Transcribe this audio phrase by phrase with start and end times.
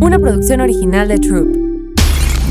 [0.00, 1.56] una producción original de Troop.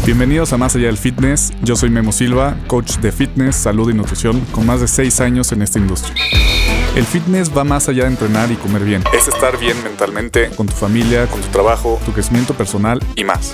[0.05, 1.51] Bienvenidos a Más Allá del Fitness.
[1.63, 5.51] Yo soy Memo Silva, coach de fitness, salud y nutrición con más de 6 años
[5.51, 6.15] en esta industria.
[6.95, 9.03] El fitness va más allá de entrenar y comer bien.
[9.13, 13.53] Es estar bien mentalmente, con tu familia, con tu trabajo, tu crecimiento personal y más.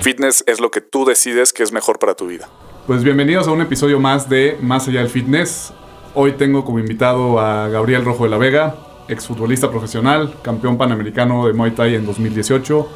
[0.00, 2.48] Fitness es lo que tú decides que es mejor para tu vida.
[2.86, 5.72] Pues bienvenidos a un episodio más de Más Allá del Fitness.
[6.14, 8.74] Hoy tengo como invitado a Gabriel Rojo de la Vega,
[9.10, 12.88] exfutbolista profesional, campeón panamericano de Muay Thai en 2018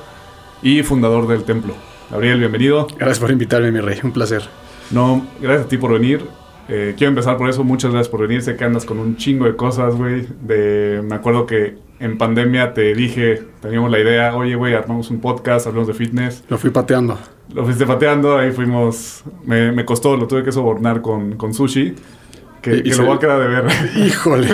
[0.62, 1.74] y fundador del Templo.
[2.10, 2.86] Gabriel, bienvenido.
[2.98, 3.98] Gracias por invitarme, mi rey.
[4.02, 4.42] Un placer.
[4.90, 6.24] No, gracias a ti por venir.
[6.68, 7.64] Eh, quiero empezar por eso.
[7.64, 8.42] Muchas gracias por venir.
[8.42, 10.26] Sé que andas con un chingo de cosas, güey.
[10.42, 15.20] De, me acuerdo que en pandemia te dije, teníamos la idea, oye, güey, armamos un
[15.20, 16.44] podcast, hablamos de fitness.
[16.48, 17.18] Lo fui pateando.
[17.52, 19.24] Lo fuiste pateando, ahí fuimos.
[19.44, 21.94] Me, me costó, lo tuve que sobornar con, con sushi.
[22.62, 23.64] Que, Y- y que se- lo voy a quedar de ver.
[23.96, 24.48] Híjole.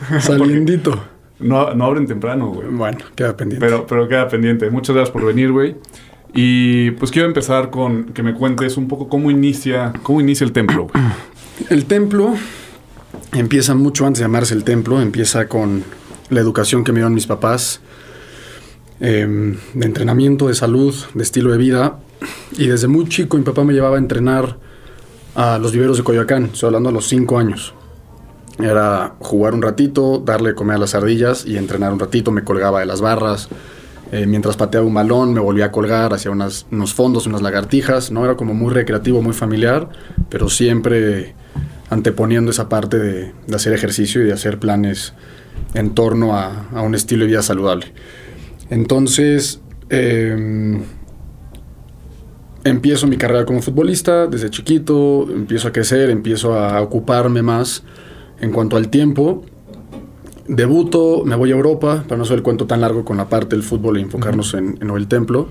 [0.20, 1.02] Saliendito.
[1.38, 2.68] no, no abren temprano, güey.
[2.68, 3.64] Bueno, queda pendiente.
[3.66, 4.70] Pero, pero queda pendiente.
[4.70, 5.76] Muchas gracias por venir, güey.
[6.34, 10.52] Y pues quiero empezar con que me cuentes un poco cómo inicia, cómo inicia el
[10.52, 11.04] templo, güey.
[11.70, 12.34] El templo
[13.32, 15.00] empieza mucho antes de llamarse el templo.
[15.00, 15.84] Empieza con
[16.28, 17.80] la educación que me dieron mis papás.
[19.00, 21.98] em, de entrenamiento, de salud, de estilo de vida.
[22.58, 24.58] Y desde muy chico mi papá me llevaba a entrenar
[25.34, 26.50] a los viveros de Coyoacán.
[26.52, 27.74] Estoy hablando a los 5 años.
[28.58, 32.30] Era jugar un ratito, darle comer a las ardillas y entrenar un ratito.
[32.30, 33.48] Me colgaba de las barras.
[34.12, 38.10] Eh, mientras pateaba un balón, me volvía a colgar hacia unos fondos, unas lagartijas.
[38.10, 39.88] No era como muy recreativo, muy familiar,
[40.30, 41.34] pero siempre
[41.90, 45.12] anteponiendo esa parte de, hacer ejercicio y de hacer planes
[45.74, 47.92] en torno a, a un estilo de vida saludable.
[48.70, 50.82] Entonces, em,
[52.64, 57.84] empiezo mi carrera como futbolista desde chiquito, empiezo a crecer, empiezo a ocuparme más
[58.40, 59.44] en cuanto al tiempo.
[60.48, 63.56] Debuto, me voy a Europa, para no hacer el cuento tan largo con la parte
[63.56, 65.48] del fútbol e enfocarnos en, en el templo.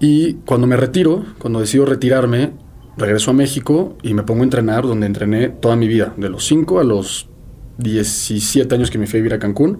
[0.00, 2.52] Y cuando me retiro, cuando decido retirarme,
[2.96, 6.44] regreso a México y me pongo a entrenar donde entrené toda mi vida, de los
[6.46, 7.28] 5 a los
[7.78, 9.78] 17 años que me fui a vivir a Cancún.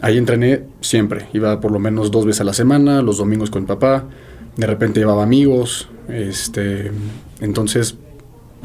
[0.00, 3.62] Ahí entrené siempre, iba por lo menos dos veces a la semana, los domingos con
[3.62, 4.06] mi papá,
[4.56, 6.90] de repente llevaba amigos, este,
[7.40, 7.96] entonces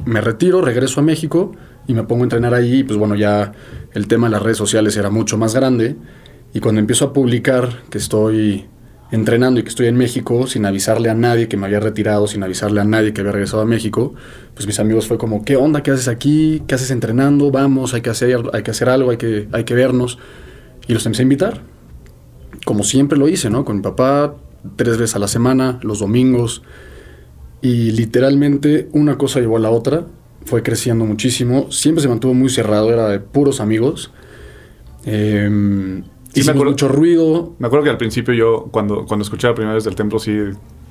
[0.05, 1.51] me retiro, regreso a México
[1.87, 3.53] y me pongo a entrenar ahí, y pues bueno, ya
[3.93, 5.95] el tema de las redes sociales era mucho más grande
[6.53, 8.65] y cuando empiezo a publicar que estoy
[9.11, 12.43] entrenando y que estoy en México sin avisarle a nadie que me había retirado, sin
[12.43, 14.13] avisarle a nadie que había regresado a México,
[14.53, 15.83] pues mis amigos fue como, ¿qué onda?
[15.83, 16.63] ¿Qué haces aquí?
[16.67, 17.51] ¿Qué haces entrenando?
[17.51, 20.17] Vamos, hay que hacer, hay que hacer algo, hay que, hay que vernos.
[20.87, 21.61] Y los empecé a invitar.
[22.63, 23.65] Como siempre lo hice, ¿no?
[23.65, 24.35] Con mi papá,
[24.75, 26.63] tres veces a la semana, los domingos.
[27.61, 30.05] Y literalmente una cosa llevó a la otra.
[30.45, 31.71] Fue creciendo muchísimo.
[31.71, 34.11] Siempre se mantuvo muy cerrado, era de puros amigos.
[35.05, 36.01] Eh,
[36.33, 37.53] Sí, me acuerdo- mucho ruido.
[37.59, 40.37] Me acuerdo que al principio yo, cuando, cuando escuché la primera vez del templo, sí,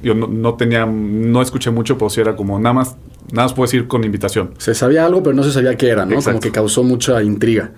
[0.03, 2.97] yo no, no tenía, no escuché mucho, pero sí era como nada más,
[3.31, 4.54] nada más puedes ir con invitación.
[4.56, 6.12] Se sabía algo, pero no se sabía qué era, ¿no?
[6.14, 6.31] Exacto.
[6.31, 7.72] Como que causó mucha intriga.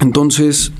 [0.00, 0.72] Entonces,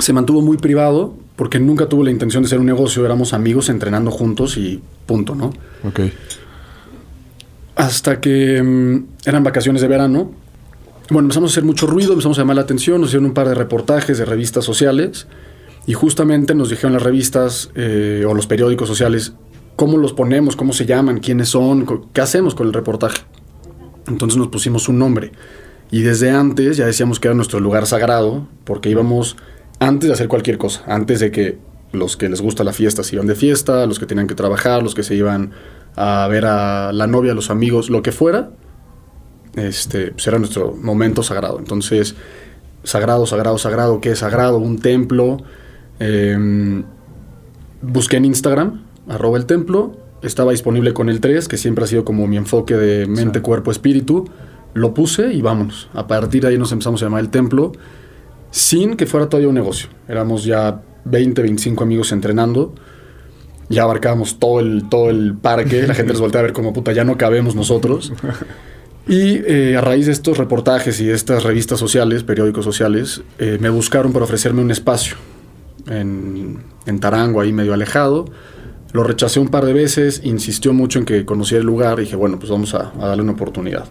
[0.00, 3.04] se mantuvo muy privado porque nunca tuvo la intención de ser un negocio.
[3.04, 5.50] Éramos amigos entrenando juntos y punto, ¿no?
[5.84, 6.00] Ok.
[7.78, 10.32] Hasta que mm, eran vacaciones de verano.
[11.10, 13.48] Bueno, empezamos a hacer mucho ruido, empezamos a llamar la atención, nos hicieron un par
[13.48, 15.28] de reportajes de revistas sociales
[15.86, 19.34] y justamente nos dijeron las revistas eh, o los periódicos sociales
[19.76, 23.22] cómo los ponemos, cómo se llaman, quiénes son, qué hacemos con el reportaje.
[24.08, 25.30] Entonces nos pusimos un nombre
[25.92, 29.36] y desde antes ya decíamos que era nuestro lugar sagrado porque íbamos
[29.78, 31.58] antes de hacer cualquier cosa, antes de que
[31.92, 34.82] los que les gusta la fiesta se iban de fiesta, los que tenían que trabajar,
[34.82, 35.52] los que se iban
[36.00, 38.50] a ver a la novia, a los amigos, lo que fuera,
[39.56, 41.58] este, pues era nuestro momento sagrado.
[41.58, 42.14] Entonces,
[42.84, 44.58] sagrado, sagrado, sagrado, ¿qué es sagrado?
[44.58, 45.38] Un templo.
[45.98, 46.84] Em,
[47.82, 52.04] busqué en Instagram, arroba el templo, estaba disponible con el 3, que siempre ha sido
[52.04, 53.42] como mi enfoque de mente, Sí.
[53.42, 54.28] cuerpo, espíritu.
[54.74, 55.88] Lo puse y vámonos.
[55.94, 57.72] A partir de ahí nos empezamos a llamar el templo,
[58.52, 59.88] sin que fuera todavía un negocio.
[60.06, 62.74] Éramos ya 20, 25 amigos entrenando.
[63.68, 65.86] Ya abarcábamos todo el, todo el parque.
[65.86, 68.12] La gente nos voltea a ver como puta, ya no cabemos nosotros.
[69.08, 73.56] Y eh, a raíz de estos reportajes y de estas revistas sociales, periódicos sociales, eh,
[73.58, 75.16] me buscaron para ofrecerme un espacio
[75.86, 78.26] en, en Tarango, ahí medio alejado.
[78.92, 82.16] Lo rechacé un par de veces, insistió mucho en que conociera el lugar y dije,
[82.16, 83.86] bueno, pues vamos a, a darle una oportunidad.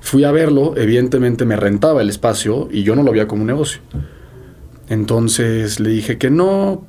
[0.00, 3.48] Fui a verlo, evidentemente me rentaba el espacio y yo no lo veía como un
[3.48, 3.80] negocio.
[4.88, 6.84] Entonces le dije que no,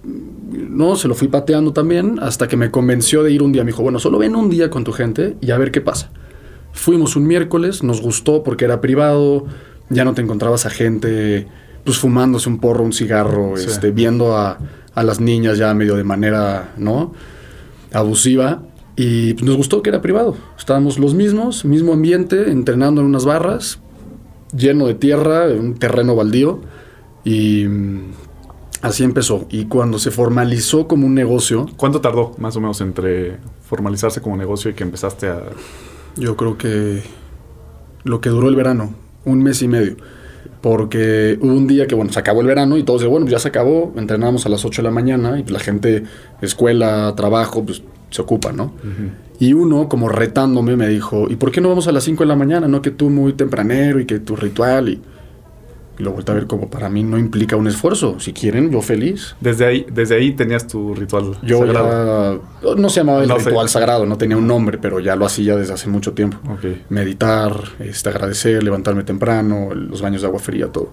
[0.51, 3.63] no, se lo fui pateando también hasta que me convenció de ir un día.
[3.63, 6.09] Me dijo, bueno, solo ven un día con tu gente y a ver qué pasa.
[6.73, 9.45] Fuimos un miércoles, nos gustó porque era privado,
[9.89, 11.47] ya no te encontrabas a gente
[11.85, 13.67] pues fumándose un porro, un cigarro, Sí.
[13.69, 14.57] este, viendo a,
[14.93, 17.13] a las niñas ya medio de manera, ¿no?
[17.93, 18.63] Abusiva.
[18.97, 20.35] Y pues, nos gustó que era privado.
[20.57, 23.79] Estábamos los mismos, mismo ambiente, entrenando en unas barras,
[24.55, 26.61] lleno de tierra, un terreno baldío.
[27.25, 28.11] Y mm,
[28.81, 29.47] así empezó.
[29.49, 31.65] Y cuando se formalizó como un negocio...
[31.75, 33.37] ¿Cuánto tardó más o menos entre
[33.67, 35.41] formalizarse como negocio y que empezaste a...
[36.15, 37.03] Yo creo que
[38.03, 38.93] lo que duró el verano,
[39.25, 39.97] un mes y medio.
[40.61, 43.33] Porque hubo un día que, bueno, se acabó el verano y todos de, bueno, pues
[43.33, 46.03] ya se acabó, entrenábamos a las 8 de la mañana y pues la gente,
[46.41, 48.73] escuela, trabajo, pues se ocupa, ¿no?
[49.39, 52.27] Y uno, como retándome, me dijo, ¿y por qué no vamos a las 5 de
[52.27, 52.67] la mañana?
[52.67, 55.01] No que tú muy tempranero y que tu ritual y...
[55.97, 58.19] Y lo vuelto a ver como para mí no implica un esfuerzo.
[58.19, 59.35] Si quieren, yo feliz.
[59.39, 62.43] Desde ahí, desde ahí tenías tu ritual yo sagrado.
[62.77, 65.73] no se llamaba el ritual sagrado, no tenía un nombre, pero ya lo hacía desde
[65.73, 66.37] hace mucho tiempo.
[66.89, 70.89] Meditar, este, agradecer, levantarme temprano, los baños de agua fría, todo.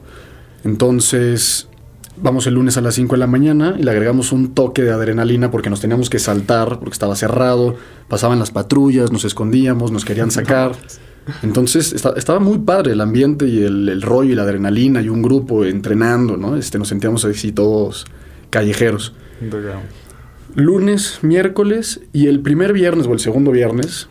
[0.65, 1.69] Entonces,
[2.17, 4.93] vamos el lunes a las 5 de la mañana y le agregamos un toque de
[4.93, 7.77] adrenalina porque nos teníamos que saltar, porque estaba cerrado,
[8.09, 10.73] pasaban las patrullas, nos escondíamos, nos querían sacar.
[11.43, 15.65] Entonces estaba muy padre el ambiente y el, rollo y la adrenalina y un grupo
[15.65, 16.57] entrenando, ¿no?
[16.57, 18.07] Este, nos sentíamos así todos
[18.51, 19.15] callejeros.
[20.55, 24.09] Lunes, miércoles y el primer viernes o el segundo viernes,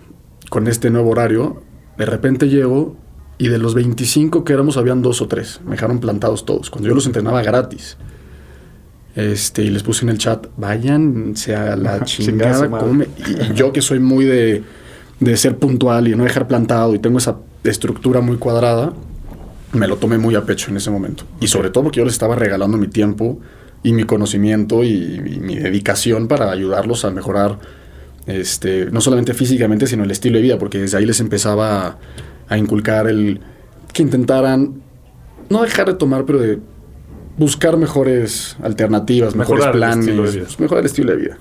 [0.50, 1.62] con este nuevo horario,
[1.98, 2.96] de repente llego
[3.38, 5.62] y de los 25 que éramos habían dos o tres.
[5.66, 7.98] Me dejaron plantados todos, cuando yo los entrenaba gratis.
[9.16, 12.70] Este, y les puse en el chat, vayan, sea la chingada.
[13.18, 14.64] y yo que soy muy de
[15.22, 18.92] de ser puntual y no dejar plantado y tengo esa estructura muy cuadrada,
[19.72, 21.24] me lo tomé muy a pecho en ese momento.
[21.40, 23.40] Y sobre todo porque yo les estaba regalando mi tiempo
[23.84, 27.60] y mi conocimiento y, mi dedicación para ayudarlos a mejorar,
[28.26, 32.00] este, no solamente físicamente, sino el estilo de vida, porque desde ahí les empezaba
[32.50, 33.40] a, inculcar el
[33.94, 34.82] que intentaran
[35.50, 36.60] no dejar de tomar, pero de
[37.38, 41.38] buscar mejores alternativas, mejores planes, mejorar el estilo de vida.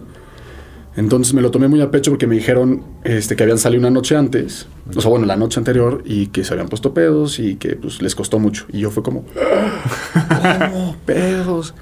[1.00, 3.88] Entonces me lo tomé muy a pecho porque me dijeron este, que habían salido una
[3.88, 7.56] noche antes, o sea, bueno, la noche anterior, y que se habían puesto pedos y
[7.56, 8.66] que pues, les costó mucho.
[8.70, 9.24] Y yo fue como,
[10.60, 10.96] ¿cómo?
[11.06, 11.72] Pedos.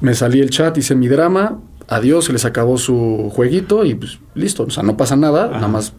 [0.00, 4.20] Me salí el chat, hice mi drama, adiós, se les acabó su jueguito y pues
[4.36, 5.92] listo, o sea, no pasa nada, nada más,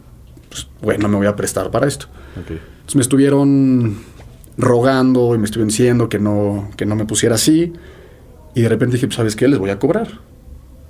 [0.47, 2.05] pues, bueno, me voy a prestar para esto.
[2.37, 3.97] Entonces me estuvieron
[4.57, 7.73] rogando y me estuvieron diciendo que no, que no me pusiera así.
[8.55, 9.49] Y de repente dije, pues, ¿sabes qué?
[9.49, 10.30] Les voy a cobrar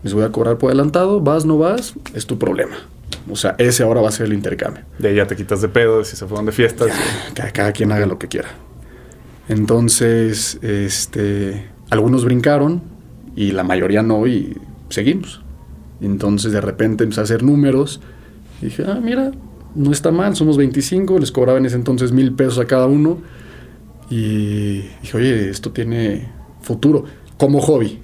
[0.04, 2.76] les voy a cobrar por adelantado, vas, no vas, es tu problema.
[3.30, 4.84] O sea, ese ahora va a ser el intercambio.
[4.98, 6.90] De ahí ya te quitas de pedo, si se fueron de fiestas.
[7.54, 8.50] cada, quien haga lo que quiera.
[9.48, 12.82] Entonces, este, algunos brincaron
[13.36, 14.58] y la mayoría no y
[14.90, 15.42] seguimos.
[16.02, 18.02] Entonces de repente empecé a hacer números
[18.62, 19.32] y dije, ah, mira,
[19.76, 23.20] no está mal, somos 25, les cobraba en ese entonces mil pesos a cada uno.
[24.10, 26.28] Y dije, oye, esto tiene
[26.62, 27.06] futuro
[27.38, 28.00] como hobby.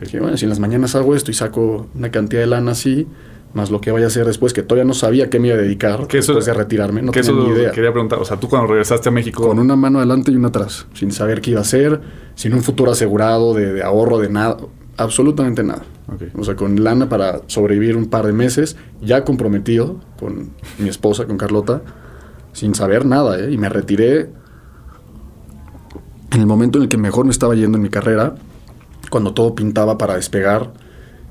[0.00, 3.06] Dije, bueno, si en las mañanas hago esto y saco una cantidad de lana así,
[3.52, 5.60] más lo que vaya a hacer después, que todavía no sabía qué me iba a
[5.60, 7.70] dedicar después eso, de retirarme, no tenía ni idea.
[7.72, 9.46] Quería preguntar, o sea, tú cuando regresaste a México...
[9.46, 12.00] Con una mano adelante y una atrás, sin saber qué iba a hacer,
[12.34, 14.56] sin un futuro asegurado de, ahorro, de nada,
[14.96, 15.82] absolutamente nada.
[16.36, 21.26] O sea, con lana para sobrevivir un par de meses, ya comprometido con mi esposa,
[21.26, 21.82] con Carlota,
[22.52, 23.52] sin saber nada, ¿eh?
[23.52, 24.30] Y me retiré
[26.32, 28.34] en el momento en el que mejor me estaba yendo en mi carrera,
[29.10, 30.72] cuando todo pintaba para despegar,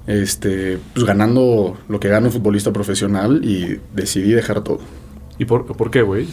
[0.06, 4.80] este, pues ganando lo que gana un futbolista profesional y decidí dejar todo.
[5.38, 6.27] ¿Y por, por qué, güey?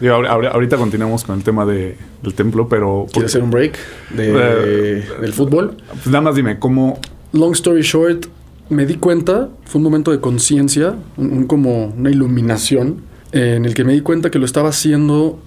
[0.00, 3.06] ahorita continuamos con el tema de, del templo, pero...
[3.12, 3.76] ¿Quieres hacer un break
[4.10, 5.76] de, eh, del fútbol?
[5.88, 7.00] Pues nada más dime, ¿cómo...?
[7.32, 8.26] Long story short,
[8.68, 13.02] me di cuenta, fue un momento de conciencia, un, como una iluminación,
[13.32, 15.38] en el que me di cuenta que lo estaba haciendo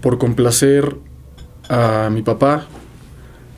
[0.00, 0.96] por complacer
[1.68, 2.66] a mi papá,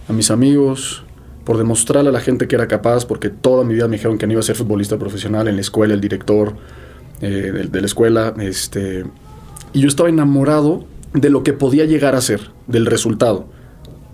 [0.09, 1.05] a mis amigos,
[1.45, 4.27] por demostrarle a la gente que era capaz, porque toda mi vida me dijeron que
[4.27, 6.55] no iba a ser futbolista profesional en la escuela, el director
[7.21, 9.05] eh, de, la escuela, este,
[9.73, 10.85] y yo estaba enamorado
[11.15, 13.47] de lo que podía llegar a ser, del resultado.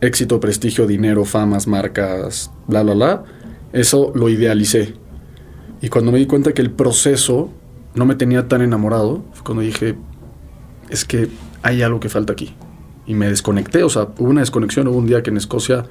[0.01, 3.25] Éxito, prestigio, dinero, famas, marcas, bla, bla, bla.
[3.73, 4.95] Eso lo idealicé.
[5.83, 7.51] Y cuando me di cuenta que el proceso
[7.95, 9.97] no me tenía tan enamorado, fue cuando dije,
[10.89, 11.29] es que
[11.63, 12.55] hay algo que falta aquí.
[13.07, 15.87] Y me desconecté, o sea, hubo una desconexión, hubo un día que en Escocia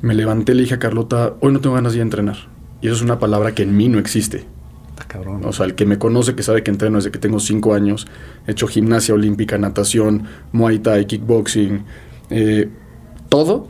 [0.00, 2.36] me levanté y le dije a Carlota, hoy no tengo ganas de entrenar.
[2.80, 4.44] Y eso es una palabra que en mí no existe.
[4.90, 5.44] Está cabrón.
[5.44, 8.06] O sea, el que me conoce, que sabe que entreno desde que tengo cinco años,
[8.46, 11.84] he hecho gimnasia olímpica, natación, muay thai, kickboxing,
[12.30, 12.68] eh,
[13.28, 13.68] todo,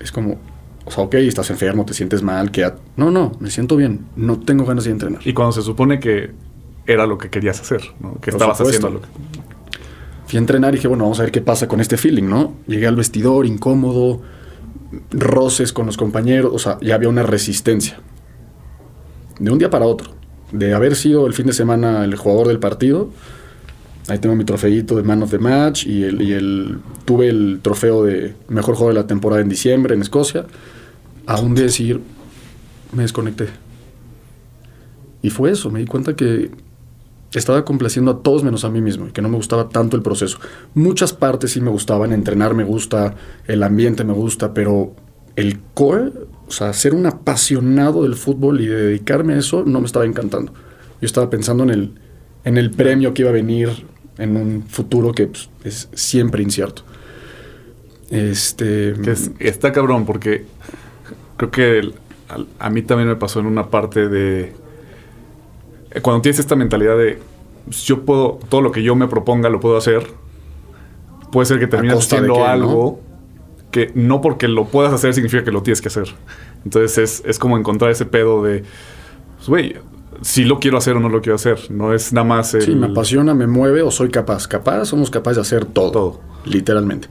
[0.00, 0.38] es como,
[0.84, 2.70] o sea, ok, estás enfermo, te sientes mal, que...
[2.96, 5.20] No, no, me siento bien, no tengo ganas de entrenar.
[5.24, 6.30] Y cuando se supone que
[6.86, 8.20] era lo que querías hacer, ¿no?
[8.20, 9.08] Que estabas haciendo lo que...
[10.26, 12.54] Fui a entrenar y dije, bueno, vamos a ver qué pasa con este feeling, ¿no?
[12.66, 14.22] Llegué al vestidor incómodo,
[15.10, 18.00] roces con los compañeros, o sea, ya había una resistencia.
[19.38, 20.12] De un día para otro.
[20.52, 23.10] De haber sido el fin de semana el jugador del partido,
[24.08, 28.34] ahí tengo mi trofeito de Man of the Match y el, tuve el trofeo de
[28.48, 30.46] mejor jugador de la temporada en diciembre en Escocia,
[31.26, 32.00] a un decir,
[32.92, 33.46] me desconecté.
[35.22, 36.50] Y fue eso, me di cuenta que
[37.38, 40.02] estaba complaciendo a todos menos a mí mismo y que no me gustaba tanto el
[40.02, 40.38] proceso.
[40.74, 43.14] Muchas partes sí me gustaban, entrenar me gusta,
[43.46, 44.94] el ambiente me gusta, pero
[45.36, 46.12] el core,
[46.46, 50.52] o sea, ser un apasionado del fútbol y dedicarme a eso no me estaba encantando.
[51.00, 51.94] Yo estaba pensando en el,
[52.44, 53.70] en el premio que iba a venir
[54.18, 56.82] en un futuro que pues, es siempre incierto.
[58.10, 58.94] Este,
[59.38, 60.44] está cabrón porque
[61.38, 61.92] creo que
[62.58, 64.52] a mí también me pasó en una parte de
[66.00, 67.18] cuando tienes esta mentalidad de
[67.64, 70.06] pues, yo puedo, todo lo que yo me proponga lo puedo hacer,
[71.30, 73.00] puede ser que termines haciendo algo
[73.70, 76.08] que no porque lo puedas hacer significa que lo tienes que hacer.
[76.64, 78.64] Entonces es, como encontrar ese pedo de,
[79.36, 79.76] pues, güey,
[80.20, 81.58] si lo quiero hacer o no lo quiero hacer.
[81.70, 82.54] No es nada más.
[82.54, 82.62] El...
[82.62, 84.46] Sí, me apasiona, me mueve o soy capaz.
[84.46, 85.90] Capaz, somos capaces de hacer todo.
[85.90, 86.20] Todo.
[86.44, 87.08] Literalmente.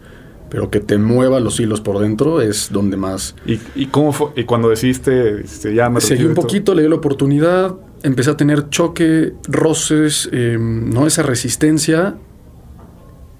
[0.49, 3.35] Pero que te mueva los hilos por dentro es donde más.
[3.45, 4.27] ¿Y, cómo fue?
[4.35, 8.69] ¿Y cuando decidiste, ya me Seguí un poquito, le di la oportunidad empecé a tener
[8.69, 11.07] choque, roces, em, ¿no?
[11.07, 12.15] Esa resistencia.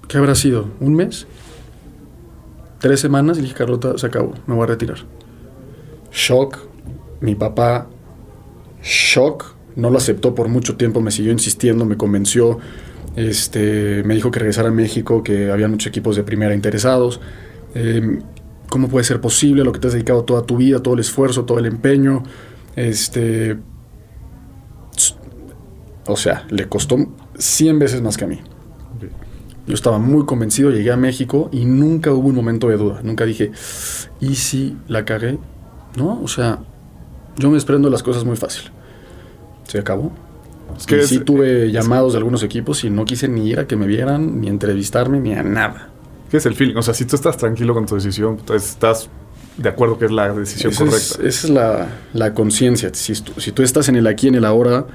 [0.08, 0.68] ¿Qué habrá sido?
[0.80, 1.26] ¿Un mes?
[2.80, 4.98] Tres semanas y dije, Carlota, se acabó, me voy a retirar.
[6.12, 6.58] Shock,
[7.20, 7.88] mi papá,
[8.82, 12.58] shock, no lo aceptó por mucho tiempo, me siguió insistiendo, me convenció,
[13.16, 17.20] este, me dijo que regresara a México, que había muchos equipos de primera interesados.
[17.74, 18.22] Em,
[18.68, 21.44] ¿Cómo puede ser posible lo que te has dedicado toda tu vida, todo el esfuerzo,
[21.44, 22.22] todo el empeño?
[22.74, 23.58] Este,
[26.06, 26.98] o sea, le costó
[27.38, 28.40] 100 veces más que a mí.
[29.66, 33.00] Yo estaba muy convencido, llegué a México y nunca hubo un momento de duda.
[33.02, 33.52] Nunca dije,
[34.20, 35.38] ¿y si la cagué?
[35.96, 36.58] No, o sea,
[37.36, 38.70] yo me desprendo las cosas muy fácil.
[39.68, 40.12] Se acabó.
[40.76, 43.76] Es que sí tuve llamados de algunos equipos y no quise ni ir a que
[43.76, 45.90] me vieran, ni entrevistarme, ni a nada.
[46.30, 46.76] ¿Qué es el feeling?
[46.76, 49.08] O sea, si tú estás tranquilo con tu decisión, estás
[49.56, 50.96] de acuerdo que es la decisión correcta.
[50.96, 52.90] esa es la, la conciencia.
[52.94, 54.86] Si, si, tú estás en el aquí, en el ahora,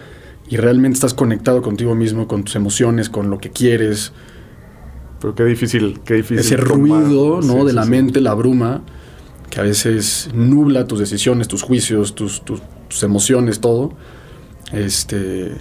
[0.49, 4.13] y realmente estás conectado contigo mismo, con tus emociones, con lo que quieres.
[5.19, 6.39] Pero qué difícil, qué difícil.
[6.39, 7.65] Ese ruido, ¿no?
[7.65, 8.83] de la mente, la bruma,
[9.49, 12.61] que a veces nubla tus decisiones, tus juicios, tus, tus,
[13.03, 13.93] emociones, todo.
[14.71, 15.51] Este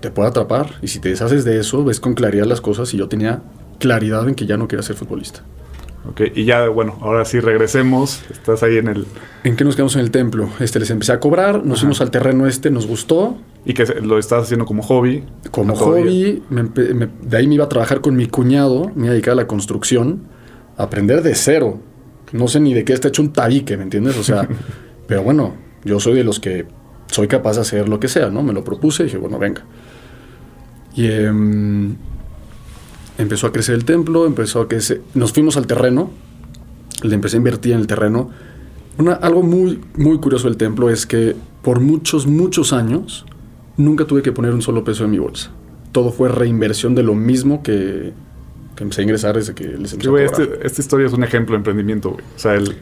[0.00, 0.74] te, puede atrapar.
[0.82, 2.92] Y si te deshaces de eso, ves con claridad las cosas.
[2.92, 3.42] Y yo tenía
[3.78, 5.42] claridad en que ya no quería ser futbolista.
[6.08, 8.22] Ok, y ya, bueno, ahora sí regresemos.
[8.30, 9.06] Estás ahí en el.
[9.44, 10.48] ¿En qué nos quedamos en el templo?
[10.60, 13.36] Este, les empecé a cobrar, nos fuimos al terreno este, nos gustó.
[13.64, 15.24] Y que lo estás haciendo como hobby.
[15.50, 19.32] Como hobby, de ahí me iba a trabajar con mi cuñado, me iba a dedicar
[19.32, 20.28] a la construcción,
[20.76, 21.80] a aprender de cero.
[22.32, 24.16] No sé ni de qué está hecho un tabique, ¿me entiendes?
[24.18, 24.48] O sea,
[25.08, 26.66] pero bueno, yo soy de los que
[27.08, 28.44] soy capaz de hacer lo que sea, ¿no?
[28.44, 29.64] Me lo propuse y dije, bueno, venga.
[30.94, 31.96] Y em,
[33.18, 35.02] empezó a crecer el templo, empezó a crecer.
[35.14, 36.10] Nos fuimos al terreno,
[37.02, 38.30] le empecé a invertir en el terreno.
[38.98, 43.26] Una, algo muy, muy curioso del templo es que por muchos, muchos años
[43.76, 45.50] nunca tuve que poner un solo peso en mi bolsa.
[45.92, 48.12] Todo fue reinversión de lo mismo que,
[48.74, 51.54] que empecé a ingresar desde que les empecé a este, Esta historia es un ejemplo
[51.54, 52.24] de emprendimiento, güey.
[52.34, 52.76] O sea, el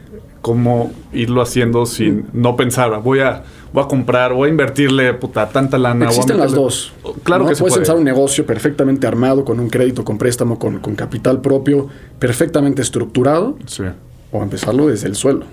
[0.45, 3.41] cómo irlo haciendo sin no pensar, voy a,
[3.73, 6.05] voy a comprar, voy a invertirle puta, tanta lana.
[6.05, 6.93] Existen las dos.
[7.23, 10.77] Claro que se puedes empezar un negocio perfectamente armado, con un crédito, con préstamo, con,
[10.81, 11.87] con capital propio,
[12.19, 13.57] perfectamente estructurado.
[13.65, 13.85] Sí.
[14.31, 15.45] O empezarlo desde el suelo.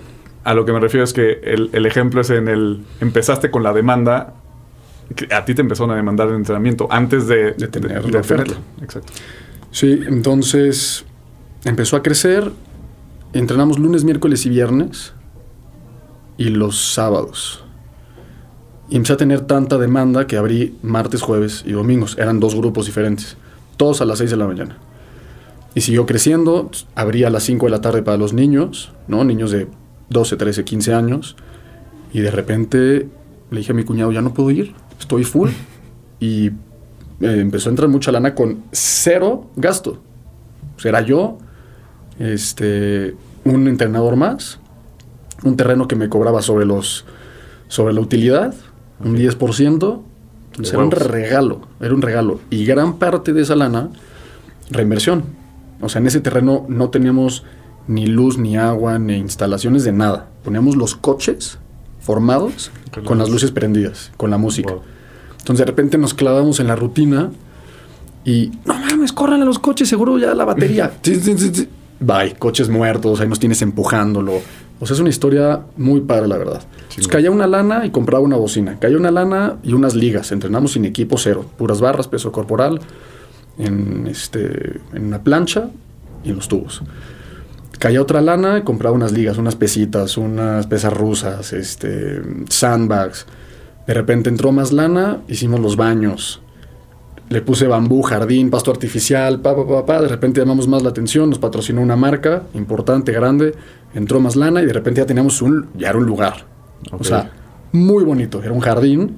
[0.43, 3.63] A lo que me refiero es que el, el ejemplo es en el empezaste con
[3.63, 4.35] la demanda
[5.31, 9.11] a ti te empezaron a demandar el entrenamiento antes de, de tener de, Exacto.
[9.71, 11.03] Sí, entonces
[11.65, 12.51] empezó a crecer.
[13.33, 15.13] Entrenamos lunes, miércoles y viernes.
[16.37, 17.63] Y los sábados.
[18.89, 22.17] Y empecé a tener tanta demanda que abrí martes, jueves y domingos.
[22.17, 23.37] Eran dos grupos diferentes.
[23.77, 24.77] Todos a las 6 de la mañana.
[25.75, 26.69] Y siguió creciendo.
[26.95, 29.23] Abrí a las 5 de la tarde para los niños, ¿no?
[29.23, 29.67] Niños de
[30.09, 31.35] 12, 13, 15 años.
[32.13, 33.09] Y de repente
[33.49, 34.73] le dije a mi cuñado, ya no puedo ir
[35.03, 35.49] estoy full.
[36.19, 36.51] Y eh,
[37.19, 40.01] empezó a entrar mucha lana con cero gasto.
[40.83, 41.37] Era yo,
[42.19, 44.59] este, un entrenador más,
[45.43, 47.05] un terreno que me cobraba sobre los
[47.73, 48.53] sobre la utilidad,
[49.03, 50.01] un 10%.
[50.63, 52.39] era un regalo, era un regalo.
[52.51, 53.89] Y gran parte de esa lana,
[54.69, 55.23] reinversión.
[55.81, 57.43] O sea, en ese terreno no teníamos
[57.87, 60.29] ni luz, ni agua, ni instalaciones de nada.
[60.43, 61.57] Poníamos los coches
[61.99, 62.71] formados
[63.05, 64.75] con las luces prendidas, con la música.
[65.39, 67.31] Entonces de repente nos clavamos en la rutina
[68.23, 70.91] y no mames, corran a los coches, seguro ya la batería.
[72.05, 74.41] bye, coches muertos, ahí nos tienes empujándolo.
[74.79, 76.61] O sea, es una historia muy padre, la verdad.
[77.09, 78.77] caía una lana y compraba una bocina.
[78.79, 80.31] Caía una lana y unas ligas.
[80.31, 81.45] Entrenamos sin equipo cero.
[81.57, 82.81] Puras barras, peso corporal,
[83.57, 85.69] en, este, en una plancha
[86.23, 86.81] y en los tubos.
[87.79, 93.25] Caía otra lana y compraba unas ligas, unas pesitas, unas pesas rusas, este, sandbags.
[93.87, 96.41] De repente entró más lana, hicimos los baños.
[97.29, 100.01] Le puse bambú, jardín, pasto artificial, pa, pa, pa, pa.
[100.01, 103.55] De repente llamamos más la atención, nos patrocinó una marca importante, grande.
[103.93, 106.45] Entró más lana y de repente ya teníamos un, ya era un lugar.
[106.91, 107.31] O sea,
[107.71, 108.43] muy bonito.
[108.43, 109.17] Era un jardín,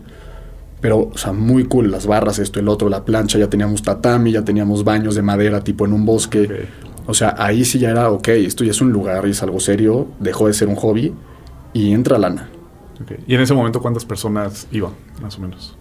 [0.82, 1.92] pero, o sea, muy cool.
[1.92, 5.64] Las barras, esto, el otro, la plancha, ya teníamos tatami, ya teníamos baños de madera
[5.64, 6.68] tipo en un bosque.
[7.08, 9.60] O sea, ahí sí ya era, ok, esto ya es un lugar y es algo
[9.60, 11.14] serio, dejó de ser un hobby
[11.74, 12.50] y entra lana.
[13.28, 15.75] ¿Y en ese momento cuántas personas iban, más o menos?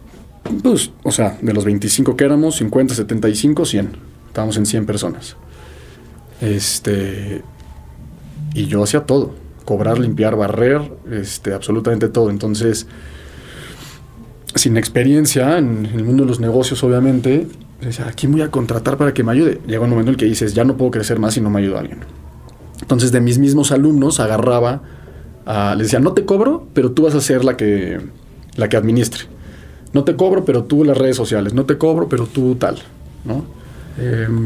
[0.62, 3.96] Pues, o sea, de los 25 que éramos, 50, 75, 100.
[4.28, 5.36] Estábamos en 100 personas.
[6.40, 7.42] Este.
[8.54, 9.34] Y yo hacía todo:
[9.64, 12.30] cobrar, limpiar, barrer, este, absolutamente todo.
[12.30, 12.86] Entonces,
[14.54, 17.48] sin experiencia en el mundo de los negocios, obviamente,
[17.80, 19.60] decía, ¿a quién voy a contratar para que me ayude?
[19.66, 21.60] Llega un momento en el que dices, ya no puedo crecer más si no me
[21.60, 22.00] ayuda alguien.
[22.80, 24.82] Entonces, de mis mismos alumnos agarraba,
[25.76, 28.00] les decía, no te cobro, pero tú vas a ser la que,
[28.56, 29.24] la que administre.
[29.94, 31.54] No te cobro, pero tú las redes sociales.
[31.54, 32.82] No te cobro, pero tú tal,
[33.24, 33.44] ¿no?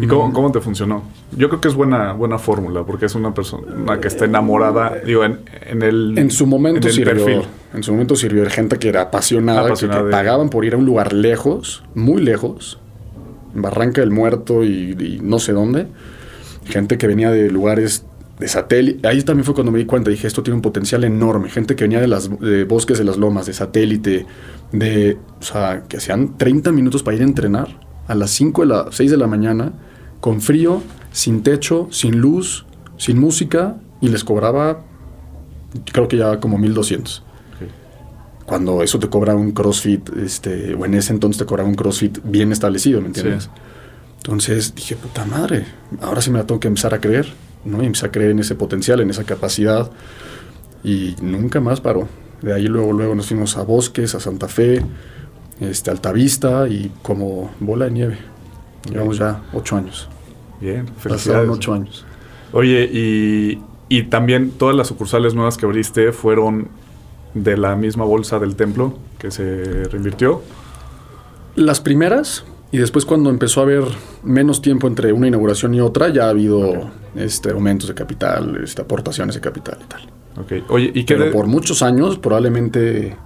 [0.02, 1.05] ¿Y cómo, te funcionó?
[1.35, 5.25] Yo creo que es buena, buena fórmula, porque es una persona que está enamorada, digo,
[5.25, 5.40] en,
[5.83, 7.43] el En su momento sirvió.
[7.73, 10.85] En su momento sirvió de gente que era apasionada, que, pagaban por ir a un
[10.85, 12.78] lugar lejos, muy lejos,
[13.55, 15.87] Barranca del Muerto y, no sé dónde.
[16.67, 18.05] Gente que venía de lugares
[18.38, 19.07] de satélite.
[19.07, 21.49] Ahí también fue cuando me di cuenta, dije, esto tiene un potencial enorme.
[21.49, 22.30] Gente que venía de las
[22.68, 24.26] bosques de las lomas, de satélite,
[24.73, 28.66] de, o sea, que hacían 30 minutos para ir a entrenar a las 5 de
[28.68, 29.73] la 6 de la mañana,
[30.21, 32.66] con frío, sin techo, sin luz,
[32.97, 34.85] sin música, y les cobraba,
[35.92, 37.25] creo que ya como 1200
[38.49, 42.20] cuando eso te cobra un CrossFit, este, o en ese entonces te cobraba un CrossFit
[42.24, 43.51] bien establecido, ¿me entiendes?
[44.16, 45.66] Entonces dije, puta madre,
[46.01, 47.29] ahora sí me la tengo que empezar a creer,
[47.64, 47.83] ¿no?
[47.83, 49.90] Y empecé a creer en ese potencial, en esa capacidad,
[50.85, 52.09] y nunca más paró.
[52.42, 54.85] De ahí luego, luego nos fuimos a Bosques, a Santa Fe,
[55.61, 58.18] este, Altavista, y como bola de nieve.
[58.90, 60.09] Llevamos ya ocho años.
[60.61, 61.49] Bien, felicidades.
[61.51, 62.05] ocho años.
[62.53, 66.68] Oye, y, y también todas las sucursales nuevas que abriste fueron
[67.35, 70.42] de la misma bolsa del templo que se reinvirtió?
[71.55, 73.85] Las primeras, y después cuando empezó a haber
[74.22, 78.83] menos tiempo entre una inauguración y otra, ya ha habido este, aumentos de capital, este,
[78.83, 80.00] aportaciones de capital y tal.
[80.44, 80.64] Okay.
[80.68, 83.16] Oye, ¿y qué Pero por muchos años, probablemente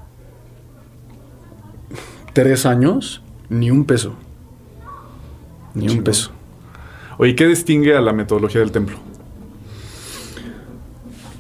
[2.32, 4.14] tres años, ni un peso.
[5.74, 6.30] Ni un peso.
[7.18, 8.96] Oye, ¿qué distingue a la metodología del templo?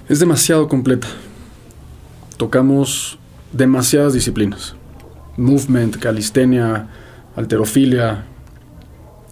[0.08, 1.08] Es demasiado completa
[2.42, 3.20] tocamos
[3.52, 4.74] demasiadas disciplinas.
[5.36, 6.88] Movement, calistenia,
[7.36, 8.24] alterofilia,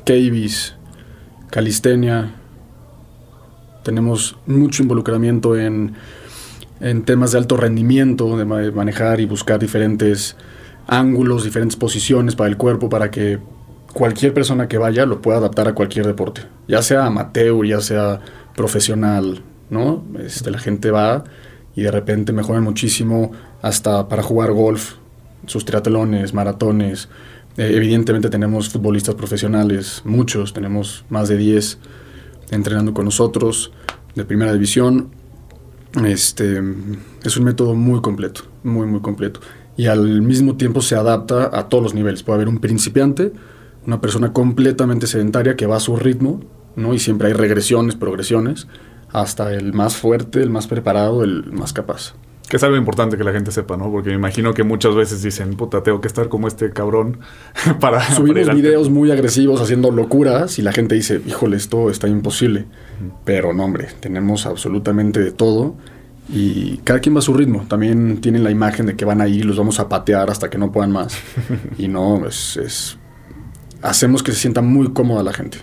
[0.05, 0.75] cavis,
[1.51, 2.35] calistenia.
[3.83, 5.95] Tenemos mucho involucramiento en,
[6.81, 10.37] en temas de alto rendimiento, de manejar y buscar diferentes
[10.87, 13.39] ángulos, diferentes posiciones para el cuerpo, para que
[13.93, 18.21] cualquier persona que vaya lo pueda adaptar a cualquier deporte, ya sea amateur, ya sea
[18.55, 20.05] profesional, ¿no?
[20.19, 21.25] Este, la gente va
[21.75, 23.33] y de repente mejoran muchísimo
[23.63, 24.95] hasta para jugar golf,
[25.47, 27.09] sus triatlones, maratones.
[27.57, 31.79] Eh, evidentemente tenemos futbolistas profesionales, muchos, tenemos más de 10
[32.51, 33.73] entrenando con nosotros
[34.15, 35.11] de primera división.
[36.05, 36.63] Este,
[37.25, 39.41] es un método muy completo, muy, muy completo.
[39.77, 42.23] Y al mismo tiempo se adapta a todos los niveles.
[42.23, 43.33] Puede haber un principiante,
[43.87, 46.41] una persona completamente sedentaria que va a su ritmo,
[46.77, 46.95] ¿no?
[46.95, 48.69] y siempre hay regresiones, progresiones
[49.13, 52.15] hasta el más fuerte, el más preparado, el más capaz.
[52.51, 53.93] Que es algo importante que la gente sepa, ¿no?
[53.93, 57.21] Porque me imagino que muchas veces dicen, puta, tengo que estar como este cabrón
[57.81, 58.03] para...
[58.13, 62.67] Subimos videos muy agresivos haciendo locuras y la gente dice, híjole, esto está imposible.
[63.25, 65.77] Pero no, hombre, tenemos absolutamente de todo
[66.29, 67.67] y cada quien va a su ritmo.
[67.69, 70.73] También tienen la imagen de que van ahí, los vamos a patear hasta que no
[70.73, 71.17] puedan más.
[71.79, 72.99] y no, es...
[73.81, 75.59] Hacemos que se sienta muy cómoda la gente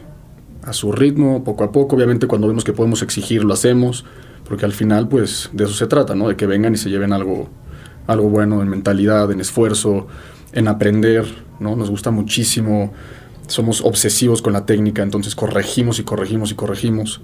[0.63, 1.95] a su ritmo, poco a poco.
[1.95, 4.05] Obviamente cuando vemos que podemos exigir, lo hacemos,
[4.45, 6.27] porque al final pues de eso se trata, ¿no?
[6.27, 7.49] De que vengan y se lleven algo,
[8.07, 10.07] algo bueno en mentalidad, en esfuerzo,
[10.53, 11.25] en aprender,
[11.59, 11.75] ¿no?
[11.75, 12.93] Nos gusta muchísimo,
[13.47, 17.21] somos obsesivos con la técnica, entonces corregimos y corregimos y corregimos.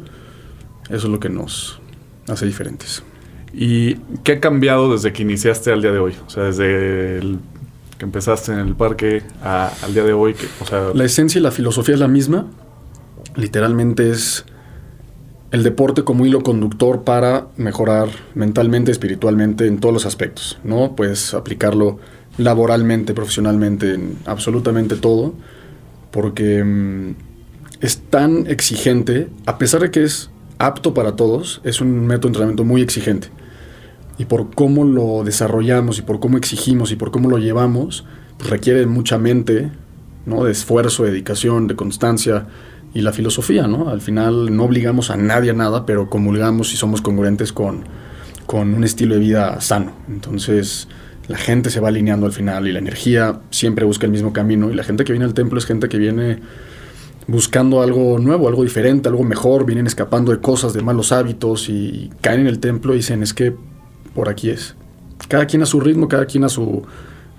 [0.85, 1.79] Eso es lo que nos
[2.27, 3.03] hace diferentes.
[3.53, 6.15] ¿Y qué ha cambiado desde que iniciaste al día de hoy?
[6.25, 7.19] O sea, desde
[7.97, 10.33] que empezaste en el parque al día de hoy.
[10.33, 10.47] Que,
[10.93, 12.47] la esencia y la filosofía es la misma,
[13.35, 14.45] literalmente es
[15.53, 20.95] el deporte como hilo conductor para mejorar mentalmente, espiritualmente, en todos los aspectos, ¿no?
[20.95, 21.99] Puedes aplicarlo
[22.39, 25.35] laboralmente, profesionalmente, en absolutamente todo,
[26.09, 27.15] porque mm,
[27.81, 32.27] es tan exigente, a pesar de que es apto para todos, es un método de
[32.29, 33.27] entrenamiento muy exigente.
[34.17, 38.05] Y por cómo lo desarrollamos y por cómo exigimos y por cómo lo llevamos,
[38.39, 39.69] pues requiere mucha mente,
[40.25, 40.45] ¿no?
[40.45, 42.47] De esfuerzo, de dedicación, de constancia
[42.93, 43.89] y la filosofía, ¿no?
[43.89, 47.83] Al final no obligamos a nadie a nada, pero comulgamos y somos congruentes con,
[48.45, 49.93] con un estilo de vida sano.
[50.07, 50.87] Entonces,
[51.27, 54.71] la gente se va alineando al final y la energía siempre busca el mismo camino
[54.71, 56.39] y la gente que viene al templo es gente que viene
[57.27, 62.11] buscando algo nuevo, algo diferente, algo mejor, vienen escapando de cosas, de malos hábitos y
[62.21, 63.55] caen en el templo y dicen, es que
[64.13, 64.75] por aquí es.
[65.27, 66.83] Cada quien a su ritmo, cada quien a su,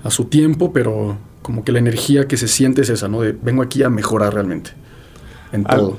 [0.03, 3.21] a su tiempo, pero como que la energía que se siente es esa, ¿no?
[3.21, 4.71] De vengo aquí a mejorar realmente,
[5.55, 5.97] en todo.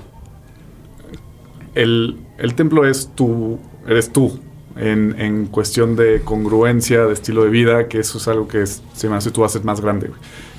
[1.73, 4.39] El, el, templo es tú, eres tú,
[4.75, 9.09] en, en, cuestión de congruencia, de estilo de vida, que eso es algo que se
[9.09, 10.11] me hace tú haces más grande,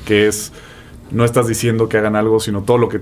[0.06, 0.52] que es
[1.10, 3.00] no estás diciendo que hagan algo, sino todo lo que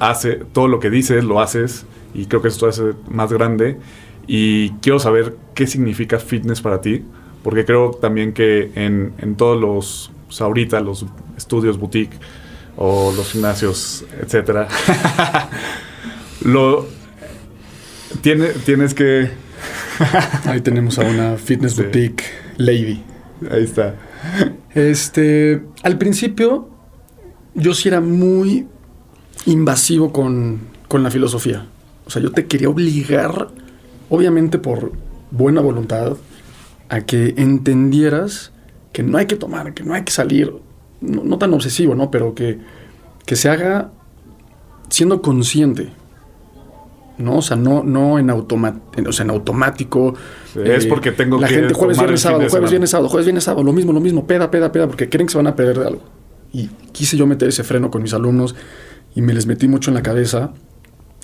[0.00, 3.78] hace, todo lo que dices, lo haces, y creo que esto hace más grande.
[4.26, 7.04] Y quiero saber qué significa fitness para ti,
[7.42, 12.18] porque creo también que en, en todos los, pues, ahorita los estudios boutique
[12.82, 14.66] o los gimnasios, etcétera,
[16.42, 16.88] lo
[18.22, 19.30] tiene, tienes que
[20.44, 22.24] Ahí tenemos a una fitness boutique
[22.56, 23.02] lady.
[23.50, 23.96] Ahí está.
[24.74, 26.68] Este, al principio
[27.54, 28.66] yo sí era muy
[29.46, 31.66] invasivo con, con la filosofía.
[32.06, 33.48] O sea, yo te quería obligar,
[34.08, 34.92] obviamente por
[35.30, 36.16] buena voluntad,
[36.88, 38.52] a que entendieras
[38.92, 40.52] que no hay que tomar, que no hay que salir,
[41.00, 42.10] no, tan obsesivo, ¿no?
[42.10, 42.58] Pero que,
[43.26, 43.90] que se haga
[44.88, 45.92] siendo consciente.
[47.18, 47.36] ¿no?
[47.36, 50.14] O sea, no, no en, o sea, en automático.
[50.54, 53.72] es porque tengo la gente jueves, viernes, sábado, jueves, viernes, sábado, jueves, viernes, sábado, lo
[53.72, 56.02] mismo, lo mismo, peda, peda, peda, porque creen que se van a perder de algo.
[56.52, 58.54] Y quise yo meter ese freno con mis alumnos
[59.14, 60.52] y me les metí mucho en la cabeza.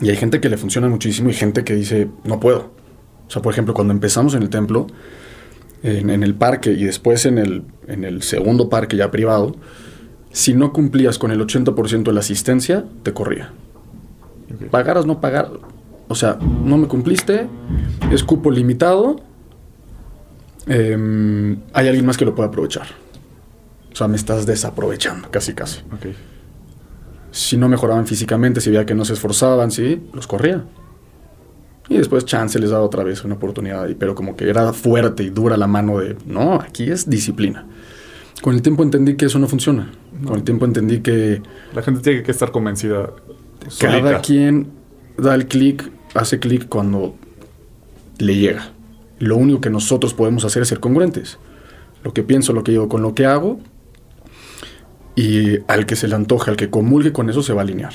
[0.00, 2.72] Y hay gente que le funciona muchísimo y gente que dice, no puedo.
[3.26, 4.86] O sea, por ejemplo, cuando empezamos en el templo,
[5.86, 9.54] en, el parque y después en el, en el segundo parque ya privado,
[10.32, 13.52] si no cumplías con el 80% de la asistencia, te corría.
[14.70, 15.50] Pagaras, no pagar,
[16.08, 17.46] o sea, no me cumpliste,
[18.10, 19.16] es cupo limitado,
[20.66, 22.86] em, hay alguien más que lo puede aprovechar.
[23.92, 25.80] O sea, me estás desaprovechando, casi, casi.
[27.30, 30.64] Si no mejoraban físicamente, si veía que no se esforzaban, sí, los corría.
[31.88, 35.30] Y después chance les daba otra vez una oportunidad, pero como que era fuerte y
[35.30, 37.66] dura la mano de, no, aquí es disciplina.
[38.42, 39.90] Con el tiempo entendí que eso no funciona.
[40.24, 41.42] Con el tiempo entendí que...
[41.74, 43.10] La gente tiene que estar convencida.
[43.78, 44.68] Cada quien
[45.16, 47.16] da el clic hace clic cuando
[48.18, 48.72] le llega.
[49.18, 51.38] Lo único que nosotros podemos hacer es ser congruentes.
[52.02, 53.58] Lo que pienso, lo que digo con lo que hago.
[55.14, 57.94] Y al que se le antoje, al que comulgue con eso, se va a alinear.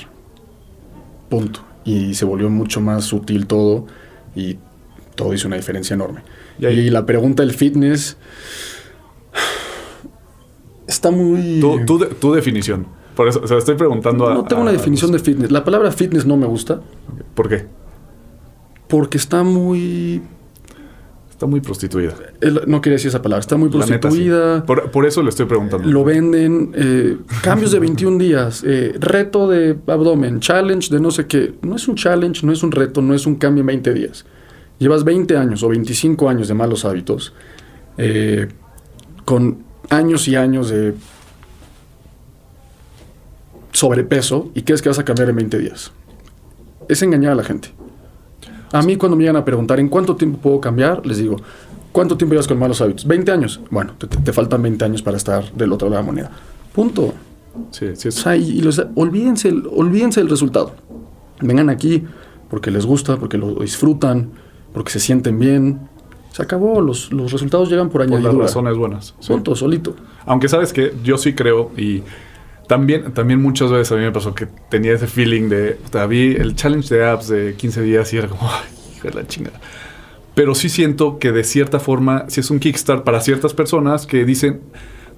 [1.28, 1.60] Punto.
[1.84, 3.86] Y se volvió mucho más sutil todo
[4.34, 4.58] y
[5.14, 6.22] todo hizo una diferencia enorme.
[6.58, 8.16] Y, ahí, la pregunta del fitness
[10.86, 11.60] está muy...
[12.20, 12.86] Tu, definición.
[13.16, 14.34] Por eso, o estoy preguntando a...
[14.34, 15.50] No tengo una definición de fitness.
[15.50, 16.80] La palabra fitness no me gusta.
[17.34, 17.66] ¿Por qué?
[18.92, 20.20] porque está muy...
[21.42, 22.14] Está muy prostituida.
[22.68, 23.40] no quería decir esa palabra.
[23.40, 24.64] Está muy prostituida.
[24.64, 25.88] por, eso le estoy preguntando.
[25.88, 26.70] Lo venden.
[26.72, 28.62] Eh, cambios de 21 días.
[28.64, 30.38] Eh, reto de abdomen.
[30.38, 31.54] Challenge de no sé qué.
[31.62, 34.24] No es un challenge, no es un reto, no es un cambio en 20 días.
[34.78, 37.34] Llevas 20 años o 25 años de malos hábitos.
[37.98, 38.46] Eh,
[39.24, 40.94] con años y años de
[43.72, 45.90] sobrepeso y crees que vas a cambiar en 20 días.
[46.88, 47.70] Es engañar a la gente.
[48.72, 51.36] A mí cuando me llegan a preguntar en cuánto tiempo puedo cambiar, les digo,
[51.92, 53.06] ¿cuánto tiempo llevas con malos hábitos?
[53.06, 53.60] 20 años.
[53.70, 56.30] Bueno, te, faltan 20 años para estar del otro lado de la moneda.
[56.74, 57.12] Punto.
[57.70, 58.08] Sí, sí.
[58.08, 60.72] O sea, y, los, olvídense, olvídense del resultado.
[61.40, 62.02] Vengan aquí
[62.48, 64.30] porque les gusta, porque lo disfrutan,
[64.72, 65.80] porque se sienten bien.
[66.32, 68.30] Se acabó, los, los resultados llegan por añadidura.
[68.30, 69.14] Por las razones buenas.
[69.26, 69.94] Punto, solito.
[70.24, 72.02] Aunque sabes que yo sí creo y
[72.72, 76.34] también, también muchas veces a mí me pasó que tenía ese feeling de, o vi
[76.34, 79.60] el challenge de apps de 15 días y era como, ay, hijo de la chingada.
[80.34, 84.24] Pero sí siento que de cierta forma, si es un kickstart para ciertas personas que
[84.24, 84.62] dicen,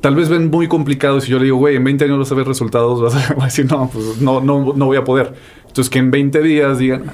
[0.00, 2.34] tal vez ven muy complicado, si yo le digo, güey, en 20 años vas a
[2.34, 5.32] ver resultados, vas a decir, no, pues no, no, no voy a poder.
[5.68, 7.04] Entonces que en 20 días digan,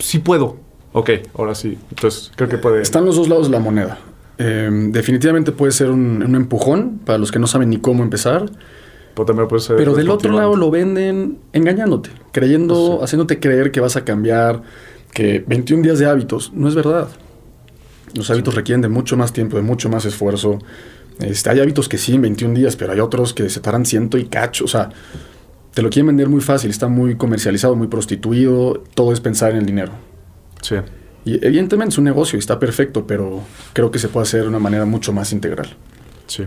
[0.00, 0.56] sí puedo.
[0.92, 1.78] Ok, ahora sí.
[1.90, 2.82] Entonces creo que puede...
[2.82, 4.00] Están los dos lados de la moneda.
[4.38, 8.46] Em, definitivamente puede ser un, un empujón para los que no saben ni cómo empezar
[9.76, 14.62] Pero, del otro lado lo venden engañándote, creyendo, haciéndote creer que vas a cambiar,
[15.12, 16.52] que 21 días de hábitos.
[16.54, 17.08] No es verdad.
[18.14, 20.58] Los hábitos requieren de mucho más tiempo, de mucho más esfuerzo.
[21.20, 24.18] Este, hay hábitos que sí, en 21 días, pero hay otros que se tardan ciento
[24.18, 24.64] y cacho.
[24.64, 24.90] O sea,
[25.74, 28.82] te lo quieren vender muy fácil, está muy comercializado, muy prostituido.
[28.94, 29.92] Todo es pensar en el dinero.
[30.62, 30.76] Sí.
[31.24, 34.48] Y evidentemente es un negocio y está perfecto, pero creo que se puede hacer de
[34.48, 35.76] una manera mucho más integral.
[36.26, 36.44] Sí.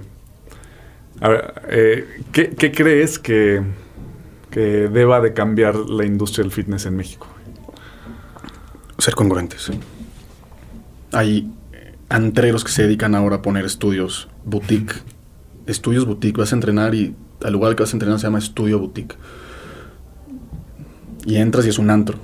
[1.21, 3.61] A ver, eh, ¿qué, crees que,
[4.49, 7.27] que deba de cambiar la industria del fitness en México?
[8.97, 9.71] Ser congruentes.
[11.11, 11.51] Hay
[12.09, 14.95] antreros que se dedican ahora a poner estudios boutique.
[15.67, 16.39] Estudios boutique.
[16.39, 19.15] Vas a entrenar y al lugar que vas a entrenar se llama estudio boutique.
[21.25, 22.17] Y entras y es un antro.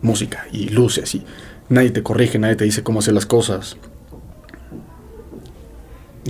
[0.00, 1.24] Música y luces y
[1.68, 3.76] nadie te corrige, nadie te dice cómo hacer las cosas.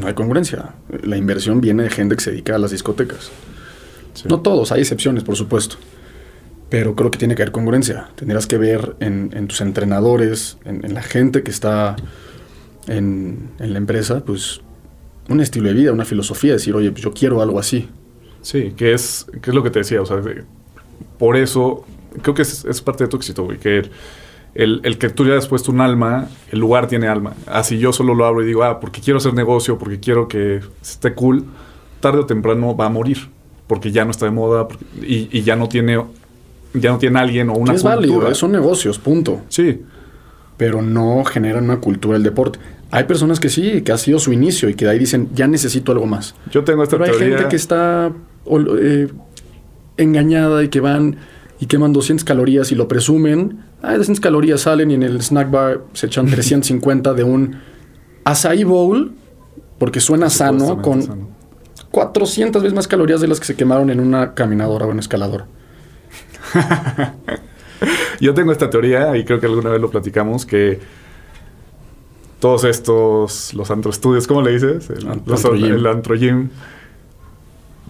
[0.01, 0.75] No hay congruencia.
[1.03, 3.31] La inversión viene de gente que se dedica a las discotecas.
[4.29, 5.77] No todos, hay excepciones, por supuesto.
[6.69, 8.09] Pero creo que tiene que haber congruencia.
[8.17, 11.97] Tendrás que ver en, tus entrenadores, en, la gente que está
[12.87, 14.61] en, la empresa, pues
[15.29, 17.89] un estilo de vida, una filosofía, decir, oye, yo quiero algo así.
[18.41, 20.21] Sí, que es, es lo que te decía, o sea,
[21.19, 21.85] por eso
[22.21, 23.83] creo que es, parte de tu éxito, güey, que
[24.55, 27.35] el, que tú le hayas puesto un alma, el lugar tiene alma.
[27.47, 30.61] Así yo solo lo abro y digo, ah, porque quiero hacer negocio, porque quiero que
[30.83, 31.45] esté cool,
[32.01, 33.29] tarde o temprano va a morir,
[33.67, 34.69] porque ya no está de moda
[35.01, 36.03] y, ya no tiene
[36.75, 39.43] ya no tiene alguien o una es válido, son negocios, punto.
[39.49, 39.83] Sí.
[40.57, 42.59] Pero no generan una cultura del deporte.
[42.91, 45.47] Hay personas que sí, que ha sido su inicio y que de ahí dicen, ya
[45.47, 46.35] necesito algo más.
[46.51, 48.13] Yo tengo esta Pero hay gente que está
[48.47, 49.09] eh,
[49.97, 51.17] engañada y que van
[51.63, 53.61] y queman 200 calorías y lo presumen.
[53.83, 57.61] Ah, 200 calorías salen y en el snack bar se echan 350 de un
[58.25, 59.13] acai bowl,
[59.79, 61.29] porque suena sano, con
[61.93, 64.99] 400 veces más calorías de las que se quemaron en una caminadora o en un
[64.99, 65.45] escalador.
[68.21, 70.81] Yo tengo esta teoría y creo que alguna vez lo platicamos que
[72.41, 74.91] todos estos, los antro estudios, ¿cómo le dices?
[74.91, 76.49] El, antro, el antro gym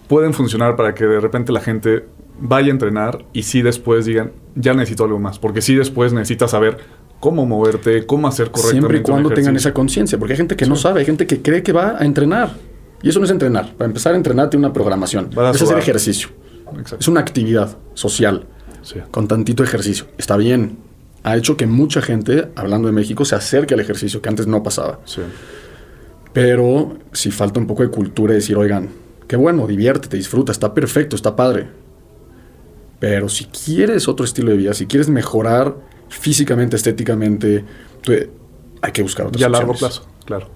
[0.07, 2.05] pueden funcionar para que de repente la gente
[2.39, 6.51] vaya a entrenar y sí después digan, ya necesito algo más, porque sí después necesitas
[6.51, 6.77] saber
[7.19, 8.79] cómo moverte, cómo hacer correctamente.
[8.79, 11.41] Siempre y cuando tengan esa conciencia, porque hay gente que no sabe, hay gente que
[11.41, 12.51] cree que va a entrenar.
[13.01, 13.73] Y eso no es entrenar.
[13.73, 15.29] Para empezar a entrenar tiene una programación.
[15.31, 16.29] Es hacer ejercicio.
[16.99, 18.45] Es una actividad social
[19.11, 20.05] con tantito ejercicio.
[20.17, 20.77] Está bien.
[21.23, 24.61] Ha hecho que mucha gente, hablando de México, se acerque al ejercicio, que antes no
[24.61, 24.99] pasaba.
[26.33, 28.89] Pero si falta un poco de cultura y decir, oigan,
[29.27, 31.67] qué bueno, diviértete, disfruta, está perfecto, está padre.
[33.03, 35.75] Pero si quieres otro estilo de vida, si quieres mejorar
[36.07, 37.65] físicamente, estéticamente,
[38.81, 40.47] hay que buscar otras Y a largo plazo, claro.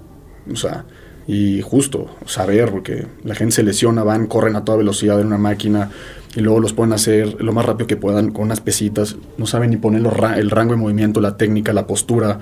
[0.50, 0.86] O sea,
[1.28, 5.38] y justo saber, porque la gente se lesiona, van, corren a toda velocidad en una
[5.38, 5.92] máquina
[6.38, 9.70] y luego los pueden hacer lo más rápido que puedan con unas pesitas, no saben
[9.72, 10.02] ni poner
[10.38, 12.40] el rango de movimiento, la técnica, la postura,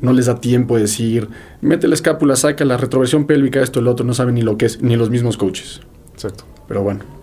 [0.00, 1.28] no les da tiempo de decir,
[1.60, 4.66] mete la escápula, saca la retroversión pélvica, esto, el otro, no saben ni lo que
[4.66, 5.80] es, ni los mismos coaches.
[6.14, 6.44] Exacto.
[6.68, 7.21] Pero bueno.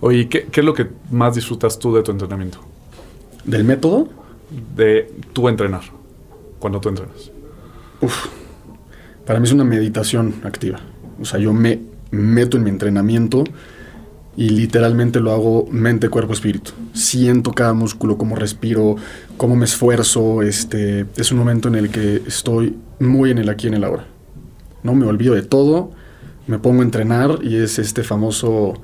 [0.00, 2.58] Oye, ¿qué, ¿qué, es lo que más disfrutas tú de tu entrenamiento?
[3.44, 4.08] ¿Del método?
[4.76, 5.82] De tu entrenar,
[6.58, 7.30] cuando tú entrenas.
[8.00, 8.26] Uf,
[9.26, 10.80] para mí es una meditación activa.
[11.20, 11.80] O sea, yo me
[12.10, 13.44] meto en mi entrenamiento
[14.36, 16.72] y literalmente lo hago mente, cuerpo, espíritu.
[16.92, 18.96] Siento cada músculo, cómo respiro,
[19.36, 20.42] cómo me esfuerzo.
[20.42, 23.84] Este, es un momento en el que estoy muy en el aquí y en el
[23.84, 24.06] ahora.
[24.82, 25.92] No me olvido de todo,
[26.46, 28.74] me pongo a entrenar y es este famoso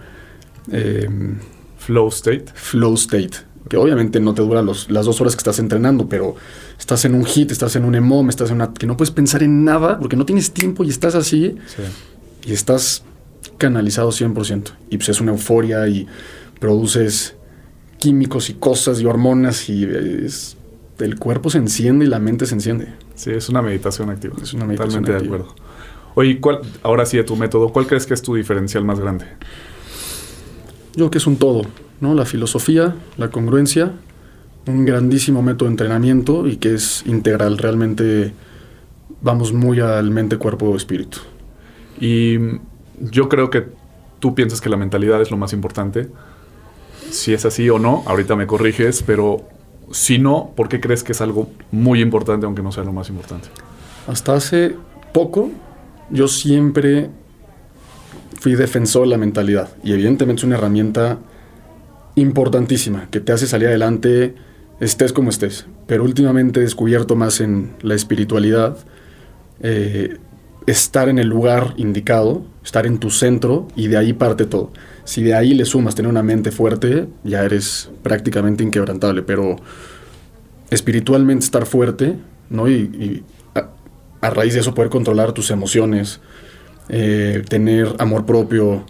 [0.70, 1.38] em,
[1.78, 2.46] flow state.
[2.54, 3.30] Flow state,
[3.68, 6.36] que obviamente no te dura las dos horas que estás entrenando, pero
[6.78, 8.72] estás en un hit, estás en un EMOM, estás en una...
[8.72, 11.56] que no puedes pensar en nada porque no tienes tiempo y estás así
[12.44, 13.04] y estás
[13.58, 14.72] canalizado 100%.
[14.90, 16.06] Y pues es una euforia y
[16.58, 17.34] produces
[17.98, 22.88] químicos y cosas y hormonas y el cuerpo se enciende y la mente se enciende.
[23.14, 24.34] Sí, es una meditación activa.
[24.42, 25.54] Es una meditación Totalmente de acuerdo.
[26.14, 29.26] Oye, ¿cuál, ahora sí de tu método, ¿cuál crees que es tu diferencial más grande?
[30.92, 31.62] Yo creo que es un todo,
[32.00, 32.14] ¿no?
[32.14, 33.92] La filosofía, la congruencia,
[34.66, 37.58] un grandísimo método de entrenamiento y que es integral.
[37.58, 38.32] Realmente
[39.22, 41.18] vamos muy al mente, cuerpo, espíritu.
[42.00, 42.38] Y
[42.98, 43.66] yo creo que
[44.18, 46.08] tú piensas que la mentalidad es lo más importante.
[47.10, 49.44] Si es así o no, ahorita me corriges, pero
[49.90, 53.08] si no, ¿por qué crees que es algo muy importante aunque no sea lo más
[53.08, 53.48] importante?
[54.06, 54.76] Hasta hace
[55.12, 55.50] poco
[56.10, 57.10] yo siempre
[58.40, 61.18] fui defensor de la mentalidad y evidentemente es una herramienta
[62.16, 64.34] importantísima que te hace salir adelante
[64.80, 65.66] estés como estés.
[65.86, 68.76] Pero últimamente he descubierto más en la espiritualidad.
[69.62, 70.16] Eh,
[70.66, 74.72] estar en el lugar indicado, estar en tu centro y de ahí parte todo.
[75.04, 79.56] Si de ahí le sumas tener una mente fuerte, ya eres prácticamente inquebrantable, pero
[80.70, 82.16] espiritualmente estar fuerte,
[82.48, 82.68] ¿no?
[82.68, 83.24] Y,
[83.54, 86.20] a, raíz de eso poder controlar tus emociones,
[86.92, 88.84] eh, tener amor propio,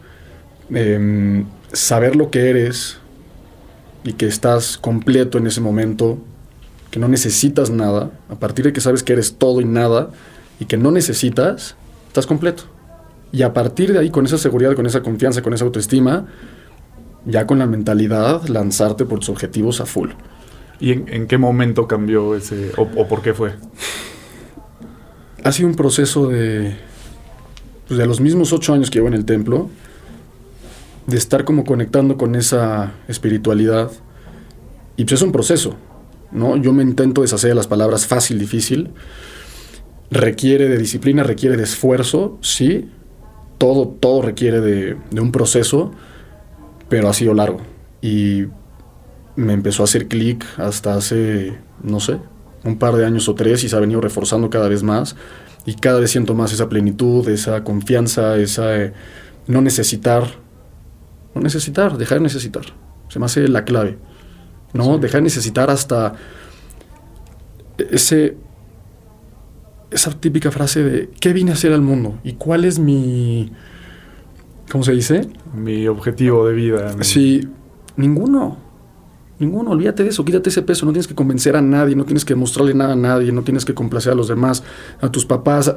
[0.71, 2.99] em, saber lo que eres
[4.05, 6.19] y que estás completo en ese momento,
[6.91, 10.09] que no necesitas nada, a partir de que sabes que eres todo y nada
[10.59, 12.63] y que no necesitas, estás completo.
[13.33, 16.27] Y a partir de ahí, con esa seguridad, con esa confianza, con esa autoestima,
[17.27, 20.11] ya con la mentalidad, lanzarte por tus objetivos a full.
[20.81, 23.53] ¿Y en, qué momento cambió ese, o, por qué fue?
[25.45, 26.75] Ha sido un proceso de,
[27.91, 29.69] pues de los mismos ocho años que llevo en el templo,
[31.09, 33.91] de estar como conectando con esa espiritualidad.
[34.97, 35.75] Y pues es un proceso,
[36.31, 36.57] ¿no?
[36.57, 38.91] Yo me intento deshacer de las palabras fácil, difícil.
[40.09, 42.89] Requiere de disciplina, requiere de esfuerzo, sí.
[43.59, 45.91] Todo, todo requiere de, de un proceso,
[46.89, 47.59] pero ha sido largo.
[48.01, 48.45] Y
[49.35, 52.19] me empezó a hacer clic hasta hace, no sé,
[52.63, 55.17] un par de años o tres y se ha venido reforzando cada vez más.
[55.67, 58.93] Y cada vez siento más esa plenitud, esa confianza, esa eh,
[59.47, 60.25] no necesitar,
[61.35, 62.65] no necesitar, dejar de necesitar.
[63.09, 63.99] Se me hace la clave.
[64.73, 64.99] ¿No?
[64.99, 66.15] Dejar de necesitar hasta
[67.79, 68.37] ese
[69.91, 72.19] esa típica frase de ¿qué vine a hacer al mundo?
[72.23, 73.51] ¿Y cuál es mi
[74.71, 75.29] ¿cómo se dice?
[75.53, 77.03] Mi objetivo de vida.
[77.03, 77.49] Sí,
[77.97, 78.70] ninguno.
[79.41, 82.27] Ninguno, olvídate de eso, quítate ese peso, no tienes que convencer a nadie, no tienes
[82.27, 84.63] que mostrarle nada a nadie, no tienes que complacer a los demás,
[85.01, 85.75] a tus papás,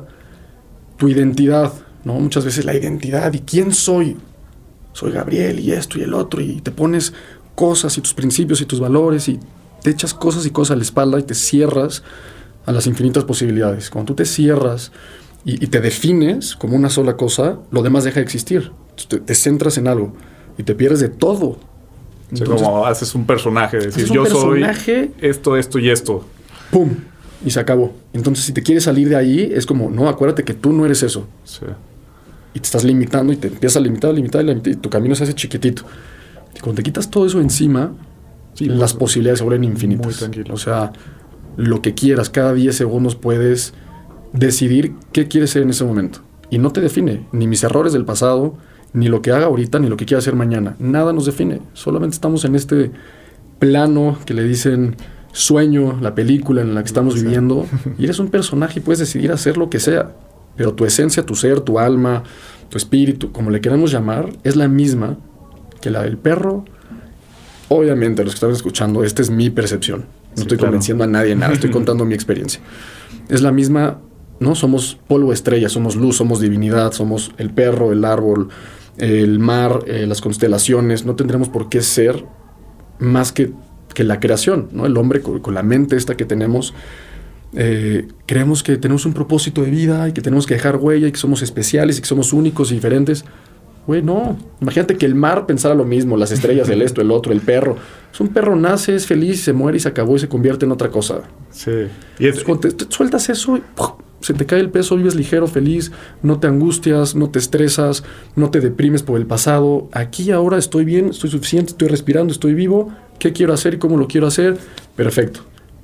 [0.97, 1.71] tu identidad,
[2.03, 2.15] ¿no?
[2.15, 4.17] Muchas veces la identidad y quién soy.
[4.91, 7.13] Soy Gabriel y esto y el otro y te pones
[7.55, 9.39] cosas y tus principios y tus valores y
[9.81, 12.03] te echas cosas y cosas a la espalda y te cierras
[12.65, 13.89] a las infinitas posibilidades.
[13.89, 14.91] Cuando tú te cierras
[15.45, 18.73] y, te defines como una sola cosa, lo demás deja de existir.
[19.07, 20.13] Te, te centras en algo
[20.57, 21.57] y te pierdes de todo
[22.45, 24.63] como haces un personaje, decir, yo soy
[25.21, 26.25] esto, esto y esto.
[26.71, 26.89] ¡Pum!
[27.45, 27.93] Y se acabó.
[28.13, 31.03] Entonces, si te quieres salir de ahí, es como, no, acuérdate que tú no eres
[31.03, 31.27] eso.
[31.43, 31.65] Sí.
[32.53, 35.23] Y te estás limitando y te empiezas a limitar, a limitar, y tu camino se
[35.23, 35.83] hace chiquitito.
[36.55, 37.91] Y cuando te quitas todo eso encima,
[38.59, 40.05] las posibilidades se vuelven infinitas.
[40.05, 40.53] Muy tranquilo.
[40.53, 40.93] O sea,
[41.57, 43.73] lo que quieras, cada 10 segundos puedes
[44.31, 46.19] decidir qué quieres ser en ese momento.
[46.49, 48.55] Y no te define ni mis errores del pasado,
[48.93, 50.75] ni lo que haga ahorita, ni lo que quiera hacer mañana.
[50.79, 51.61] Nada nos define.
[51.73, 52.91] Solamente estamos en este
[53.59, 54.95] plano que le dicen
[55.31, 57.65] sueño, la película en la que estamos viviendo.
[57.97, 60.11] Y eres un personaje y puedes decidir hacer lo que sea.
[60.55, 62.23] Pero tu esencia, tu ser, tu alma,
[62.69, 65.17] tu espíritu, como le queramos llamar, es la misma
[65.81, 66.63] que la del perro.
[67.69, 70.05] Obviamente, los que están escuchando, esta es mi percepción.
[70.35, 72.61] No estoy convenciendo a nadie nada, estoy contando mi experiencia.
[73.29, 73.99] Es la misma,
[74.39, 74.53] ¿no?
[74.53, 78.49] Somos polvo estrella, somos luz, somos divinidad, somos el perro, el árbol,
[78.97, 82.25] el mar, eh, las constelaciones, no tendremos por qué ser
[82.99, 83.51] más que,
[83.93, 84.85] que la creación, ¿no?
[84.85, 86.73] El hombre con, la mente esta que tenemos,
[87.55, 91.11] eh, creemos que tenemos un propósito de vida y que tenemos que dejar huella y
[91.11, 93.25] que somos especiales y que somos únicos y diferentes.
[93.85, 94.37] Güey, no.
[94.61, 97.75] Imagínate que el mar pensara lo mismo, las estrellas, el esto, el otro, el perro.
[98.13, 100.71] Es un perro nace, es feliz, se muere y se acabó y se convierte en
[100.71, 101.23] otra cosa.
[101.51, 101.87] Sí.
[102.17, 103.63] Y es, te, sueltas eso y
[104.23, 108.05] se te cae el peso, vives ligero, feliz, no te angustias, no te estresas,
[108.37, 109.89] no te deprimes por el pasado.
[109.91, 112.93] Aquí ahora estoy bien, estoy suficiente, estoy respirando, estoy vivo.
[113.19, 114.57] ¿Qué quiero hacer y cómo lo quiero hacer?
[114.95, 115.41] Perfecto.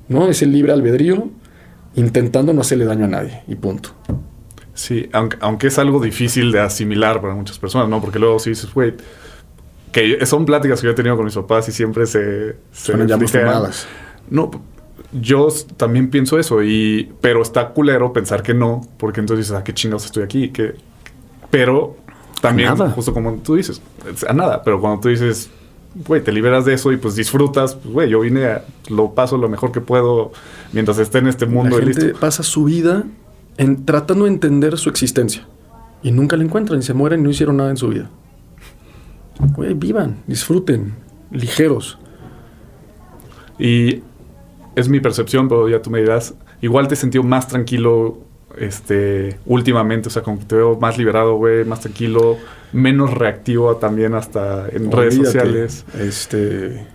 [0.08, 0.26] ¿No?
[0.28, 1.28] Es el libre albedrío
[1.96, 3.90] intentando no hacerle daño a nadie y punto.
[4.72, 8.00] Sí, aunque, aunque es algo difícil de asimilar para muchas personas, ¿no?
[8.00, 8.94] Porque luego si dices, güey,
[9.92, 12.56] que son pláticas que yo he tenido con mis papás y siempre se...
[12.72, 13.06] se Son
[14.30, 14.50] No,
[15.12, 19.60] yo también pienso eso, y, pero está culero pensar que no, porque entonces dices, ¿a
[19.60, 20.50] ah, qué chingados estoy aquí?
[20.50, 20.74] que
[21.50, 21.96] Pero
[22.40, 23.82] también, justo como tú dices,
[24.28, 25.50] a nada, pero cuando tú dices,
[26.06, 29.36] güey, te liberas de eso y pues disfrutas, pues güey, yo vine, a, lo paso
[29.36, 30.32] lo mejor que puedo
[30.72, 31.78] mientras esté en este mundo.
[31.78, 33.04] La gente pasa su vida
[33.56, 35.46] en, tratando de entender su existencia
[36.02, 38.08] y nunca la encuentran y se mueren y no hicieron nada en su vida.
[39.54, 40.94] Güey, vivan, disfruten,
[41.30, 41.98] ligeros.
[43.58, 44.02] Y
[44.76, 48.18] es mi percepción, pero ya tú me dirás, igual te he sentido más tranquilo
[48.58, 52.36] este, últimamente, o sea, como que te veo más liberado, güey, más tranquilo,
[52.72, 55.84] menos reactivo también hasta en redes sociales.
[55.98, 56.86] Este...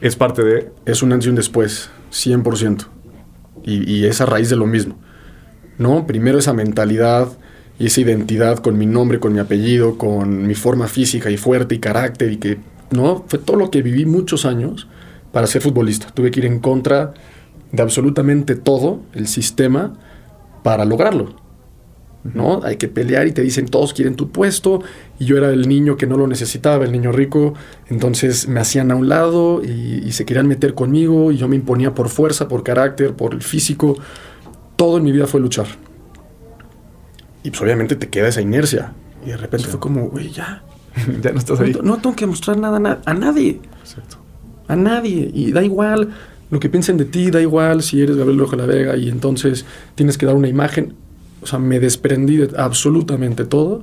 [0.00, 0.70] Es parte de...
[0.84, 2.86] Es un antes y un después, 100%.
[3.64, 4.98] Y, y es a raíz de lo mismo.
[5.78, 6.06] ¿No?
[6.06, 7.28] Primero esa mentalidad
[7.78, 11.74] y esa identidad con mi nombre, con mi apellido, con mi forma física y fuerte
[11.74, 12.58] y carácter y que,
[12.90, 13.24] ¿no?
[13.26, 14.88] Fue todo lo que viví muchos años
[15.34, 16.06] para ser futbolista.
[16.06, 17.12] Tuve que ir en contra
[17.72, 19.92] de absolutamente todo el sistema
[20.62, 21.34] para lograrlo.
[22.22, 22.60] ¿no?
[22.62, 24.82] Hay que pelear y te dicen todos quieren tu puesto
[25.18, 27.52] y yo era el niño que no lo necesitaba, el niño rico,
[27.88, 31.94] entonces me hacían a un lado y, se querían meter conmigo y yo me imponía
[31.94, 33.96] por fuerza, por carácter, por el físico.
[34.76, 35.66] Todo en mi vida fue luchar.
[37.42, 38.92] Y pues obviamente te queda esa inercia.
[39.26, 40.62] Y de repente fue como, güey, ya.
[41.20, 41.76] ya no estás ahí.
[41.82, 43.60] No, tengo que mostrar nada a, nadie.
[43.80, 44.23] Exacto.
[44.68, 45.30] A nadie.
[45.32, 46.10] Y da igual
[46.50, 49.64] lo que piensen de ti, da igual si eres Gabriel Rojo la Vega y entonces
[49.94, 50.94] tienes que dar una imagen.
[51.42, 53.82] O sea, me desprendí de absolutamente todo.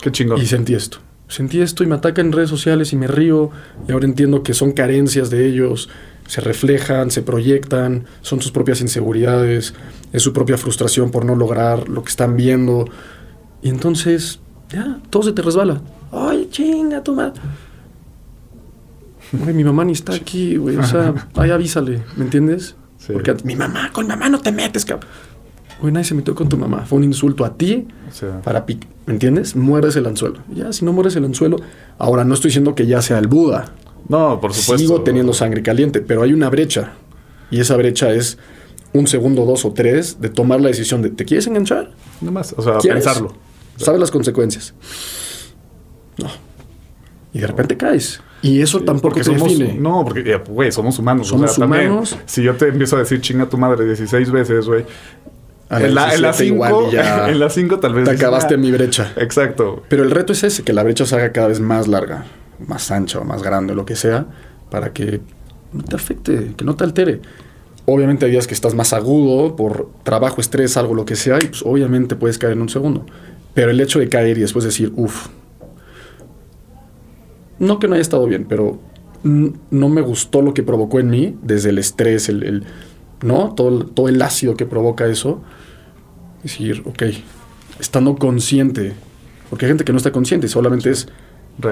[0.00, 0.40] Qué chingón.
[0.40, 0.98] Y sentí esto.
[1.28, 3.50] Sentí esto y me atacan en redes sociales y me río.
[3.86, 5.88] Y ahora entiendo que son carencias de ellos.
[6.26, 9.74] Se reflejan, se proyectan, son sus propias inseguridades,
[10.12, 12.86] es su propia frustración por no lograr lo que están viendo.
[13.62, 14.40] Y entonces,
[14.70, 15.80] ya, todo se te resbala.
[16.12, 17.14] Ay, chinga tu
[19.36, 19.52] madre.
[19.54, 20.76] mi mamá ni está aquí, güey.
[20.76, 22.76] O sea, ay, avísale, ¿me entiendes?
[23.12, 25.08] Porque mi mamá, con mamá no te metes, cabrón.
[25.80, 26.84] Güey, nadie se metió con tu mamá.
[26.84, 27.88] Fue un insulto a ti
[28.44, 29.56] para pic ¿Me entiendes?
[29.56, 30.40] Mueres el anzuelo.
[30.54, 31.56] Ya, si no mueres el anzuelo.
[31.98, 33.72] Ahora, no estoy diciendo que ya sea el Buda.
[34.08, 34.78] No, por supuesto.
[34.78, 36.92] Sigo teniendo sangre caliente, pero hay una brecha.
[37.50, 38.38] Y esa brecha es
[38.92, 41.90] un segundo, dos o tres de tomar la decisión de ¿te quieres enganchar?
[42.20, 43.34] Nada más, o sea, pensarlo.
[43.76, 44.74] ¿Sabes las consecuencias?
[46.18, 46.28] No.
[47.32, 48.20] Y de repente caes.
[48.42, 49.74] Y eso tampoco te somos, define.
[49.74, 51.28] No, porque, güey, somos humanos.
[51.28, 52.16] Somos humanos.
[52.26, 54.84] si yo te empiezo a decir chinga tu madre 16 veces, güey.
[55.70, 56.90] En la, en 5
[57.28, 58.04] en la cinco tal vez.
[58.04, 59.12] Te acabaste en mi brecha.
[59.16, 59.84] Exacto.
[59.88, 62.24] Pero el reto es ese, que la brecha se haga cada vez más larga,
[62.66, 64.26] más ancha o más grande, lo que sea,
[64.68, 65.20] para que
[65.72, 67.20] no te afecte, que no te altere.
[67.86, 71.46] Obviamente hay días que estás más agudo por trabajo, estrés, algo, lo que sea, y
[71.46, 73.06] pues obviamente puedes caer en un segundo.
[73.54, 75.28] Pero el hecho de caer y después decir, uff,
[77.60, 78.80] no que no haya estado bien, pero
[79.22, 82.64] no me gustó lo que provocó en mí, desde el estrés, el,
[83.22, 83.54] ¿no?
[83.54, 85.42] Todo, todo el ácido que provoca eso.
[86.42, 87.02] Decir, ok,
[87.78, 88.94] estando consciente,
[89.50, 91.06] porque hay gente que no está consciente, solamente es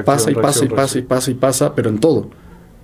[0.05, 2.29] pasa y pasa y pasa y pasa y pasa, pero en todo.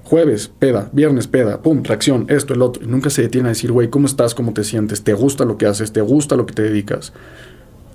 [0.05, 2.85] Jueves, peda, viernes, peda, pum, reacción, esto, el otro.
[2.85, 4.35] Y nunca se detiene a decir, güey, ¿cómo estás?
[4.35, 5.03] ¿Cómo te sientes?
[5.03, 5.93] ¿Te gusta lo que haces?
[5.93, 7.13] ¿Te gusta lo que te dedicas?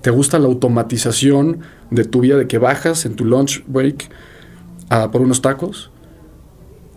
[0.02, 4.08] ¿Te gusta la automatización de tu vida de que bajas en tu lunch break
[5.12, 5.90] por unos tacos,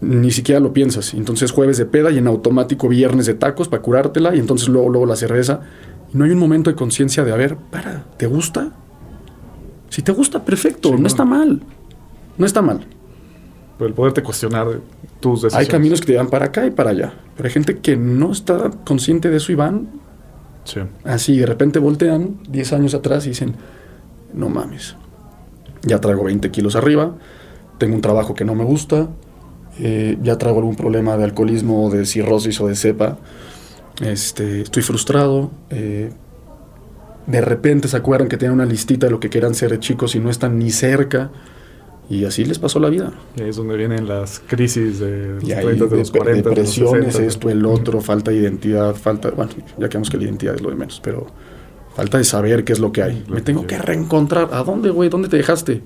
[0.01, 1.13] ni siquiera lo piensas.
[1.13, 4.89] Entonces jueves de peda y en automático viernes de tacos para curártela y entonces luego,
[4.89, 5.61] luego la cerveza.
[6.11, 8.71] No hay un momento de conciencia de, a ver, para, ¿te gusta?
[9.89, 11.61] Si te gusta, perfecto, no, está mal.
[12.37, 12.85] No está mal.
[13.77, 14.67] Pero el poderte cuestionar
[15.19, 15.67] tus decisiones.
[15.67, 17.13] Hay caminos que te van para acá y para allá.
[17.35, 19.89] Pero hay gente que no está consciente de eso y van
[20.63, 20.81] sí.
[21.03, 21.37] así.
[21.37, 23.55] De repente voltean 10 años atrás y dicen,
[24.33, 24.95] no mames,
[25.83, 27.15] ya traigo 20 kilos arriba,
[27.77, 29.09] tengo un trabajo que no me gusta,
[29.79, 33.17] eh, ya traigo algún problema de alcoholismo, de cirrosis o de cepa,
[34.01, 36.11] este, estoy frustrado, eh,
[37.27, 40.19] de repente se acuerdan que tienen una listita de lo que quieran ser chicos y
[40.19, 41.31] no están ni cerca.
[42.09, 43.13] Y así les pasó la vida.
[43.37, 47.49] Y ahí es donde vienen las crisis de los 30, de, los 40, depresiones, esto,
[47.49, 50.69] el otro, falta de identidad, falta, bueno, ya que vemos que la identidad es lo
[50.69, 51.27] de menos, pero
[51.95, 53.23] falta de saber qué es lo que hay.
[53.29, 54.49] Me tengo que reencontrar.
[54.51, 55.09] ¿A dónde, güey?
[55.09, 55.81] ¿Dónde te dejaste?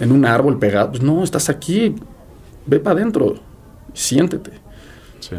[0.00, 0.90] En un árbol pegado.
[0.90, 1.94] Pues no, estás aquí,
[2.66, 3.36] ve para adentro,
[3.94, 4.52] siéntete.
[5.20, 5.36] Sí.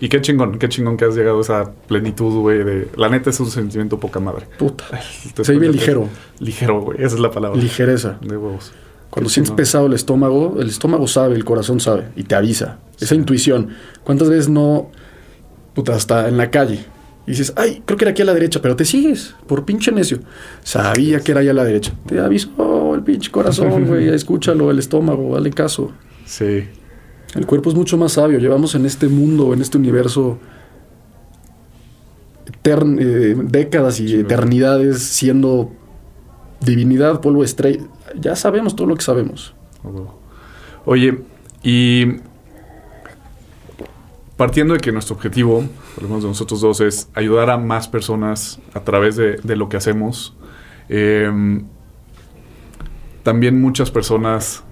[0.00, 2.88] Y qué chingón, qué chingón que has llegado a esa plenitud, güey, de...
[2.96, 4.46] La neta es un sentimiento poca madre.
[4.58, 4.84] Puta.
[5.42, 6.08] Se vive ligero.
[6.38, 7.60] Ligero, güey, esa es la palabra.
[7.60, 8.18] Ligereza.
[8.22, 8.72] De huevos.
[9.10, 12.78] Cuando sientes pesado el estómago, el estómago sabe, el corazón sabe y te avisa.
[12.98, 13.70] Esa intuición.
[14.04, 14.90] ¿Cuántas veces no,
[15.74, 16.84] puta, hasta en la calle,
[17.26, 19.92] y dices, ay, creo que era aquí a la derecha, pero te sigues por pinche
[19.92, 20.20] necio.
[20.62, 21.92] Sabía que era allá a la derecha.
[22.06, 22.50] Te avisó
[23.10, 25.92] pinche corazón, güey, escúchalo, el estómago, dale caso.
[26.24, 26.64] Sí.
[27.34, 28.38] El cuerpo es mucho más sabio.
[28.38, 30.38] Llevamos en este mundo, en este universo,
[32.64, 35.70] eh, décadas y eternidades siendo
[36.60, 37.84] divinidad, polvo estrella.
[38.18, 39.54] Ya sabemos todo lo que sabemos.
[40.84, 41.20] Oye,
[41.62, 42.16] y
[44.36, 47.88] partiendo de que nuestro objetivo, por lo menos de nosotros dos, es ayudar a más
[47.88, 50.34] personas a través de, lo que hacemos,
[50.88, 51.66] em,
[53.22, 54.62] también muchas personas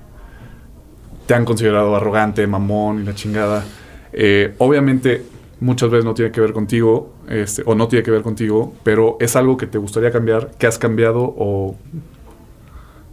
[1.27, 3.65] te han considerado arrogante, mamón y la chingada.
[4.13, 5.25] Eh, obviamente,
[5.61, 9.17] muchas veces no tiene que ver contigo, este, o no tiene que ver contigo, pero
[9.21, 11.77] es algo que te gustaría cambiar, que has cambiado o,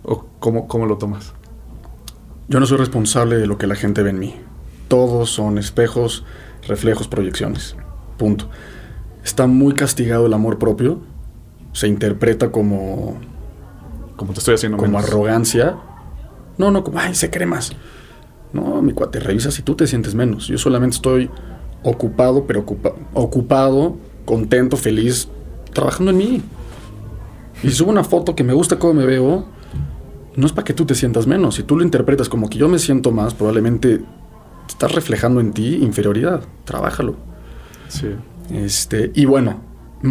[0.03, 1.33] o cómo, cómo lo tomas.
[2.47, 4.35] Yo no soy responsable de lo que la gente ve en mí.
[4.87, 6.23] Todos son espejos
[6.67, 7.75] reflejos, proyecciones.
[8.17, 8.49] Punto.
[9.23, 10.99] Está muy castigado el amor propio.
[11.73, 13.19] Se interpreta como.
[14.15, 15.77] Como te estoy haciendo Como arrogancia.
[16.57, 17.71] No, no, como, ay, se cree más.
[18.53, 20.47] No, mi cuate, revisa si tú te sientes menos.
[20.47, 21.29] Yo solamente estoy
[21.83, 22.65] ocupado, pero
[23.13, 25.27] ocupado, contento, feliz,
[25.73, 26.41] trabajando en mí.
[27.63, 29.45] Y si subo una foto que me gusta cómo me veo,
[30.35, 31.55] no es para que tú te sientas menos.
[31.55, 34.01] Si tú lo interpretas como que yo me siento más, probablemente
[34.67, 36.41] estás reflejando en ti inferioridad.
[36.63, 37.15] Trabájalo.
[37.89, 38.07] Sí.
[38.51, 39.61] Este, y bueno,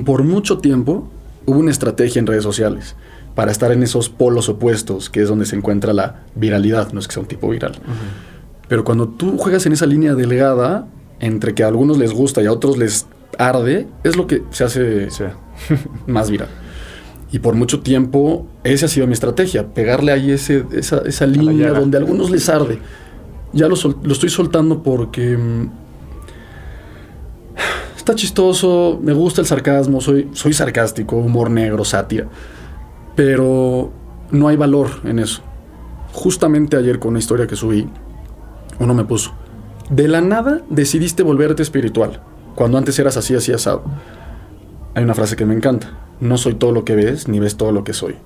[0.04, 1.08] por mucho tiempo
[1.46, 2.96] hubo una estrategia en redes sociales
[3.34, 7.08] para estar en esos polos opuestos, que es donde se encuentra la viralidad, no es
[7.08, 7.72] que sea un tipo viral.
[8.68, 10.86] Pero cuando tú juegas en esa línea delgada,
[11.20, 13.06] entre que a algunos les gusta y a otros les
[13.38, 15.08] arde, es lo que se hace
[16.06, 16.48] más viral.
[17.32, 21.70] Y por mucho tiempo, esa ha sido mi estrategia, pegarle ahí ese, esa, esa línea
[21.70, 22.78] donde a algunos les arde.
[23.52, 25.68] Ya lo, lo estoy soltando porque mm,
[27.96, 32.28] está chistoso, me gusta el sarcasmo, soy, soy sarcástico, humor negro, sátira,
[33.14, 33.92] pero
[34.30, 35.42] no hay valor en eso.
[36.12, 37.88] Justamente ayer con una historia que subí,
[38.78, 39.32] uno me puso,
[39.90, 42.22] de la nada decidiste volverte espiritual,
[42.54, 43.82] cuando antes eras así, así asado.
[44.94, 45.90] Hay una frase que me encanta,
[46.20, 48.16] no soy todo lo que ves, ni ves todo lo que soy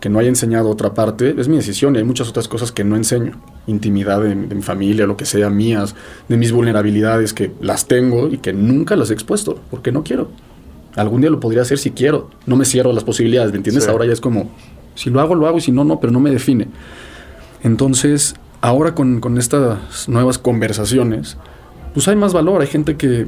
[0.00, 2.84] que no haya enseñado otra parte, es mi decisión y hay muchas otras cosas que
[2.84, 3.40] no enseño.
[3.66, 5.94] Intimidad de, mi familia, lo que sea, mías,
[6.28, 10.28] de mis vulnerabilidades que las tengo y que nunca las he expuesto, porque no quiero.
[10.96, 12.30] Algún día lo podría hacer si quiero.
[12.46, 13.88] No me cierro las posibilidades, ¿me entiendes?
[13.88, 14.50] Ahora ya es como,
[14.94, 16.68] si lo hago, lo hago y si no, no, pero no me define.
[17.62, 21.36] Entonces, ahora con, con estas nuevas conversaciones,
[21.94, 23.26] pues hay más valor, hay gente que,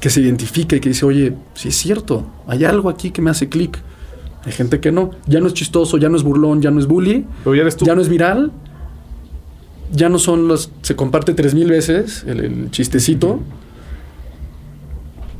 [0.00, 3.30] que se identifica y que dice, oye, sí es cierto, hay algo aquí que me
[3.30, 3.78] hace clic
[4.46, 5.10] hay gente que no.
[5.26, 7.26] Ya no es chistoso, ya no es burlón, ya no es bully.
[7.44, 8.52] ya, no es viral.
[9.92, 10.70] Ya no son los.
[10.82, 13.40] Se comparte tres mil veces el, chistecito.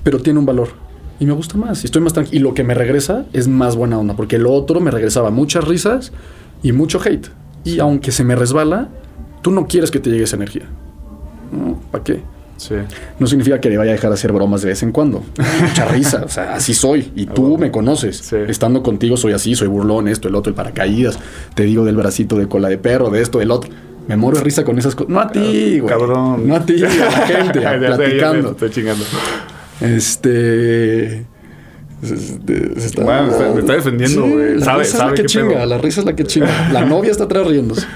[0.02, 0.70] Pero tiene un valor.
[1.18, 1.82] Y me gusta más.
[1.82, 2.36] Y estoy más tranquilo.
[2.36, 4.14] Y lo que me regresa es más buena onda.
[4.14, 6.12] Porque lo otro me regresaba muchas risas
[6.62, 7.28] y mucho hate.
[7.64, 8.88] Y aunque se me resbala,
[9.42, 10.64] tú no quieres que te llegue esa energía.
[11.90, 12.20] ¿Para qué?
[13.18, 15.22] No significa que le vaya a dejar de hacer bromas de vez en cuando.
[15.60, 17.12] Mucha risa, o sea, así soy.
[17.14, 18.32] Y tú me conoces.
[18.32, 21.18] Estando contigo soy así, soy burlón, esto, el otro, el paracaídas.
[21.54, 23.70] Te digo del bracito de cola de perro, de esto, del otro.
[24.08, 25.10] Me muero de risa con esas cosas.
[25.12, 25.92] No a ti, güey.
[25.92, 26.46] Cabrón.
[26.46, 26.90] No a ti, a la
[27.26, 28.50] gente, platicando.
[28.52, 29.04] estoy chingando.
[29.80, 31.26] Este.
[32.02, 34.58] está, bueno, me está defendiendo, güey.
[34.58, 36.70] La risa es la que chinga, la risa es la que chinga.
[36.72, 37.86] La novia está atrás riéndose.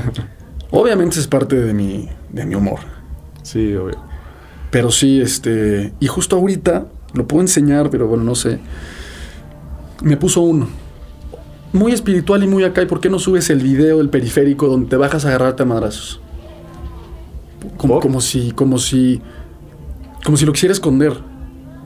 [0.70, 2.80] Obviamente es parte de mi, de mi humor.
[3.42, 3.98] Sí, obvio.
[4.70, 5.92] Pero sí, este.
[6.00, 8.58] Y justo ahorita, lo puedo enseñar, pero bueno, no sé.
[10.02, 10.68] Me puso uno.
[11.72, 12.82] Muy espiritual y muy acá.
[12.82, 15.66] ¿Y por qué no subes el video del periférico donde te bajas a agarrarte a
[15.66, 16.20] madrazos?
[17.76, 18.50] Como, como si.
[18.50, 19.22] Como si.
[20.24, 21.12] Como si lo quisiera esconder.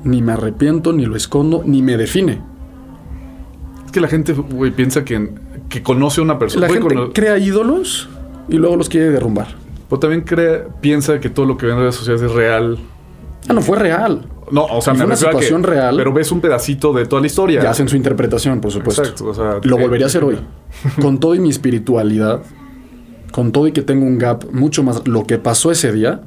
[0.05, 2.41] Ni me arrepiento, ni lo escondo, ni me define.
[3.85, 5.33] Es que la gente, güey, piensa que,
[5.69, 6.69] que conoce a una persona.
[6.69, 8.09] La gente crea ídolos
[8.49, 9.49] y luego los quiere derrumbar.
[9.89, 12.79] Pero también cree, piensa que todo lo que ve en redes sociales es real.
[13.49, 14.29] Ah, no fue real.
[14.51, 15.97] No, o sea, me fue una situación real.
[15.97, 17.63] Pero ves un pedacito de toda la historia.
[17.63, 19.03] Ya hacen su interpretación, por supuesto.
[19.03, 19.27] Exacto.
[19.27, 20.39] O sea, lo volvería a hacer hoy.
[21.01, 22.43] con todo y mi espiritualidad,
[23.33, 25.07] con todo y que tengo un gap mucho más.
[25.09, 26.23] Lo que pasó ese día,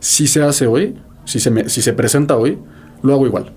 [0.00, 2.58] si se hace hoy, si se, me, si se presenta hoy,
[3.02, 3.52] lo hago igual.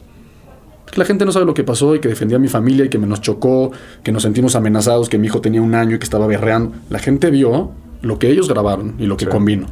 [0.96, 2.98] La gente no sabe lo que pasó y que defendía a mi familia y que
[2.98, 3.72] me nos chocó,
[4.04, 6.74] que nos sentimos amenazados, que mi hijo tenía un año y que estaba berreando.
[6.90, 7.72] La gente vio
[8.02, 9.68] lo que ellos grabaron y lo que combino.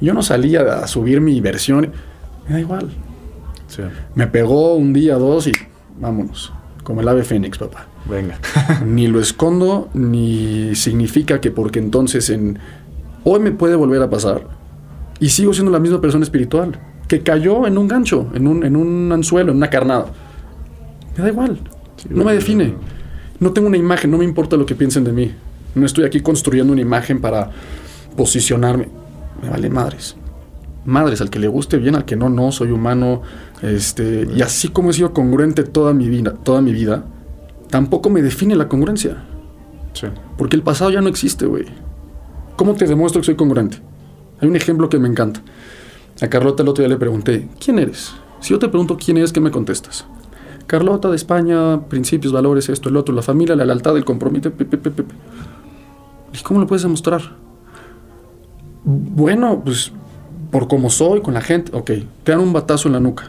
[0.00, 1.92] Yo no salía a subir mi versión,
[2.46, 2.90] me da igual.
[4.14, 5.52] Me pegó un día, dos y
[5.98, 6.52] vámonos.
[6.84, 7.86] Como el ave fénix, papá.
[8.08, 8.38] Venga.
[8.86, 12.58] ni lo escondo, ni significa que porque entonces en
[13.24, 14.46] hoy me puede volver a pasar
[15.24, 18.76] y sigo siendo la misma persona espiritual que cayó en un gancho, en un, en
[18.76, 20.08] un anzuelo, en una carnada.
[21.16, 21.58] Me da igual.
[22.10, 22.74] no me define.
[23.40, 25.32] No tengo una imagen, no me importa lo que piensen de mí.
[25.74, 27.50] No estoy aquí construyendo una imagen para
[28.18, 28.90] posicionarme.
[29.42, 30.14] Me vale madres.
[30.84, 33.22] Madres, al que le guste bien, al que no, no, soy humano.
[33.62, 37.02] Este, y así como he sido congruente toda mi vida, toda mi vida,
[37.70, 39.24] tampoco me define la congruencia.
[39.94, 40.06] Sí.
[40.36, 41.64] Porque el pasado ya no existe, güey.
[42.56, 43.78] ¿Cómo te demuestro que soy congruente?
[44.40, 45.40] Hay un ejemplo que me encanta.
[46.20, 48.14] A Carlota el otro día le pregunté, ¿quién eres?
[48.40, 50.06] Si yo te pregunto quién eres, ¿qué me contestas?
[50.66, 54.50] Carlota de España, principios, valores, esto, el otro, la familia, la lealtad, el compromiso.
[56.32, 57.22] ¿Y cómo lo puedes demostrar?
[58.84, 59.92] Bueno, pues
[60.50, 61.76] por cómo soy con la gente.
[61.76, 61.90] Ok,
[62.22, 63.24] te dan un batazo en la nuca.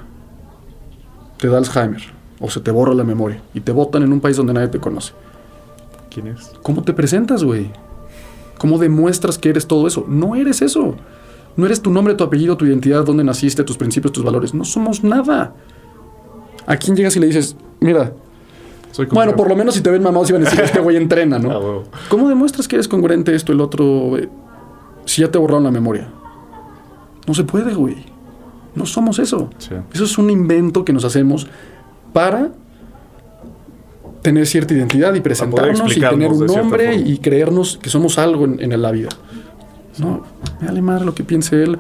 [1.38, 2.02] Te da Alzheimer.
[2.40, 3.42] O se te borra la memoria.
[3.54, 5.14] Y te botan en un país donde nadie te conoce.
[6.10, 6.52] ¿Quién es?
[6.62, 7.72] ¿Cómo te presentas, güey?
[8.58, 10.06] ¿Cómo demuestras que eres todo eso?
[10.08, 10.96] No eres eso.
[11.58, 14.54] No eres tu nombre, tu apellido, tu identidad, dónde naciste, tus principios, tus valores.
[14.54, 15.54] No somos nada.
[16.66, 18.14] ¿A quién llegas y le dices, mira,
[19.12, 21.52] bueno, por lo menos si te ven mamados iban a decir, este güey entrena, ¿no?
[21.94, 24.18] Ah, ¿Cómo demuestras que eres congruente esto, el otro,
[25.06, 26.10] si ya te borraron la memoria?
[27.28, 27.98] No se puede, güey.
[28.74, 29.50] No somos eso.
[29.94, 31.48] Eso es un invento que nos hacemos
[32.14, 32.52] para
[34.26, 38.82] tener cierta identidad y presentarnos y tener un nombre y creernos que somos algo en,
[38.82, 39.10] la vida.
[40.00, 40.26] No,
[40.60, 41.78] me vale madre lo que piense él,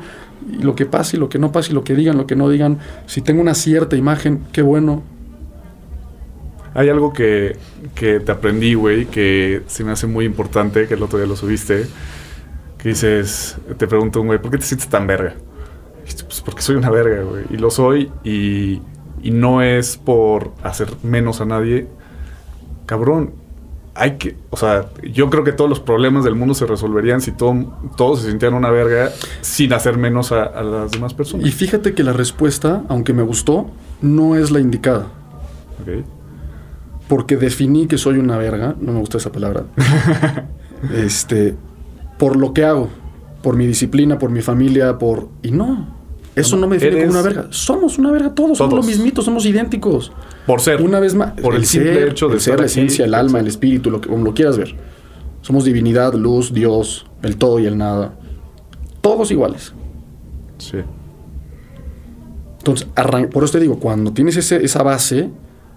[0.47, 2.35] y lo que pase y lo que no pase y lo que digan, lo que
[2.35, 2.77] no digan.
[3.07, 5.01] Si tengo una cierta imagen, qué bueno.
[6.75, 7.57] Hay algo que,
[7.95, 11.35] que te aprendí, güey, que se me hace muy importante, que el otro día lo
[11.35, 11.87] subiste,
[12.77, 15.33] que dices, te pregunto, güey, ¿por qué te sientes tan verga?
[16.03, 18.81] Pues porque soy una verga, güey, y lo soy, y,
[19.23, 21.87] y no es por hacer menos a nadie,
[22.85, 23.33] cabrón,
[23.95, 27.31] hay que, o sea, yo creo que todos los problemas del mundo se resolverían si
[27.31, 29.09] todo, todos se sintieran una verga
[29.39, 31.47] sin hacer menos a, las demás personas.
[31.47, 33.71] Y fíjate que la respuesta, aunque me gustó,
[34.01, 35.07] no es la indicada.
[35.81, 36.05] Ok.
[37.07, 39.63] Porque definí que soy una verga, no me gusta esa palabra.
[40.93, 41.55] este,
[42.17, 42.89] por lo que hago,
[43.41, 45.29] por mi disciplina, por mi familia, por.
[45.41, 45.94] Y no,
[46.35, 47.47] eso no, me define como una verga.
[47.49, 50.11] Somos una verga todos, somos los mismitos, somos idénticos.
[50.45, 50.81] Por ser.
[50.81, 51.31] Una vez más.
[51.39, 54.23] Por el, simple hecho de ser la esencia, el alma, el espíritu, lo que, como
[54.23, 54.75] lo quieras ver.
[55.41, 58.15] Somos divinidad, luz, Dios, el todo y el nada.
[59.01, 59.73] Todos iguales.
[60.57, 60.79] Sí.
[62.57, 62.87] Entonces,
[63.31, 65.29] por eso te digo, cuando tienes esa base,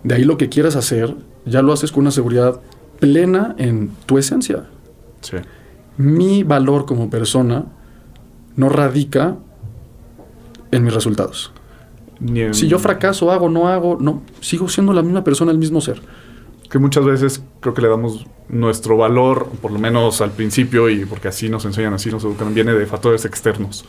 [0.02, 2.61] de ahí lo que quieras hacer, ya lo haces con una seguridad
[2.98, 4.64] plena en tu esencia.
[5.20, 5.36] Sí.
[5.98, 7.66] Mi valor como persona
[8.56, 9.36] no radica
[10.70, 11.52] en mis resultados.
[12.52, 16.00] Si yo fracaso, hago, no hago, no, sigo siendo la misma persona, el mismo ser.
[16.68, 21.04] Que muchas veces creo que le damos nuestro valor, por lo menos al principio, y
[21.04, 23.84] porque así nos enseñan, así nos educan, viene de factores externos.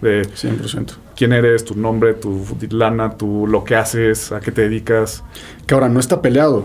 [0.00, 0.94] De 100%.
[1.14, 5.22] quién eres, tu nombre, tu lana, tu, lo que haces, a qué te dedicas.
[5.66, 6.64] Que ahora no está peleado.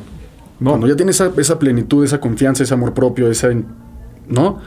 [0.59, 0.71] No.
[0.71, 3.49] Cuando ya tienes esa, esa plenitud, esa confianza, ese amor propio, esa,
[4.27, 4.59] ¿no?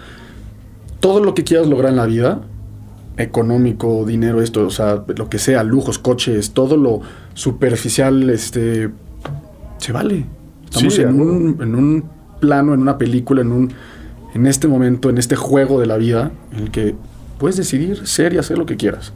[1.00, 2.42] Todo lo que quieras lograr en la vida,
[3.18, 7.00] económico, dinero, esto, o sea, lo que sea, lujos, coches, todo lo
[7.34, 8.90] superficial, este,
[9.78, 10.24] se vale.
[10.64, 12.04] Estamos en, un, en un
[12.40, 13.72] plano, en una película, en un,
[14.34, 16.94] en este momento, en este juego de la vida, en el que
[17.38, 19.12] puedes decidir ser y hacer lo que quieras.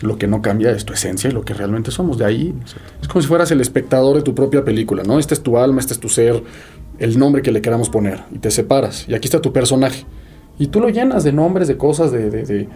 [0.00, 2.18] Lo que no cambia es tu esencia y lo que realmente somos.
[2.18, 2.54] De ahí
[3.02, 5.18] es como si fueras el espectador de tu propia película, ¿no?
[5.18, 6.42] Este es tu alma, este es tu ser,
[7.00, 8.20] el nombre que le queramos poner.
[8.32, 9.06] Y te separas.
[9.08, 10.06] Y aquí está tu personaje.
[10.58, 12.68] Y tú lo llenas de nombres, de cosas, de, de, de,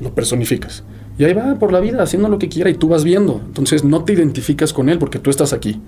[0.00, 0.84] lo personificas.
[1.18, 3.40] Y ahí va por la vida haciendo lo que quiera y tú vas viendo.
[3.44, 5.80] Entonces no te identificas con él porque tú estás aquí.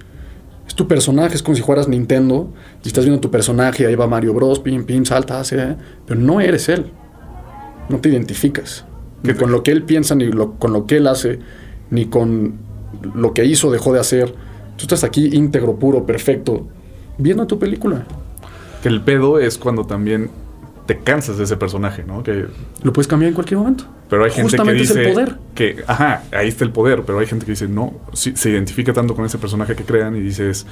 [0.67, 2.53] Es tu personaje, es como si fueras Nintendo
[2.85, 5.77] y estás viendo tu personaje, ahí va Mario Bros, pim, pim, salta, hace,
[6.07, 6.87] pero no eres él.
[7.89, 8.85] No te identificas.
[9.23, 11.39] Ni con lo que él piensa, ni con lo que él hace,
[11.91, 12.59] ni con
[13.15, 14.35] lo que hizo, dejó de hacer.
[14.77, 16.67] Tú estás aquí íntegro, puro, perfecto,
[17.19, 18.07] viendo tu película.
[18.83, 20.31] Que el pedo es cuando también
[20.87, 22.23] te cansas de ese personaje, ¿no?
[22.23, 22.47] Que
[22.83, 23.85] lo puedes cambiar en cualquier momento.
[24.09, 25.37] Pero hay gente que dice el poder.
[25.55, 29.15] que, ajá, ahí está el poder, pero hay gente que dice, no, se identifica tanto
[29.15, 30.67] con ese personaje que crean y dices,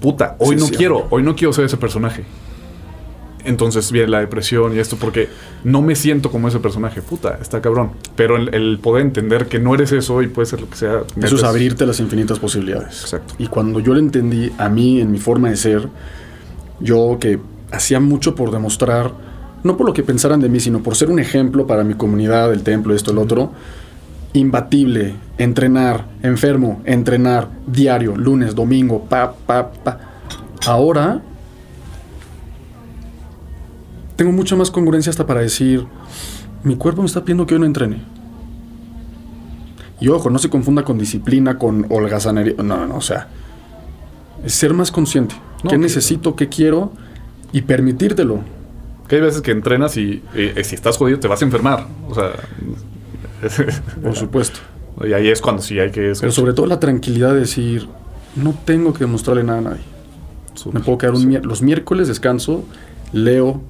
[0.00, 2.24] puta, hoy no quiero, hoy no quiero ser ese personaje.
[3.44, 5.28] Entonces viene la depresión y esto porque
[5.62, 7.00] no me siento como ese personaje.
[7.00, 7.92] Puta, está cabrón.
[8.16, 11.02] Pero el, poder entender que no eres eso y puede ser lo que sea.
[11.22, 13.02] Eso es abrirte las infinitas posibilidades.
[13.02, 13.34] Exacto.
[13.38, 15.88] Y cuando yo lo entendí a mí, en mi forma de ser,
[16.80, 17.38] yo que
[17.70, 19.12] hacía mucho por demostrar,
[19.64, 22.52] no por lo que pensaran de mí, sino por ser un ejemplo para mi comunidad,
[22.52, 23.52] el templo, esto, el otro,
[24.32, 30.00] imbatible, entrenar, enfermo, entrenar, diario, lunes, domingo, pa, pa, pa.
[30.66, 31.22] Ahora
[34.16, 35.86] tengo mucha más congruencia hasta para decir,
[36.62, 38.02] mi cuerpo me está pidiendo que yo no entrene.
[40.00, 42.54] Y ojo, no se confunda con disciplina, con holgazanería.
[42.62, 43.28] No, no, o sea,
[44.44, 45.34] es ser más consciente.
[45.68, 46.36] ¿Qué necesito?
[46.36, 46.92] ¿Qué quiero?
[47.52, 48.40] Y permitírtelo.
[49.08, 51.86] Que hay veces que entrenas y si estás jodido te vas a enfermar.
[52.08, 52.32] O sea.
[54.02, 54.60] Por supuesto.
[55.04, 56.12] Y ahí es cuando sí hay que.
[56.18, 57.88] Pero sobre todo la tranquilidad de decir,
[58.34, 59.82] no tengo que demostrarle nada a nadie.
[60.72, 62.64] Me puedo quedar un los miércoles, descanso,
[63.12, 63.60] leo.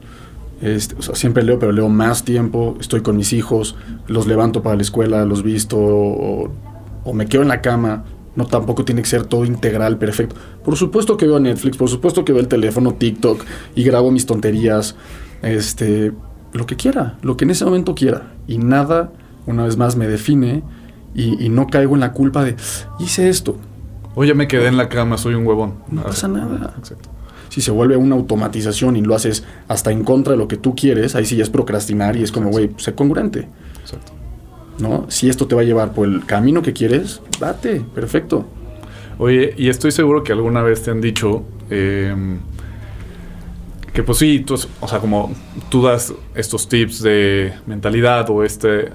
[0.63, 2.77] Este, o sea, siempre leo, pero leo más tiempo.
[2.81, 7.49] Estoy con mis hijos, los levanto para la escuela, los visto, o me quedo en
[7.49, 8.05] la cama
[8.37, 10.37] no tampoco tiene que ser todo integral, perfecto.
[10.65, 13.43] Por supuesto que veo Netflix, por supuesto que veo el teléfono, TikTok
[13.75, 14.95] y grabo mis tonterías.
[15.43, 16.13] Este,
[16.53, 18.35] lo que quiera, lo que en ese momento quiera.
[18.47, 19.13] Y nada,
[19.47, 20.63] una vez más, me define
[21.15, 22.57] y, no caigo en la culpa de,
[22.99, 23.57] hice esto.
[24.15, 25.75] Oye, me quedé en la cama, soy un huevón.
[25.91, 26.75] No pasa nada.
[26.79, 27.11] Exacto.
[27.49, 30.75] Si se vuelve una automatización y lo haces hasta en contra de lo que tú
[30.75, 33.49] quieres, ahí sí ya es procrastinar y es como, güey, sé congruente.
[33.81, 34.13] Exacto.
[34.79, 35.07] ¿No?
[35.09, 38.47] Si esto te va a llevar por el camino que quieres, date, perfecto.
[39.19, 42.39] Oye, y estoy seguro que alguna vez te han dicho em,
[43.93, 45.35] Que pues sí, tú, o sea, como
[45.71, 48.91] tú das estos tips de mentalidad o este,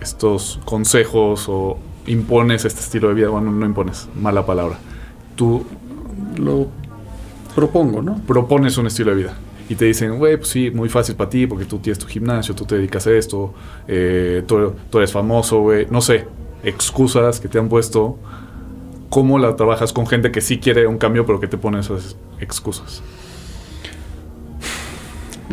[0.00, 4.78] estos consejos o impones este estilo de vida, bueno, no impones, mala palabra.
[5.36, 5.66] Tú
[6.38, 6.68] lo
[7.54, 8.22] propongo, ¿no?
[8.26, 9.34] Propones un estilo de vida.
[9.68, 12.54] Y te dicen, güey, pues sí, muy fácil para ti porque tú tienes tu gimnasio,
[12.54, 13.52] tú te dedicas a esto,
[13.86, 16.26] eh, tú, tú eres famoso, güey, no sé,
[16.62, 18.18] excusas que te han puesto.
[19.10, 22.16] ¿Cómo la trabajas con gente que sí quiere un cambio pero que te pone esas
[22.40, 23.02] excusas?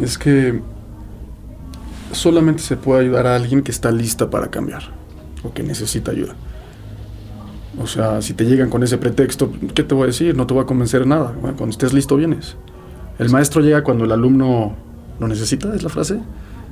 [0.02, 0.62] Es que
[2.12, 4.84] solamente se puede ayudar a alguien que está lista para cambiar
[5.44, 6.36] o que necesita ayuda.
[7.82, 10.36] O sea, si te llegan con ese pretexto, ¿qué te voy a decir?
[10.36, 11.34] No te voy a convencer nada.
[11.42, 12.56] cuando estés listo, vienes.
[13.20, 14.76] El maestro llega cuando el alumno
[15.20, 16.20] lo necesita, es la frase.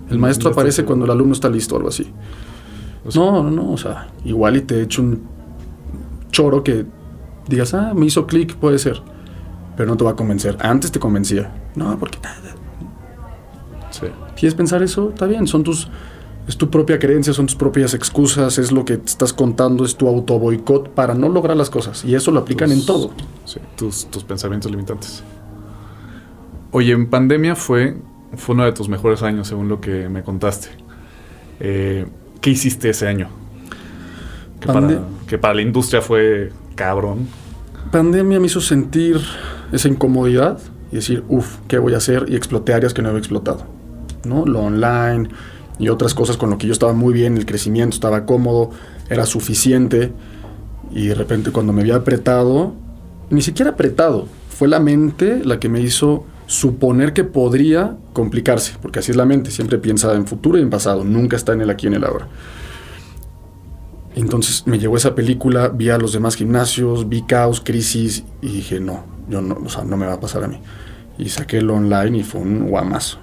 [0.09, 2.11] El maestro aparece cuando el alumno está listo, algo así.
[3.15, 5.21] No, no, no, o sea, igual y te echo un
[6.31, 6.85] choro que
[7.47, 9.01] digas, ah, me hizo clic, puede ser.
[9.75, 10.57] Pero no te va a convencer.
[10.59, 11.51] Antes te convencía.
[11.75, 12.37] No, porque nada.
[13.89, 14.07] Sí.
[14.35, 15.09] ¿Quieres pensar eso?
[15.09, 15.89] Está bien, son tus
[16.47, 19.95] es tu propia creencia, son tus propias excusas, es lo que te estás contando, es
[19.95, 22.03] tu auto boicot para no lograr las cosas.
[22.03, 23.11] Y eso lo aplican en todo.
[23.45, 25.23] Sí, tus, pensamientos limitantes.
[26.73, 27.95] Oye, en pandemia fue,
[28.35, 30.69] fue uno de tus mejores años, según lo que me contaste.
[31.59, 32.07] Eh,
[32.41, 33.29] ¿Qué hiciste ese año?
[34.59, 37.27] Que para, que para la industria fue cabrón.
[37.91, 39.17] Pandemia me hizo sentir
[39.71, 40.57] esa incomodidad
[40.91, 42.25] y decir, uff, ¿qué voy a hacer?
[42.27, 43.67] Y exploté áreas que no había explotado.
[44.25, 44.47] ¿no?
[44.47, 45.29] Lo online,
[45.77, 48.71] y otras cosas con lo que yo estaba muy bien, el crecimiento estaba cómodo,
[49.11, 50.11] era suficiente.
[50.91, 52.73] Y de repente cuando me había apretado,
[53.29, 58.99] ni siquiera apretado, fue la mente la que me hizo suponer que podría complicarse, porque
[58.99, 61.69] así es la mente, siempre piensa en futuro y en pasado, nunca está en el
[61.69, 62.27] aquí y en el ahora.
[64.15, 68.79] Entonces me llegó esa película, vi a los demás gimnasios, vi caos, crisis y dije,
[68.79, 70.59] no, yo no, o sea, no me va a pasar a mí.
[71.17, 73.17] Y saqué el online y fue un guamazo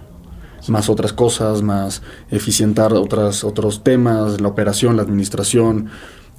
[0.68, 5.88] más otras cosas, más eficientar otras, otros temas, la operación, la administración.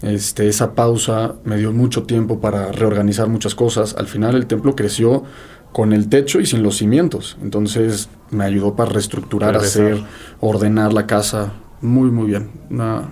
[0.02, 3.96] Este, esa pausa me dio mucho tiempo para reorganizar muchas cosas.
[3.98, 5.24] Al final el templo creció
[5.72, 7.38] con el techo y sin los cimientos.
[7.42, 10.04] Entonces me ayudó para reestructurar, hacer,
[10.40, 11.54] ordenar la casa.
[11.82, 12.50] Muy, muy bien.
[12.70, 13.10] Una,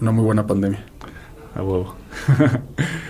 [0.00, 0.84] una muy buena pandemia.
[1.54, 1.94] A huevo.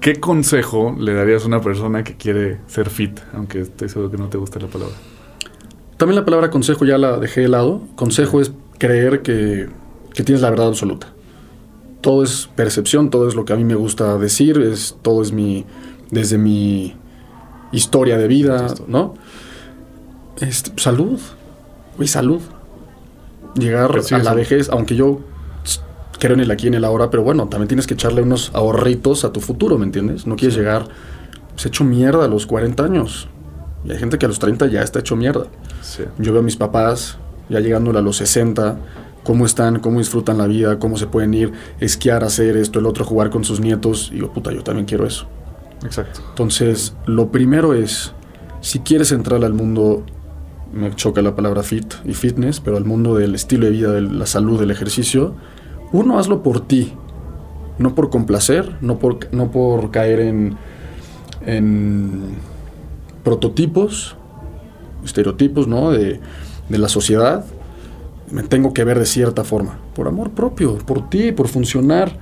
[0.00, 4.16] ¿Qué consejo le darías a una persona que quiere ser fit, aunque estoy seguro que
[4.16, 4.94] no te gusta la palabra?
[5.96, 7.82] También la palabra consejo ya la dejé de lado.
[7.94, 9.68] Consejo es creer que,
[10.12, 11.08] tienes la verdad absoluta.
[12.00, 15.32] Todo es percepción, todo es lo que a mí me gusta decir, es, todo es
[15.32, 15.64] mi,
[16.10, 16.94] desde mi
[17.72, 19.14] historia de vida, ¿no?
[20.40, 21.18] Este, salud,
[21.96, 22.40] güey, salud.
[23.54, 25.20] Llegar a la vejez, aunque yo
[26.18, 28.50] creo en el aquí y en el ahora, pero bueno, también tienes que echarle unos
[28.54, 30.26] ahorritos a tu futuro, ¿me entiendes?
[30.26, 30.88] No quieres llegar,
[31.52, 33.28] pues hecho mierda a los 40 años.
[33.84, 35.46] Y hay gente que a los 30 ya está hecho mierda.
[36.18, 38.78] Yo veo a mis papás ya llegando a los 60,
[39.22, 43.04] cómo están, cómo disfrutan la vida, cómo se pueden ir, esquiar, hacer esto, el otro,
[43.04, 44.10] jugar con sus nietos.
[44.12, 45.26] Y yo, puta, yo también quiero eso.
[45.84, 46.20] Exacto.
[46.30, 48.12] Entonces, lo primero es,
[48.60, 50.04] si quieres entrar al mundo,
[50.72, 54.02] me choca la palabra fit y fitness, pero al mundo del estilo de vida, de
[54.02, 55.34] la salud, del ejercicio,
[55.92, 56.92] uno hazlo por ti,
[57.78, 60.56] no por complacer, no por, no por caer en,
[61.44, 62.36] en
[63.22, 64.16] prototipos
[65.06, 65.90] estereotipos ¿no?
[65.90, 66.20] de,
[66.68, 67.44] la sociedad,
[68.30, 72.12] me tengo que ver de cierta forma, por amor propio, por ti, por funcionar,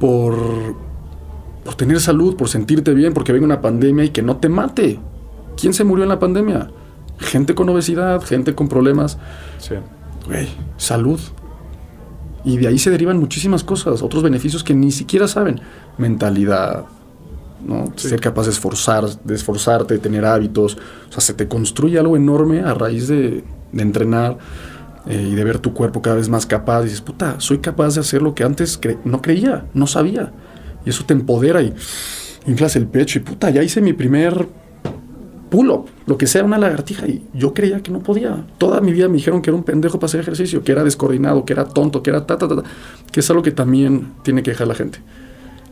[0.00, 0.74] por,
[1.64, 4.98] por tener salud, por sentirte bien, porque venga una pandemia y que no te mate.
[5.56, 6.70] ¿Quién se murió en la pandemia?
[7.18, 9.18] Gente con obesidad, gente con problemas.
[9.58, 9.74] Sí.
[10.76, 11.20] salud.
[12.44, 15.60] Y de ahí se derivan muchísimas cosas, otros beneficios que ni siquiera saben.
[15.98, 16.86] Mentalidad,
[17.64, 17.92] ¿no?
[17.94, 20.76] Ser capaz de, esforzar, de esforzarte, de tener hábitos.
[21.08, 24.38] O sea, se te construye algo enorme a raíz de, entrenar
[25.06, 26.80] eh, y de ver tu cuerpo cada vez más capaz.
[26.80, 30.32] Y dices, puta, soy capaz de hacer lo que antes no creía, no sabía.
[30.84, 31.72] Y eso te empodera y
[32.46, 34.48] inflas el pecho y puta, ya hice mi primer
[35.52, 37.06] pull-up, lo que sea, una lagartija.
[37.06, 38.46] Y yo creía que no podía.
[38.58, 41.44] Toda mi vida me dijeron que era un pendejo para hacer ejercicio, que era descoordinado,
[41.44, 42.62] que era tonto, que era ta, ta, ta,
[43.12, 44.98] que es algo que también tiene que dejar la gente.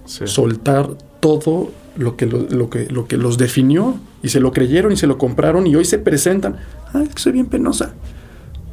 [0.04, 0.90] Soltar
[1.20, 5.06] todo lo que, lo, que, lo que los definió y se lo creyeron y se
[5.06, 6.56] lo compraron y hoy se presentan.
[6.92, 7.94] Ay, que soy bien penosa.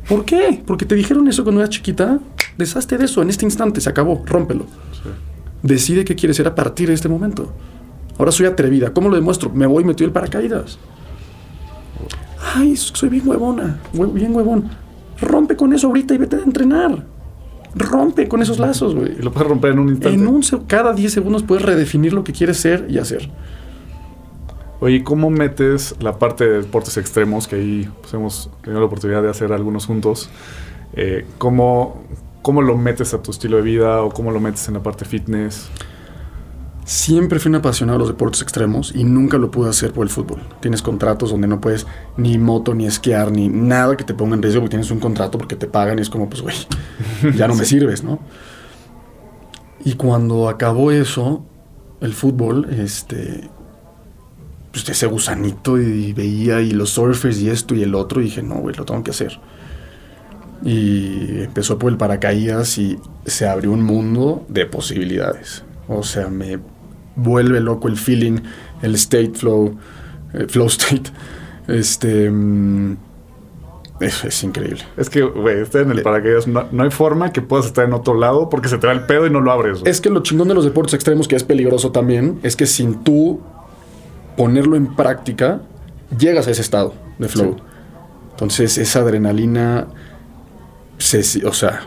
[0.10, 0.62] ¿Por qué?
[0.66, 2.20] Porque te dijeron eso cuando eras chiquita.
[2.58, 4.66] Deshazte de eso en este instante, se acabó, rómpelo.
[5.68, 7.51] Decide qué quieres ser a partir de este momento.
[8.18, 8.93] Ahora soy atrevida.
[8.93, 9.49] ¿Cómo lo demuestro?
[9.49, 10.80] Me voy y metí el paracaídas.
[12.55, 13.80] Ay, soy bien huevona,
[14.13, 14.70] bien huevón.
[15.20, 17.05] Rompe con eso ahorita y vete a entrenar
[17.76, 19.13] rompe con esos lazos, güey.
[19.20, 20.18] Y lo puedes romper en un instante.
[20.18, 23.30] En un cada 10 segundos puedes redefinir lo que quieres ser y hacer.
[24.80, 29.22] Oye, ¿cómo metes la parte de deportes extremos, que ahí pues, hemos tenido la oportunidad
[29.22, 30.30] de hacer algunos juntos?
[30.93, 32.03] Eh, ¿cómo,
[32.48, 35.04] ¿Cómo lo metes a tu estilo de vida o cómo lo metes en la parte
[35.04, 35.68] fitness?
[36.86, 40.10] Siempre fui un apasionado de los deportes extremos y nunca lo pude hacer por el
[40.10, 40.39] fútbol.
[40.62, 41.86] Tienes contratos donde no puedes
[42.16, 45.38] ni moto, ni esquiar, ni nada que te ponga en riesgo porque tienes un contrato
[45.38, 46.56] porque te pagan y es como, pues, güey,
[47.36, 48.20] ya no me sirves, ¿no?
[49.84, 51.43] Y cuando acabó eso,
[52.00, 53.50] el fútbol, este,
[54.72, 58.41] pues ese gusanito y veía y los surfers y esto y el otro y dije,
[58.41, 59.38] no, güey, lo tengo que hacer.
[60.64, 65.64] Y empezó por el paracaídas y se abrió un mundo de posibilidades.
[65.88, 66.60] O sea, me
[67.16, 68.39] vuelve loco el feeling,
[68.82, 69.78] el state flow,
[70.34, 71.12] eh, flow state.
[71.68, 72.30] Este.
[72.30, 72.97] Mm,
[73.99, 74.84] es, increíble.
[74.95, 77.93] Es que, güey, estar en el eh, paracaídas, no, hay forma que puedas estar en
[77.93, 79.82] otro lado porque se te va el pedo y no lo abres.
[79.86, 83.03] Es que lo chingón de los deportes extremos, que es peligroso también, es que sin
[83.03, 83.41] tú
[84.36, 85.62] ponerlo en práctica,
[86.18, 87.58] llegas a ese estado de flow.
[88.32, 89.88] Entonces, esa adrenalina,
[91.45, 91.82] o sea,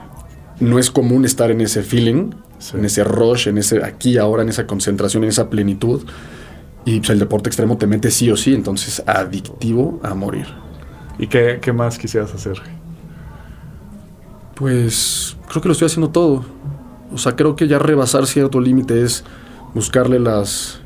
[0.61, 2.33] no es común estar en ese feeling
[2.75, 6.03] en ese rush, en ese aquí, ahora, en esa concentración, en esa plenitud.
[6.85, 10.47] Y pues, el deporte extremo te mete sí o sí, entonces adictivo a morir.
[11.19, 12.61] ¿Y qué, qué más quisieras hacer?
[14.55, 16.45] Pues creo que lo estoy haciendo todo.
[17.13, 19.25] O sea, creo que ya rebasar cierto límite es
[19.75, 20.81] buscarle las,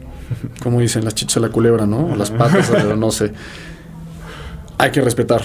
[0.62, 2.06] como dicen, las chichas a la culebra, ¿no?
[2.06, 3.32] O las patas, no sé.
[4.78, 5.42] Hay que respetar.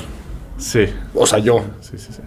[0.57, 0.85] Sí.
[1.13, 1.63] O sea, yo.
[1.81, 2.21] Sí, sí, sí.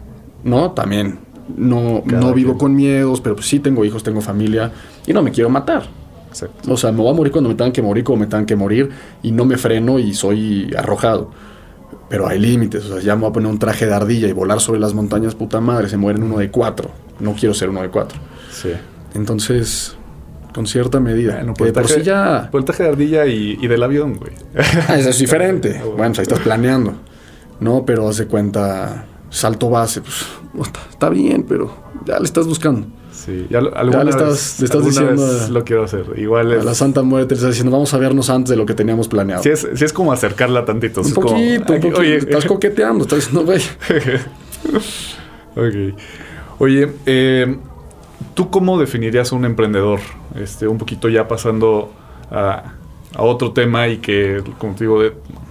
[0.45, 0.72] ¿No?
[0.72, 1.18] También
[1.57, 4.72] no, no vivo con miedos, pero pues sí tengo hijos, tengo familia
[5.07, 5.84] y no me quiero matar.
[6.68, 8.57] O sea, me voy a morir cuando me tengan que morir, como me tengan que
[8.57, 8.90] morir,
[9.22, 11.30] y no me freno y soy arrojado.
[12.09, 14.32] Pero hay límites, o sea, ya me voy a poner un traje de ardilla y
[14.32, 16.90] volar sobre las montañas, puta madre, se mueren uno de cuatro.
[17.20, 18.18] No quiero ser uno de cuatro.
[18.51, 18.70] Sí.
[19.14, 19.97] Entonces,
[20.55, 21.36] con cierta medida.
[21.36, 22.49] Bueno, por, por sí ya...
[22.51, 24.32] por el traje de ardilla y, del avión, güey.
[24.88, 25.80] Ah, eso es diferente.
[25.84, 26.95] bueno, pues ahí estás planeando.
[27.61, 31.74] No, pero hace cuenta salto base, pues está bien, pero
[32.04, 32.86] ya le estás buscando.
[33.10, 33.68] Sí, ya, le
[34.10, 35.24] estás, diciendo.
[35.50, 36.06] lo quiero hacer.
[36.16, 38.74] Igual A la Santa Muerte le estás diciendo, vamos a vernos antes de lo que
[38.74, 39.42] teníamos planeado.
[39.42, 41.02] Sí, es, es como acercarla tantito.
[41.02, 42.00] Un poquito, un poquito.
[42.00, 43.60] Oye, estás coqueteando, estás diciendo, güey.
[45.94, 46.00] ok.
[46.58, 47.56] Oye, eh,
[48.34, 50.00] ¿tú cómo definirías a un emprendedor?
[50.34, 51.92] Este, un poquito ya pasando
[52.30, 52.72] a,
[53.14, 55.00] a otro tema y que, como te digo,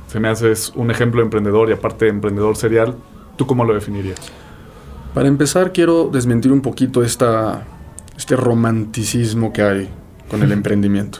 [0.07, 2.95] se me hace un ejemplo de emprendedor y aparte de emprendedor serial.
[3.35, 4.19] ¿Tú cómo lo definirías?
[5.13, 7.65] Para empezar, quiero desmentir un poquito esta,
[8.17, 9.89] este romanticismo que hay
[10.29, 11.19] con el emprendimiento.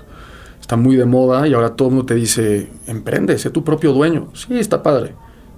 [0.59, 3.91] Está muy de moda y ahora todo el mundo te dice, emprende, sé tu propio
[3.91, 4.29] dueño.
[4.33, 5.13] Sí, está padre,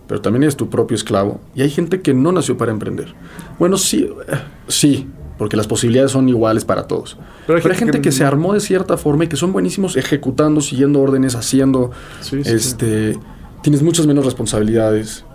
[0.07, 1.39] pero también eres tu propio esclavo.
[1.53, 3.13] Y hay gente que no nació para emprender.
[3.59, 4.35] Bueno, sí, eh,
[4.67, 7.17] sí, porque las posibilidades son iguales para todos.
[7.45, 11.01] Pero hay, gente, que, se armó de cierta forma y que son buenísimos ejecutando, siguiendo
[11.01, 11.91] órdenes, haciendo.
[12.31, 13.17] este,
[13.61, 15.25] Tienes muchas menos responsabilidades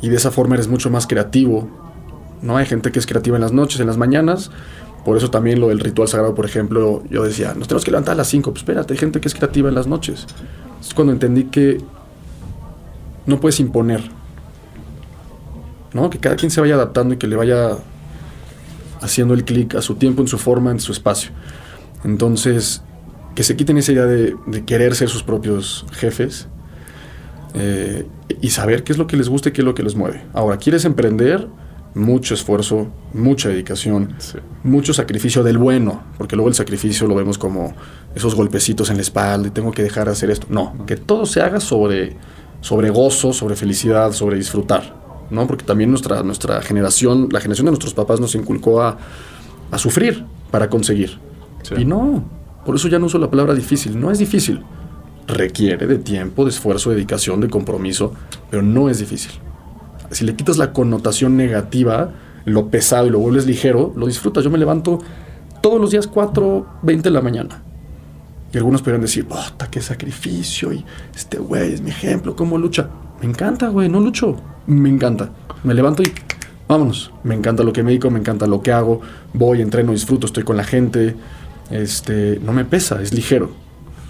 [0.00, 1.68] y de esa forma eres mucho más creativo.
[2.42, 2.56] ¿no?
[2.56, 4.50] Hay gente que es creativa en las noches, en las mañanas.
[5.04, 8.12] Por eso también lo del ritual sagrado, por ejemplo, yo decía, nos tenemos que levantar
[8.12, 8.50] a las 5.
[8.50, 10.26] Pues espérate, hay gente que es creativa en las noches.
[10.80, 11.78] Es cuando entendí que
[13.26, 14.02] no puedes imponer.
[15.92, 16.10] ¿no?
[16.10, 17.78] Que cada quien se vaya adaptando y que le vaya
[19.00, 21.30] haciendo el clic a su tiempo, en su forma, en su espacio.
[22.04, 22.82] Entonces,
[23.34, 26.48] que se quiten esa idea de, de querer ser sus propios jefes
[27.54, 28.06] eh,
[28.40, 30.22] y saber qué es lo que les gusta y qué es lo que les mueve.
[30.34, 31.48] Ahora, ¿quieres emprender?
[31.94, 34.14] Mucho esfuerzo, mucha dedicación,
[34.62, 37.74] mucho sacrificio del bueno, porque luego el sacrificio lo vemos como
[38.14, 40.46] esos golpecitos en la espalda y tengo que dejar de hacer esto.
[40.50, 42.14] No, que todo se haga sobre,
[42.60, 44.94] sobre gozo, sobre felicidad, sobre disfrutar,
[45.30, 45.46] ¿no?
[45.46, 48.98] Porque también nuestra, nuestra generación, la generación de nuestros papás nos inculcó a,
[49.70, 51.18] a sufrir para conseguir.
[51.76, 52.22] Y no,
[52.64, 54.62] por eso ya no uso la palabra difícil, no es difícil
[55.28, 58.14] requiere de tiempo, de esfuerzo, de dedicación, de compromiso,
[58.50, 59.32] pero no es difícil.
[60.10, 62.12] Si le quitas la connotación negativa,
[62.46, 64.42] lo pesado y lo vuelves ligero, lo disfrutas.
[64.42, 65.00] Yo me levanto
[65.60, 67.62] todos los días 4.20 de la mañana.
[68.52, 70.72] Y algunos podrían decir, ¡bota, qué sacrificio!
[70.72, 70.82] Y
[71.14, 72.88] este güey es mi ejemplo, ¿cómo lucha?
[73.20, 74.36] Me encanta, güey, no lucho.
[74.66, 75.30] Me encanta.
[75.62, 76.10] Me levanto y
[76.66, 77.12] vámonos.
[77.22, 79.02] Me encanta lo que me dedico, me encanta lo que hago.
[79.34, 81.16] Voy, entreno, disfruto, estoy con la gente.
[81.70, 83.67] Este, no me pesa, es ligero.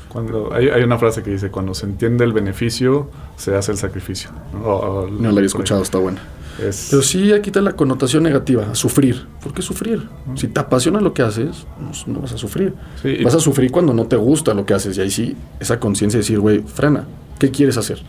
[0.09, 4.31] Cuando hay, una frase que dice, cuando se entiende el beneficio, se hace el sacrificio.
[4.53, 6.21] no la había escuchado, está buena.
[6.59, 9.27] Pero sí, aquí está la connotación negativa, sufrir.
[9.43, 10.09] ¿Por qué sufrir?
[10.35, 11.67] Si te apasiona lo que haces,
[12.07, 12.75] no, vas a sufrir.
[13.23, 14.97] vas a sufrir cuando no te gusta lo que haces.
[14.99, 17.07] Y ahí sí, esa conciencia de decir, güey, frena,
[17.39, 18.03] ¿qué quieres hacer?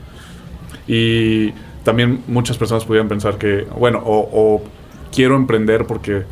[0.87, 1.51] Y
[1.83, 4.63] también muchas personas pudieran pensar que, bueno, o
[5.11, 6.23] quiero emprender porque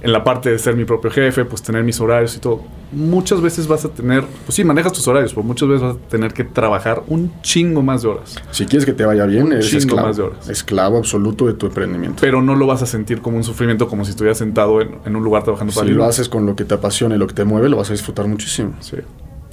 [0.00, 2.62] en la parte de ser mi propio jefe, pues tener mis horarios y todo.
[2.92, 5.98] Muchas veces vas a tener, pues sí, manejas tus horarios, pero muchas veces vas a
[6.08, 8.36] tener que trabajar un chingo más de horas.
[8.52, 10.48] Si quieres que te vaya bien, Un eres esclavo, más de horas.
[10.48, 12.18] esclavo absoluto de tu emprendimiento.
[12.20, 15.16] Pero no lo vas a sentir como un sufrimiento, como si estuvieras sentado en, en
[15.16, 16.08] un lugar trabajando si para lo alguien.
[16.10, 18.28] haces con lo que te apasiona y lo que te mueve, lo vas a disfrutar
[18.28, 18.74] muchísimo.
[18.80, 18.96] Sí.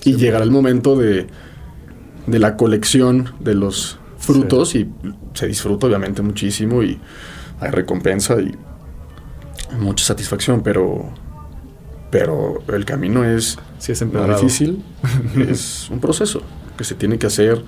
[0.03, 1.25] Y llegará el momento de,
[2.27, 4.89] de la colección de los frutos y
[5.33, 6.99] se disfruta obviamente muchísimo y
[7.59, 8.55] hay recompensa y
[9.79, 11.09] mucha satisfacción, pero,
[12.11, 14.83] pero el camino es Sí, es difícil,
[15.47, 16.41] es un proceso
[16.77, 17.63] que se tiene que hacer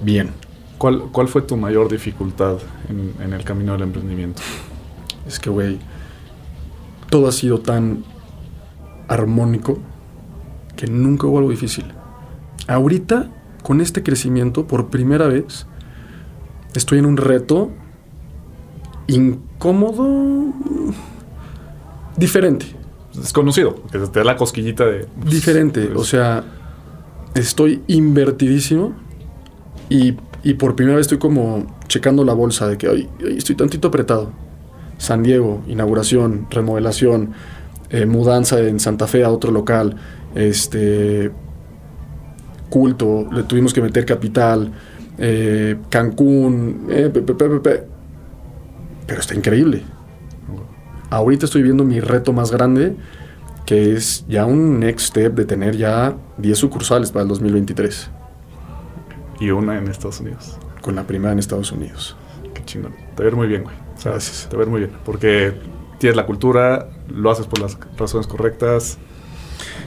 [0.00, 0.30] bien.
[0.78, 2.56] ¿Cuál, ¿Cuál fue tu mayor dificultad
[2.88, 4.40] en, en el camino del emprendimiento?
[5.26, 5.78] Es que, güey,
[7.10, 8.04] todo ha sido tan
[9.08, 9.78] armónico
[10.76, 11.84] que nunca hubo algo difícil.
[12.66, 13.28] Ahorita,
[13.62, 15.66] con este crecimiento, por primera vez,
[16.74, 17.72] estoy en un reto
[19.08, 20.52] incómodo,
[22.18, 22.66] diferente,
[23.14, 25.06] Desconocido, que te da la cosquillita de...
[25.20, 25.86] pues, diferente.
[25.86, 26.44] pues, O sea,
[27.34, 28.92] estoy invertidísimo
[29.88, 33.56] y, y por primera vez estoy como checando la bolsa de que "Ay, ay, estoy
[33.56, 34.30] tantito apretado.
[34.98, 37.32] San Diego, inauguración, remodelación,
[37.90, 39.96] eh, mudanza en Santa Fe a otro local,
[40.34, 41.30] este
[42.68, 44.70] culto, le tuvimos que meter capital,
[45.18, 47.84] eh, Cancún, eh, pe- pe- pe- pe- pe.
[49.06, 49.82] pero está increíble.
[51.10, 52.94] Ahorita estoy viendo mi reto más grande,
[53.64, 58.10] que es ya un next step de tener ya 10 sucursales para el 2023,
[59.40, 60.58] Y una en Estados Unidos.
[60.82, 62.16] con la primera en Estados Unidos.
[62.54, 62.94] Qué chingón.
[63.16, 63.76] Te ir muy bien, güey.
[63.96, 64.48] O sea, Gracias.
[64.48, 64.92] Te ir muy bien.
[65.04, 65.52] Porque
[65.98, 68.98] tienes la cultura, lo haces por las razones correctas.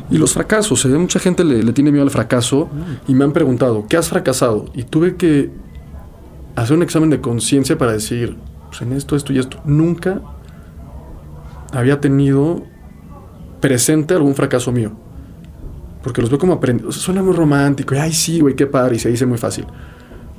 [0.10, 0.90] Y los fracasos, ¿eh?
[0.90, 2.70] mucha gente le, le tiene miedo al fracaso
[3.08, 4.66] y me han preguntado, ¿qué has fracasado?
[4.74, 5.50] Y tuve que
[6.56, 9.62] hacer un examen de conciencia para decir, pues en esto, esto y esto.
[9.64, 10.22] Nunca
[11.72, 12.64] había tenido
[13.60, 14.92] presente algún fracaso mío.
[16.04, 16.96] Porque los veo como aprendidos.
[16.96, 17.96] suena muy romántico.
[17.96, 18.96] Y, Ay, sí, güey, qué padre.
[18.96, 19.66] Y se dice muy fácil.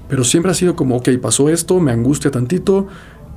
[0.09, 2.89] Pero siempre ha sido como, ok, pasó esto, me angustia tantito.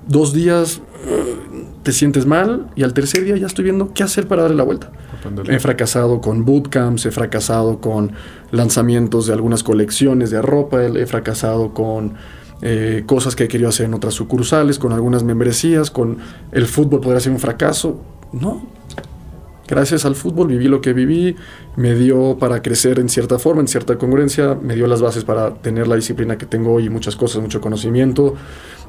[0.08, 1.36] Dos días eh,
[1.84, 2.68] te sientes mal.
[2.76, 4.92] Y al tercer día ya estoy viendo qué hacer para darle la vuelta.
[5.20, 5.56] Aprenderle.
[5.56, 8.12] He fracasado con bootcamps, he fracasado con
[8.52, 12.16] lanzamientos de algunas colecciones de ropa, he fracasado con
[12.62, 16.18] eh, cosas que he querido hacer en otras sucursales, con algunas membresías, con
[16.52, 18.02] el fútbol podría ser un fracaso.
[18.32, 18.76] No.
[19.68, 21.36] Gracias al fútbol viví lo que viví,
[21.76, 25.56] me dio para crecer en cierta forma, en cierta congruencia, me dio las bases para
[25.56, 28.36] tener la disciplina que tengo hoy y muchas cosas, mucho conocimiento.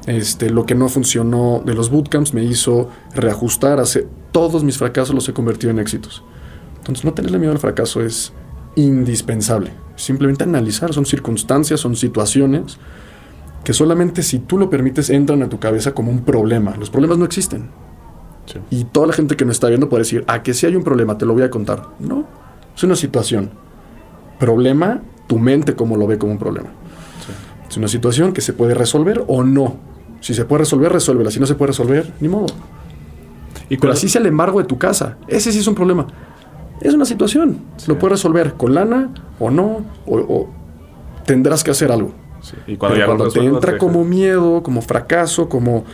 [0.05, 5.15] Este, lo que no funcionó de los bootcamps me hizo reajustar, hacer todos mis fracasos
[5.15, 6.23] los he convertido en éxitos.
[6.77, 8.31] Entonces no tenerle miedo al fracaso es
[8.75, 9.71] indispensable.
[9.95, 12.77] Simplemente analizar, son circunstancias, son situaciones
[13.67, 16.77] que solamente si tú lo permites entran a tu cabeza como un problema.
[16.77, 17.67] Los problemas no existen.
[18.45, 18.59] Sí.
[18.69, 20.85] Y toda la gente que nos está viendo puede decir, ah, que si hay un
[20.85, 21.83] problema, te lo voy a contar.
[21.99, 22.23] No,
[22.73, 23.49] es una situación.
[24.39, 26.69] Problema, tu mente como lo ve como un problema.
[27.69, 29.75] Es una situación que se puede resolver o no.
[30.21, 31.29] Si se puede resolver, resuélvela.
[31.29, 32.47] Si no se puede resolver, ni modo.
[33.67, 35.17] Y Pero así sea el embargo de tu casa.
[35.27, 36.07] Ese sí es un problema.
[36.79, 37.57] Es una situación.
[37.75, 37.89] Sí.
[37.89, 39.09] Lo puedes resolver con lana
[39.39, 40.49] o no, o, o
[41.25, 42.13] tendrás que hacer algo.
[42.49, 45.85] Sí, Y cuando, Pero cuando te entra como miedo, como fracaso, como...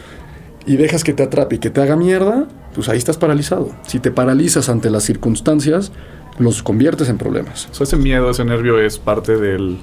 [0.66, 3.72] Y dejas que te atrape y que te haga mierda, pues ahí estás paralizado.
[3.86, 5.92] Si te paralizas ante las circunstancias,
[6.40, 7.68] los conviertes en problemas.
[7.72, 9.78] O sea, ese miedo, ese nervio es parte del...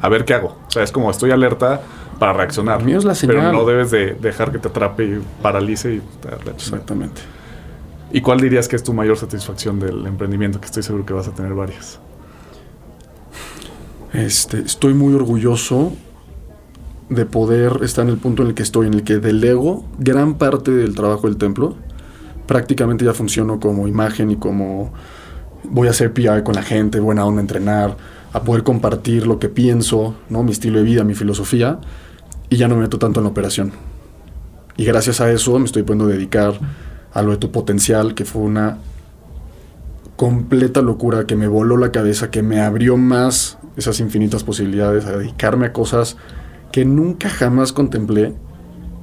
[0.00, 0.56] A ver qué hago.
[0.66, 1.80] O sea, es como estoy alerta
[2.18, 2.80] para reaccionar.
[2.80, 3.52] El miedo es la Pero señal.
[3.52, 6.50] no debes de dejar que te atrape y paralice y te.
[6.50, 7.20] Exactamente.
[8.12, 10.60] ¿Y cuál dirías que es tu mayor satisfacción del emprendimiento?
[10.60, 11.98] Que estoy seguro que vas a tener varias.
[14.12, 15.92] Este, estoy muy orgulloso
[17.08, 20.34] de poder estar en el punto en el que estoy, en el que delego gran
[20.34, 21.76] parte del trabajo del templo.
[22.46, 24.92] Prácticamente ya funciono como imagen y como
[25.64, 27.96] voy a hacer PR con la gente, buena onda entrenar,
[28.32, 30.42] a poder compartir lo que pienso, ¿no?
[30.42, 31.78] mi estilo de vida, mi filosofía,
[32.48, 33.72] y ya no me meto tanto en la operación.
[34.76, 36.58] Y gracias a eso me estoy pudiendo dedicar
[37.12, 38.78] a lo de tu potencial, que fue una
[40.22, 45.16] completa locura que me voló la cabeza, que me abrió más esas infinitas posibilidades, a
[45.16, 46.16] dedicarme a cosas
[46.70, 48.32] que nunca jamás contemplé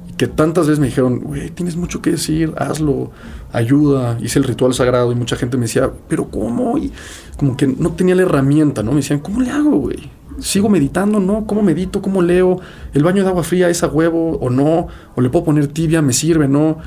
[0.08, 3.10] y que tantas veces me dijeron, güey, tienes mucho que decir, hazlo,
[3.52, 6.78] ayuda, hice el ritual sagrado y mucha gente me decía, pero ¿cómo?
[6.78, 6.90] Y
[7.36, 8.92] como que no tenía la herramienta, ¿no?
[8.92, 10.10] Me decían, ¿cómo le hago, güey?
[10.38, 11.20] ¿Sigo meditando?
[11.20, 11.46] ¿No?
[11.46, 12.00] ¿Cómo medito?
[12.00, 12.60] ¿Cómo leo?
[12.94, 14.88] ¿El baño de agua fría es a huevo o no?
[15.14, 16.00] ¿O le puedo poner tibia?
[16.00, 16.48] ¿Me sirve?
[16.48, 16.78] ¿No?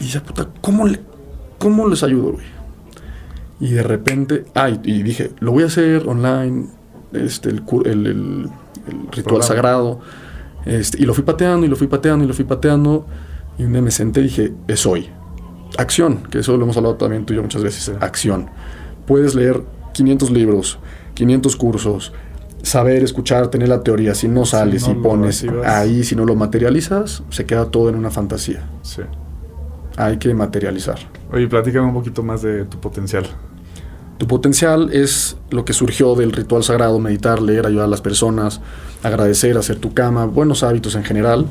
[0.00, 0.98] Y decía, puta, ¿cómo, le,
[1.56, 2.59] cómo les ayudo, güey?
[3.60, 6.66] Y de repente, ay, y dije, lo voy a hacer online,
[7.12, 8.48] este, el, el- el- el
[9.12, 9.42] ritual Programa.
[9.44, 10.00] sagrado.
[10.64, 13.06] Este, y lo fui pateando, y lo fui pateando, y lo fui pateando.
[13.58, 15.08] Y un día me senté y dije, es hoy.
[15.78, 17.92] Acción, que eso lo hemos hablado también tú y yo muchas veces.
[18.00, 18.48] Acción.
[19.06, 20.78] Puedes leer 500 libros,
[21.14, 22.12] 500 cursos,
[22.62, 24.14] saber, escuchar, tener la teoría.
[24.14, 28.10] Si no sales y pones ahí, si no lo materializas, se queda todo en una
[28.10, 28.62] fantasía.
[28.82, 29.02] Sí.
[29.96, 30.98] Hay que materializar.
[31.32, 33.26] Oye, platícame un poquito más de tu potencial.
[34.20, 38.60] Tu potencial es lo que surgió del ritual sagrado, meditar, leer, ayudar a las personas,
[39.02, 41.46] agradecer, hacer tu cama, buenos hábitos en general,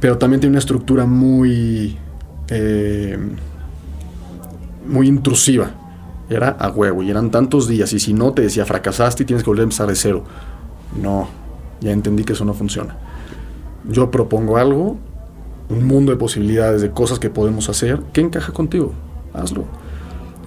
[0.00, 1.98] pero también tiene una estructura muy,
[2.48, 3.18] eh,
[4.86, 5.72] muy intrusiva.
[6.30, 9.44] Era a huevo y eran tantos días y si no te decía fracasaste y tienes
[9.44, 10.24] que volver a empezar de cero.
[10.98, 11.28] No,
[11.82, 12.96] ya entendí que eso no funciona.
[13.86, 14.96] Yo propongo algo,
[15.68, 18.94] un mundo de posibilidades, de cosas que podemos hacer, que encaja contigo.
[19.34, 19.89] Hazlo.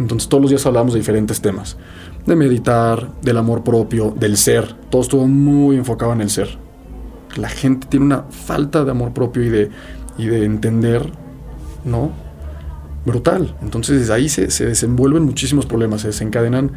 [0.03, 1.77] Entonces todos los días hablamos de diferentes temas.
[2.25, 4.75] De meditar, del amor propio, del ser.
[4.89, 6.57] Todo estuvo muy enfocado en el ser.
[7.37, 9.69] La gente tiene una falta de amor propio y de,
[10.17, 11.09] y de entender,
[11.85, 12.11] ¿no?
[13.05, 13.55] Brutal.
[13.61, 16.73] Entonces desde ahí se, desenvuelven muchísimos problemas, se desencadenan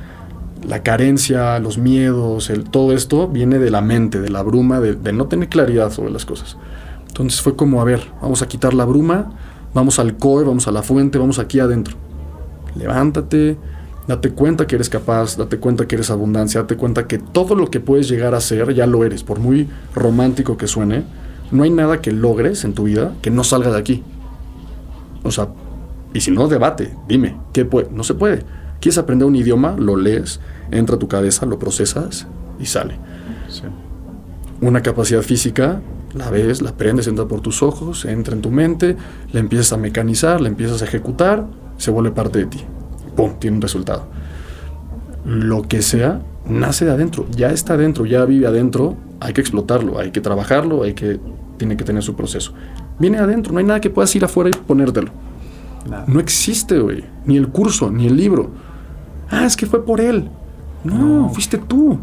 [0.64, 4.95] la carencia, los miedos, el, todo esto viene de la mente, de la bruma, de,
[4.95, 6.57] de no tener claridad sobre las cosas.
[7.09, 9.33] Entonces fue como, a ver, vamos a quitar la bruma,
[9.74, 12.06] vamos al COE, vamos a la fuente, vamos aquí adentro
[12.77, 13.57] levántate,
[14.07, 17.70] date cuenta que eres capaz, date cuenta que eres abundancia, date cuenta que todo lo
[17.70, 21.05] que puedes llegar a ser ya lo eres, por muy romántico que suene,
[21.51, 24.03] no hay nada que logres en tu vida que no salga de aquí.
[25.22, 25.49] O sea,
[26.12, 27.91] y si no, debate, dime, ¿qué puede?
[27.91, 28.45] No se puede.
[28.81, 29.77] ¿Quieres aprender un idioma?
[29.79, 32.27] Lo lees, entra a tu cabeza, lo procesas
[32.59, 32.99] y sale.
[34.61, 35.81] Una capacidad física,
[36.14, 38.97] la ves, la aprendes, entra por tus ojos, entra en tu mente,
[39.33, 41.47] la empiezas a mecanizar, la empiezas a ejecutar,
[41.77, 42.61] se vuelve parte de ti.
[43.14, 43.33] ¡Pum!
[43.39, 44.07] Tiene un resultado.
[45.24, 49.99] Lo que sea, nace de adentro, ya está adentro, ya vive adentro, hay que explotarlo,
[49.99, 51.18] hay que trabajarlo, hay que,
[51.57, 52.53] tiene que tener su proceso.
[52.99, 55.11] Viene adentro, no hay nada que puedas ir afuera y ponértelo.
[56.07, 57.05] No existe, güey.
[57.24, 58.51] Ni el curso, ni el libro.
[59.31, 60.29] Ah, es que fue por él.
[60.83, 61.99] No, fuiste tú.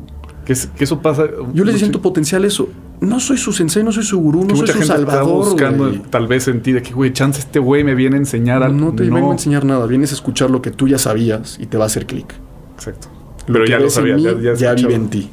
[0.46, 1.26] Que, eso pasa.
[1.54, 2.70] Yo le siento potencial eso
[3.04, 5.46] no soy su sensei, no soy su gurú, no soy su salvador.
[5.46, 8.64] buscando tal vez en ti de que, güey, chance este güey me viene a enseñar
[8.64, 8.78] algo.
[8.78, 11.66] No te vengo a enseñar nada, vienes a escuchar lo que tú ya sabías y
[11.66, 12.34] te va a hacer clic.
[12.76, 13.10] Exacto.
[13.46, 15.30] Pero ya lo sabías, ya, vive en ti.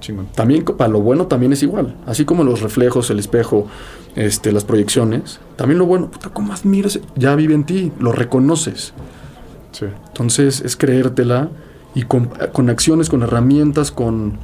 [0.00, 0.26] chingón.
[0.34, 1.96] También para lo bueno también es igual.
[2.06, 3.66] Así como los reflejos, el espejo,
[4.14, 5.40] este, las proyecciones.
[5.56, 6.98] También lo bueno, puta, ¿cómo admiras?
[7.14, 8.94] Ya vive en ti, lo reconoces.
[9.72, 9.86] Sí.
[10.08, 11.50] Entonces es creértela
[11.94, 12.30] y con,
[12.70, 14.38] acciones, con herramientas, con...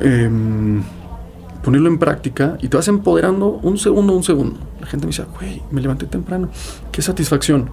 [0.00, 0.82] Em,
[1.62, 4.58] ponerlo en práctica y te vas empoderando un segundo, un segundo.
[4.80, 6.48] La gente me dice, güey, me levanté temprano.
[6.90, 7.70] Qué satisfacción.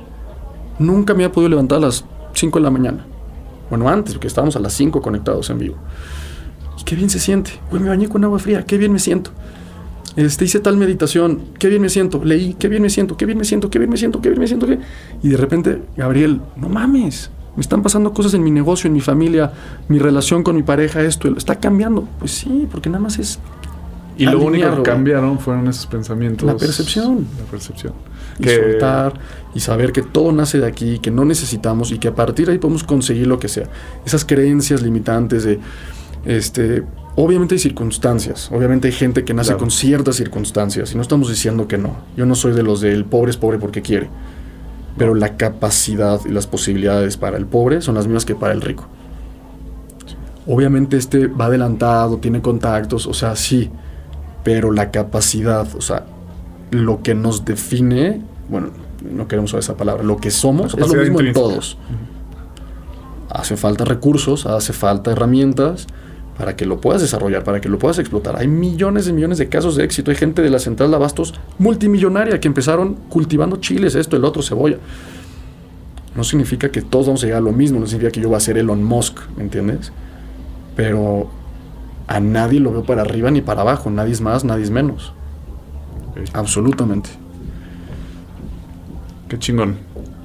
[0.77, 3.05] Nunca me había podido levantar a las 5 de la mañana.
[3.69, 5.75] Bueno, antes, porque estábamos a las 5 conectados en vivo.
[6.79, 7.51] Y qué bien se siente.
[7.69, 8.65] Güey, me bañé con agua fría.
[8.65, 9.31] Qué bien me siento.
[10.15, 11.41] Este, hice tal meditación.
[11.57, 12.23] Qué bien me siento.
[12.23, 12.53] Leí.
[12.53, 13.17] Qué bien me siento.
[13.17, 13.69] Qué bien me siento.
[13.69, 14.21] Qué bien me siento.
[14.21, 14.67] Qué bien me siento.
[14.67, 14.79] Qué...
[15.21, 17.31] Y de repente, Gabriel, no mames.
[17.55, 19.51] Me están pasando cosas en mi negocio, en mi familia,
[19.89, 21.27] mi relación con mi pareja, esto.
[21.35, 22.07] Está cambiando.
[22.19, 23.39] Pues sí, porque nada más es
[24.19, 26.45] y lo único que cambiaron fueron esos pensamientos.
[26.45, 27.25] La percepción.
[27.39, 27.93] La percepción.
[28.37, 29.13] Y soltar
[29.55, 32.53] y saber que todo nace de aquí, que no necesitamos y que a partir de
[32.53, 33.69] ahí podemos conseguir lo que sea.
[34.05, 35.59] Esas creencias limitantes de,
[36.25, 36.83] este,
[37.15, 41.69] obviamente hay circunstancias, obviamente hay gente que nace con ciertas circunstancias y no estamos diciendo
[41.69, 41.95] que no.
[42.17, 44.09] Yo no soy de los del pobre es pobre porque quiere.
[44.97, 48.59] Pero la capacidad y las posibilidades para el pobre son las mismas que para el
[48.59, 48.85] rico.
[50.45, 53.71] Obviamente este va adelantado, tiene contactos, o sea, sí,
[54.49, 56.07] pero la capacidad, o sea,
[56.71, 58.19] lo que nos define,
[58.49, 58.69] bueno,
[59.07, 61.77] no queremos usar esa palabra, lo que somos es lo mismo en todos.
[63.29, 65.85] Hace falta recursos, hace falta herramientas
[66.35, 68.37] para que lo puedas desarrollar, para que lo puedas explotar.
[68.37, 70.09] Hay millones y millones de casos de éxito.
[70.09, 74.41] Hay gente de la central de abastos multimillonaria que empezaron cultivando chiles, esto, el otro,
[74.41, 74.77] cebolla.
[76.15, 78.37] No significa que todos vamos a llegar a lo mismo, no significa que yo voy
[78.37, 79.91] a ser Elon Musk, ¿me entiendes?
[80.75, 81.29] Pero
[82.09, 85.13] a nadie lo veo para arriba ni para abajo, nadie es más, nadie es menos.
[86.33, 87.11] Absolutamente.
[89.29, 89.77] Qué chingón.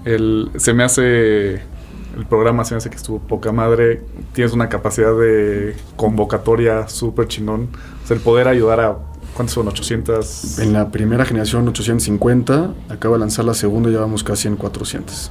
[0.07, 4.03] El, se me hace, el programa se me hace que estuvo poca madre.
[4.33, 7.69] Tienes una capacidad de convocatoria súper chingón.
[8.03, 8.97] O sea, el poder ayudar a,
[9.35, 9.69] ¿cuántos son?
[9.69, 10.61] 800.
[10.61, 15.31] En la primera generación 850, acabo de lanzar la segunda y llevamos casi en 400.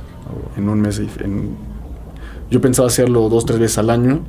[0.56, 1.00] En un mes.
[1.00, 1.58] En,
[2.52, 4.22] yo pensaba hacerlo dos, tres veces al año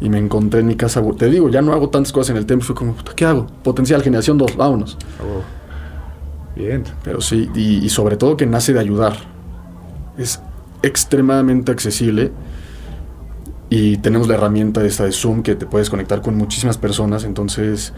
[0.00, 1.02] y me encontré en mi casa.
[1.16, 2.66] Te digo, ya no hago tantas cosas en el templo.
[2.66, 3.46] Fue como, ¿qué hago?
[3.62, 4.96] Potencial, generación 2, vámonos.
[6.56, 6.84] Bien.
[7.04, 9.16] Pero sí, y, sobre todo que nace de ayudar.
[10.16, 10.40] Es
[10.82, 12.32] extremadamente accesible.
[13.68, 17.24] Y tenemos la herramienta esta de Zoom que te puedes conectar con muchísimas personas.
[17.24, 17.92] Entonces,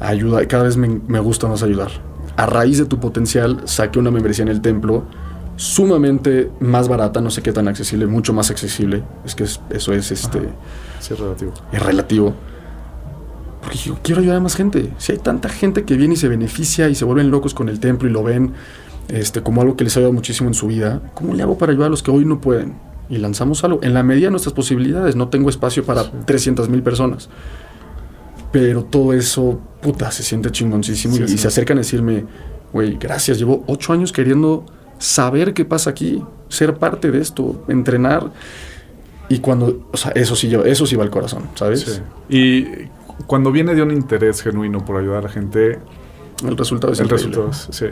[0.00, 0.46] ayuda.
[0.46, 1.90] Cada vez me, me gusta más ayudar.
[2.36, 5.04] A raíz de tu potencial, saqué una membresía en el templo
[5.56, 9.02] sumamente más barata, no sé qué tan accesible, mucho más accesible.
[9.24, 10.40] Es que eso es este.
[11.00, 11.52] Sí, es relativo.
[11.72, 12.34] Es relativo.
[13.62, 14.92] Porque yo quiero ayudar a más gente.
[14.98, 17.80] Si hay tanta gente que viene y se beneficia y se vuelven locos con el
[17.80, 18.52] templo y lo ven
[19.08, 21.72] este, como algo que les ha ayudado muchísimo en su vida, ¿cómo le hago para
[21.72, 22.74] ayudar a los que hoy no pueden?
[23.08, 23.80] Y lanzamos algo.
[23.82, 27.28] En la medida de nuestras posibilidades, no tengo espacio para 300 mil personas.
[28.52, 31.16] Pero todo eso, puta, se siente chingoncísimo.
[31.16, 32.24] y, se acercan a decirme,
[32.72, 34.64] güey, gracias, llevo ocho años queriendo
[34.98, 38.30] saber qué pasa aquí, ser parte de esto, entrenar.
[39.28, 42.02] Y cuando, o sea, eso sí, yo, eso sí va al corazón, ¿sabes?
[42.28, 42.64] Y
[43.26, 45.78] cuando viene de un interés genuino por ayudar a la gente,
[46.46, 47.86] el resultado es el resultado, sí,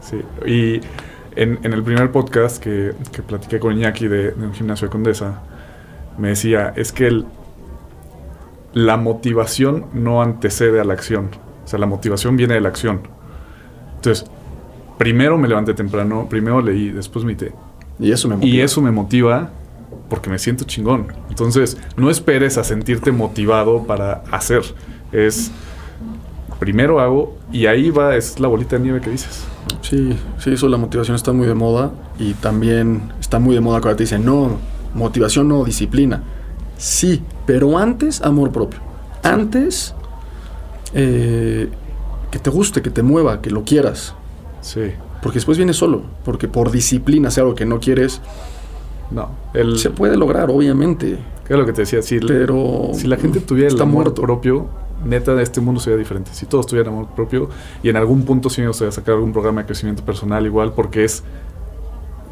[0.00, 0.20] sí.
[0.46, 0.80] Y
[1.34, 5.42] en, el primer podcast que, que platiqué con Iñaki de, un gimnasio de Condesa,
[6.16, 7.26] me decía, es que el,
[8.72, 11.30] la motivación no antecede a la acción.
[11.64, 13.02] O sea, la motivación viene de la acción.
[13.96, 14.30] Entonces,
[14.98, 17.52] primero me levanté temprano, primero leí, después medité.
[17.98, 18.54] Y eso me motiva.
[18.54, 19.50] Y eso me motiva
[20.08, 21.12] porque me siento chingón.
[21.28, 24.62] Entonces, no esperes a sentirte motivado para hacer.
[25.12, 25.50] Es
[26.58, 29.44] primero hago y ahí va, es la bolita de nieve que dices.
[29.82, 33.80] Sí, sí, eso la motivación está muy de moda y también está muy de moda
[33.80, 34.58] cuando te dicen, no,
[34.94, 36.22] motivación no, disciplina.
[36.76, 38.80] Sí, pero antes amor propio.
[39.22, 39.94] Antes
[40.94, 41.68] eh,
[42.30, 44.14] que te guste, que te mueva, que lo quieras.
[44.60, 44.92] Sí.
[45.22, 48.20] Porque después viene solo, porque por disciplina hacer algo que no quieres,
[49.10, 49.30] no.
[49.76, 51.18] se puede lograr, obviamente.
[51.46, 52.02] ¿Qué es lo que te decía?
[52.02, 54.68] Si, pero si la gente tuviera el amor propio,
[55.04, 56.30] neta, este mundo sería diferente.
[56.34, 57.48] Si todos tuvieran amor propio,
[57.82, 61.04] y en algún punto sí me gustaría sacar algún programa de crecimiento personal igual, porque
[61.04, 61.22] es...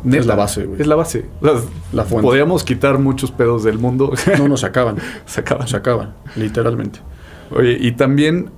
[0.05, 0.81] es la base, güey.
[0.81, 1.25] Es la base.
[1.41, 2.23] la fuente.
[2.27, 4.13] Podríamos quitar muchos pedos del mundo.
[4.39, 4.99] No, no, se acaban.
[5.27, 5.67] se acaban.
[5.67, 7.01] Se acaban, literalmente.
[7.51, 8.51] Oye, y también,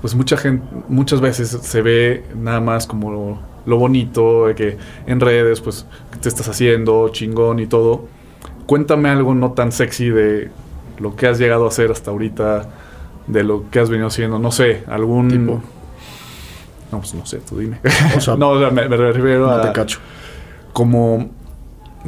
[0.00, 5.20] pues mucha gente, muchas veces se ve nada más como lo, bonito, de que en
[5.20, 7.08] redes, pues, ¿qué te estás haciendo?
[7.10, 8.06] Chingón y todo.
[8.66, 10.50] Cuéntame algo no tan sexy de
[10.98, 12.68] lo que has llegado a hacer hasta ahorita,
[13.26, 15.28] de lo que has venido haciendo, no sé, algún...
[15.28, 15.62] Tipo.
[16.92, 17.80] No, pues no sé, tú dime.
[18.38, 19.60] no, o sea, me, refiero a...
[19.60, 19.98] Te cacho.
[20.72, 21.30] Como,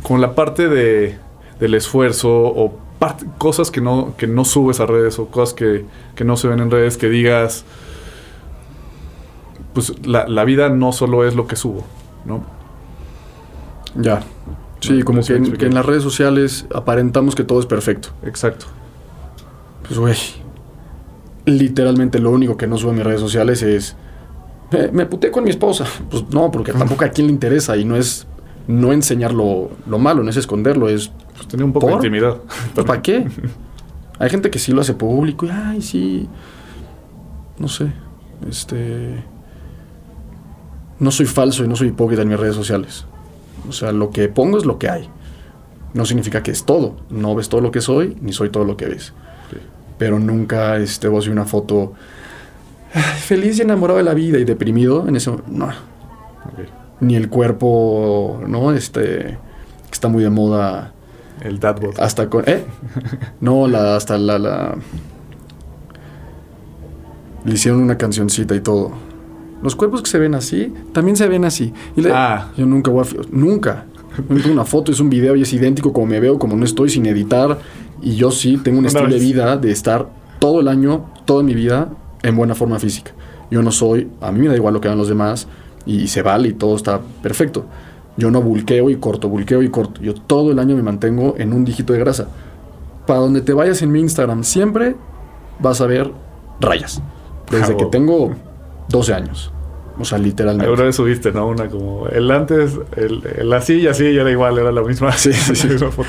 [0.03, 1.17] como la parte de,
[1.59, 2.86] del esfuerzo o
[3.39, 6.61] cosas que no, que no subes a redes o cosas que, que no se ven
[6.61, 7.65] en redes que digas,
[9.75, 11.85] pues la, la, vida no solo es lo que subo,
[12.25, 12.45] ¿no?
[13.95, 14.23] Ya.
[14.81, 18.11] Sí, como que en, que en, las redes sociales aparentamos que todo es perfecto.
[18.25, 18.67] Exacto.
[19.87, 20.17] Pues, güey,
[21.45, 23.97] literalmente lo único que no subo en mis redes sociales es...
[24.93, 25.87] Me, puté con mi esposa.
[26.11, 28.27] Pues no, porque tampoco a quién le interesa y no es
[28.67, 32.39] no enseñar lo, lo malo, no es esconderlo, es pues tenía un poco de intimidad.
[32.75, 33.27] Pues, ¿Para qué?
[34.19, 36.29] Hay gente que sí lo hace público y, ay, sí.
[37.59, 37.93] No sé.
[38.49, 39.23] Este.
[40.99, 43.05] No soy falso y no soy hipócrita en mis redes sociales.
[43.69, 45.09] O sea, lo que pongo es lo que hay.
[45.93, 46.97] No significa que es todo.
[47.11, 49.13] No ves todo lo que soy, ni soy todo lo que ves.
[49.99, 51.95] Pero nunca este, vos vi una foto
[53.21, 55.43] feliz y enamorado de la vida y deprimido en eso.
[55.47, 55.69] No.
[57.01, 58.73] Ni el cuerpo, ¿no?
[58.73, 59.39] Este.
[59.87, 60.93] Que está muy de moda
[61.43, 61.99] el Dadbot.
[61.99, 62.45] Hasta con.
[62.47, 62.65] ¿Eh?
[63.41, 64.77] No, la, hasta la, la.
[67.45, 68.93] Le hicieron una cancioncita y todo.
[69.63, 71.73] Los cuerpos que se ven así, también se ven así.
[71.97, 72.51] Y ah.
[72.57, 73.07] Yo nunca voy a.
[73.31, 73.85] Nunca.
[74.51, 77.07] una foto, es un video y es idéntico como me veo, como no estoy sin
[77.07, 77.59] editar.
[78.03, 80.09] Y yo sí tengo un estilo de vida de estar
[80.39, 81.91] todo el año, toda mi vida,
[82.23, 83.13] en buena forma física.
[83.51, 84.09] Yo no soy.
[84.21, 85.47] A mí me da igual lo que hagan los demás.
[85.87, 87.65] Y se vale y todo está perfecto.
[88.17, 90.01] Yo no bulqueo y corto, bulqueo y corto.
[90.01, 92.29] Yo todo el año me mantengo en un dígito de grasa.
[93.07, 94.97] Para donde te vayas en mi Instagram, siempre
[95.61, 96.11] vas a ver
[96.61, 97.01] rayas.
[97.51, 98.33] Desde que tengo
[98.89, 99.53] 12 años.
[99.99, 100.67] O sea, literalmente.
[100.67, 101.49] Alguna vez subiste, ¿no?
[101.49, 105.33] Una como el antes, el, así y así, y era igual, era la misma, sí,
[105.33, 105.69] sí, sí.
[105.79, 106.09] foto.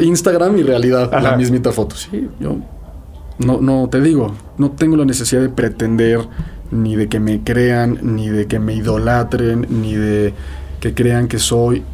[0.00, 1.94] Instagram y realidad, la mismita foto.
[1.96, 2.56] Sí, yo
[3.38, 6.20] no, no te digo, no tengo la necesidad de pretender,
[6.72, 10.34] ni de que me crean, ni de que me idolatren, ni de
[10.80, 11.84] que crean que soy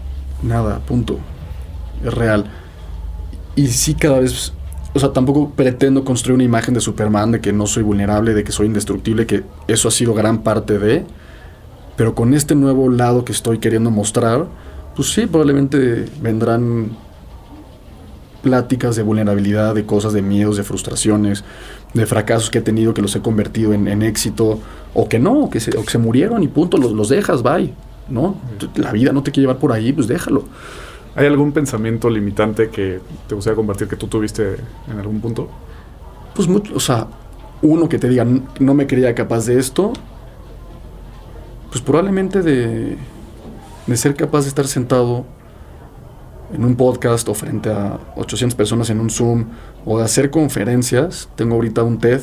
[0.43, 1.19] nada, punto.
[2.05, 2.47] Es real.
[3.57, 4.53] Y sí cada vez,
[4.95, 8.45] o sea, tampoco pretendo construir una imagen de Superman, de que no soy vulnerable, de
[8.45, 11.05] que soy indestructible, que eso ha sido gran parte de,
[11.97, 14.47] pero con este nuevo lado que estoy queriendo mostrar,
[14.95, 16.91] pues sí, probablemente vendrán
[18.43, 21.45] pláticas de vulnerabilidad, de cosas, de miedos, de frustraciones,
[21.95, 24.61] de fracasos que he tenido que los he convertido en, éxito,
[24.95, 27.73] o que no, que se, o que se murieron y punto, los, los dejas, bye.
[28.09, 28.37] ¿no?
[28.77, 30.45] La vida no te quiere llevar por ahí, pues déjalo.
[31.15, 34.57] ¿Hay algún pensamiento limitante que te gustaría compartir que tú tuviste
[34.91, 35.49] en algún punto?
[36.35, 37.09] Pues mucho, o sea,
[37.63, 38.25] uno que te diga,
[38.61, 39.93] no me creía capaz de esto,
[41.71, 42.97] pues probablemente de...
[43.87, 45.27] de ser capaz de estar sentado
[46.53, 49.47] en un podcast o frente a 800 personas en un Zoom
[49.85, 51.29] o de hacer conferencias.
[51.37, 52.21] Tengo ahorita un TED,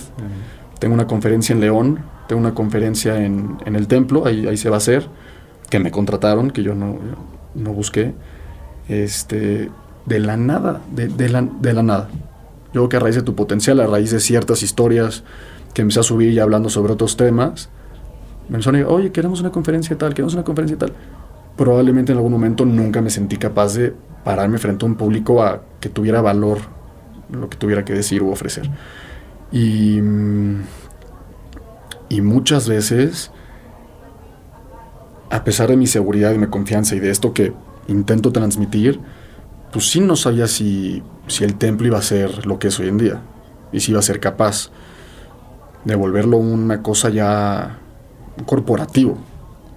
[0.79, 4.69] tengo una conferencia en León, tengo una conferencia en, en el templo, ahí, ahí, se
[4.69, 5.07] va a hacer,
[5.69, 6.97] que me contrataron, que yo no,
[7.53, 8.13] no busqué.
[8.87, 9.69] Este,
[10.05, 12.09] de la nada, de, de, la, de la nada.
[12.73, 15.23] Yo creo que a raíz de tu potencial, a raíz de ciertas historias
[15.73, 17.69] que empecé a subir y hablando sobre otros temas,
[18.49, 20.93] me empezaron a oye, queremos una conferencia tal, queremos una conferencia tal.
[21.57, 25.61] Probablemente en algún momento nunca me sentí capaz de pararme frente a un público a
[25.79, 26.59] que tuviera valor
[27.29, 28.69] lo que tuviera que decir u ofrecer.
[29.51, 29.99] Y,
[32.09, 33.31] y muchas veces,
[35.29, 37.53] a pesar de mi seguridad y mi confianza y de esto que
[37.87, 38.99] intento transmitir,
[39.71, 42.87] pues sí no sabía si, si el templo iba a ser lo que es hoy
[42.87, 43.21] en día
[43.71, 44.71] y si iba a ser capaz
[45.83, 47.77] de volverlo una cosa ya
[48.45, 49.17] corporativo.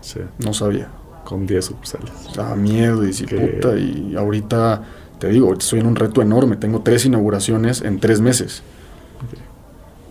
[0.00, 0.20] Sí.
[0.38, 0.88] No sabía.
[1.24, 2.10] Con 10 sucursales.
[2.34, 4.82] Daba miedo y puta, y ahorita,
[5.18, 6.56] te digo, estoy en un reto enorme.
[6.56, 8.62] Tengo tres inauguraciones en tres meses.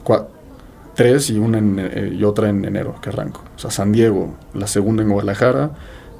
[0.03, 0.25] Okay.
[0.95, 3.43] tres y una en, eh, y otra en enero que arranco.
[3.55, 5.71] O sea, San Diego, la segunda en Guadalajara,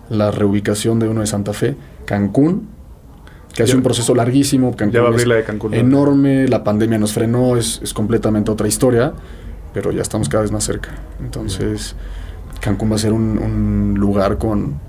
[0.09, 2.67] la reubicación de uno de Santa Fe, Cancún,
[3.53, 4.75] que es un proceso larguísimo.
[4.75, 5.73] Cancún ya va a abrir la de Cancún.
[5.73, 9.13] Enorme, la pandemia nos frenó, es, es completamente otra historia
[9.77, 10.89] pero ya estamos cada vez más cerca.
[11.19, 11.95] Entonces,
[12.61, 14.79] Cancún va a ser un, un lugar con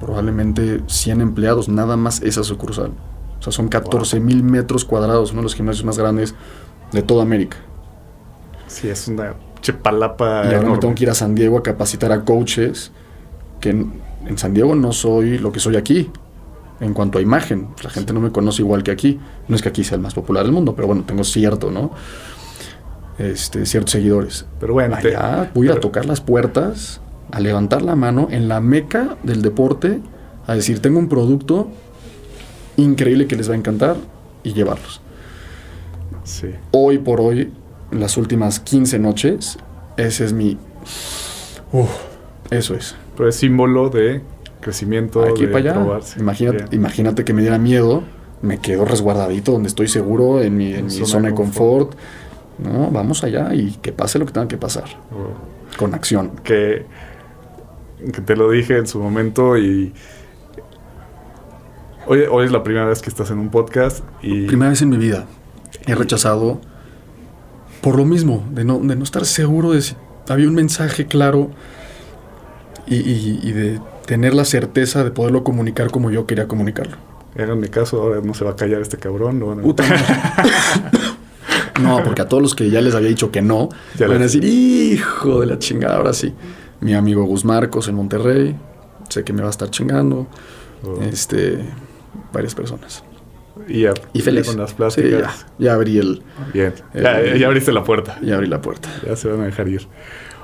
[0.00, 2.92] probablemente 100 empleados, nada más esa sucursal.
[3.38, 6.34] O sea, son 14 mil metros cuadrados, uno de los gimnasios más grandes
[6.92, 7.58] de toda América.
[8.66, 10.44] Sí, es una chepalapa.
[10.50, 12.92] Y ahora me tengo que ir a San Diego a capacitar a coaches,
[13.60, 16.10] que en, en, San Diego no soy lo que soy aquí.
[16.78, 19.18] En cuanto a imagen, la gente no me conoce igual que aquí.
[19.48, 21.92] No es que aquí sea el más popular del mundo, pero bueno, tengo cierto, ¿no?
[23.18, 24.46] este, ciertos seguidores.
[24.60, 27.00] Pero bueno, allá voy a tocar las puertas,
[27.30, 30.00] a levantar la mano en la meca del deporte,
[30.46, 31.68] a decir, tengo un producto
[32.76, 33.96] increíble que les va a encantar
[34.42, 35.00] y llevarlos.
[36.24, 36.48] Sí.
[36.72, 37.52] Hoy por hoy,
[37.90, 39.58] en las últimas 15 noches,
[39.96, 40.58] ese es mi...
[41.72, 41.90] Uf,
[42.50, 42.94] eso es.
[43.16, 44.22] Pero es símbolo de
[44.60, 45.24] crecimiento.
[45.24, 46.00] Aquí para allá.
[46.18, 48.02] Imagínate, imagínate que me diera miedo,
[48.42, 51.90] me quedo resguardadito donde estoy seguro, en mi, en mi zona, de confort.
[51.90, 51.98] confort
[52.58, 54.84] no, vamos allá y que pase lo que tenga que pasar.
[55.76, 56.32] Con acción.
[56.42, 56.86] Que,
[58.12, 59.92] que te lo dije en su momento y...
[62.08, 64.46] Hoy, hoy es la primera vez que estás en un podcast y...
[64.46, 65.26] Primera vez en mi vida.
[65.86, 66.60] He rechazado
[67.80, 69.94] por lo mismo, de no, de no estar seguro de si
[70.28, 71.50] había un mensaje claro
[72.86, 76.96] y, y, de tener la certeza de poderlo comunicar como yo quería comunicarlo.
[77.56, 79.38] mi caso, ahora no se va a callar este cabrón.
[79.38, 79.62] No van a...
[81.80, 83.68] No, porque a todos los que ya les había dicho que no,
[84.00, 86.32] van a decir, hijo de la chingada, ahora sí.
[86.80, 88.56] Mi amigo Gus Marcos en Monterrey,
[89.08, 90.26] sé que me va a estar chingando.
[90.84, 91.02] Oh.
[91.02, 91.58] Este,
[92.32, 93.02] varias personas.
[93.68, 94.46] Y, ya, y feliz.
[94.46, 95.46] con las plásticas.
[95.58, 96.22] ya, abrí el.
[96.52, 96.74] Bien.
[96.94, 98.18] ya, ya, abriste la puerta.
[98.22, 98.88] Ya abrí la puerta.
[99.06, 99.86] Ya se van a dejar ir.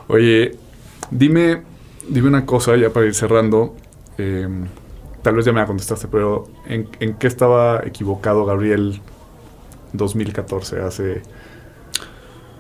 [0.09, 0.57] Oye,
[1.11, 1.63] dime,
[2.09, 3.77] dime una cosa ya para ir cerrando.
[4.19, 4.49] Eh,
[5.23, 9.01] tal vez ya me la contestaste, pero ¿en, ¿en, qué estaba equivocado Gabriel
[9.93, 11.23] 2014, hace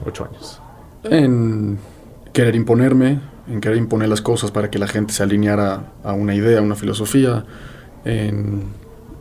[0.07, 0.61] ocho años?
[1.05, 1.79] En
[2.33, 6.35] querer imponerme, en querer imponer las cosas para que la gente se alineara a una
[6.35, 7.45] idea, a una filosofía,
[8.05, 8.65] en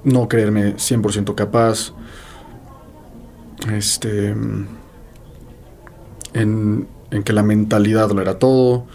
[0.04, 1.94] no creerme 100% capaz,
[3.72, 4.30] este,
[6.34, 8.86] en, en que la mentalidad lo era todo,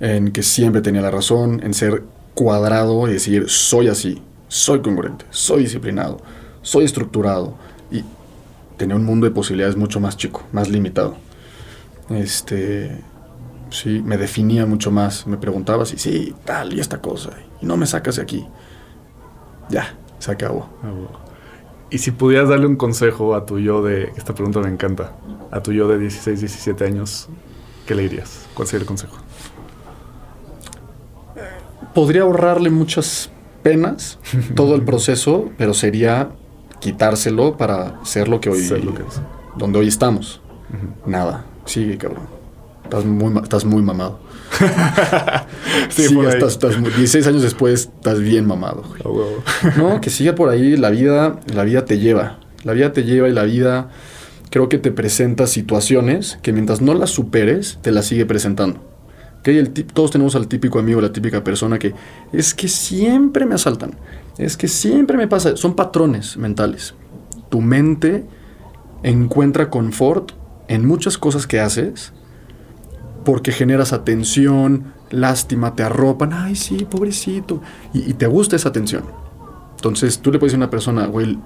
[0.00, 2.02] en que siempre tenía la razón, en ser
[2.34, 6.18] cuadrado y decir, soy así, soy congruente, soy disciplinado,
[6.62, 7.54] soy estructurado.
[7.90, 8.04] Y
[8.76, 11.16] tenía un mundo de posibilidades mucho más chico, más limitado.
[12.08, 12.98] Este,
[13.70, 15.26] sí, me definía mucho más.
[15.26, 17.30] Me preguntaba si sí, tal y esta cosa.
[17.60, 18.46] Y no me sacas de aquí.
[19.68, 20.68] Ya, se acabó.
[21.90, 25.12] Y si pudieras darle un consejo a tu yo de, esta pregunta me encanta,
[25.50, 27.28] a tu yo de 16, 17 años,
[27.86, 28.46] ¿qué le dirías?
[28.54, 29.16] ¿Cuál sería el consejo?
[31.94, 33.30] Podría ahorrarle muchas
[33.62, 34.18] penas
[34.54, 36.30] todo el proceso, pero sería
[36.78, 39.20] quitárselo para ser lo que hoy lo que es.
[39.56, 40.40] donde hoy estamos.
[41.04, 42.39] Nada, sigue cabrón.
[42.90, 44.18] Estás muy, estás muy mamado.
[45.90, 48.82] sí, estás, estás, 16 años después estás bien mamado.
[49.76, 52.40] no, que siga por ahí, la vida, la vida te lleva.
[52.64, 53.90] La vida te lleva y la vida
[54.50, 58.80] creo que te presenta situaciones que mientras no las superes, te las sigue presentando.
[59.38, 59.56] ¿Okay?
[59.58, 61.94] El todos tenemos al típico amigo, la típica persona que
[62.32, 63.92] es que siempre me asaltan,
[64.36, 66.94] es que siempre me pasa, son patrones mentales.
[67.50, 68.24] Tu mente
[69.04, 70.32] encuentra confort
[70.66, 72.12] en muchas cosas que haces
[73.24, 77.60] porque generas atención, lástima, te arropan, ay, sí, pobrecito.
[77.92, 79.04] Y, te gusta esa atención.
[79.76, 81.38] Entonces tú le puedes decir a una persona, güey,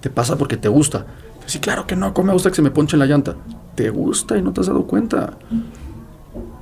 [0.00, 1.06] te pasa porque te gusta.
[1.46, 3.36] Sí, claro que no, ¿cómo me gusta que se me ponche en la llanta?
[3.74, 5.38] Te gusta y no te has dado cuenta.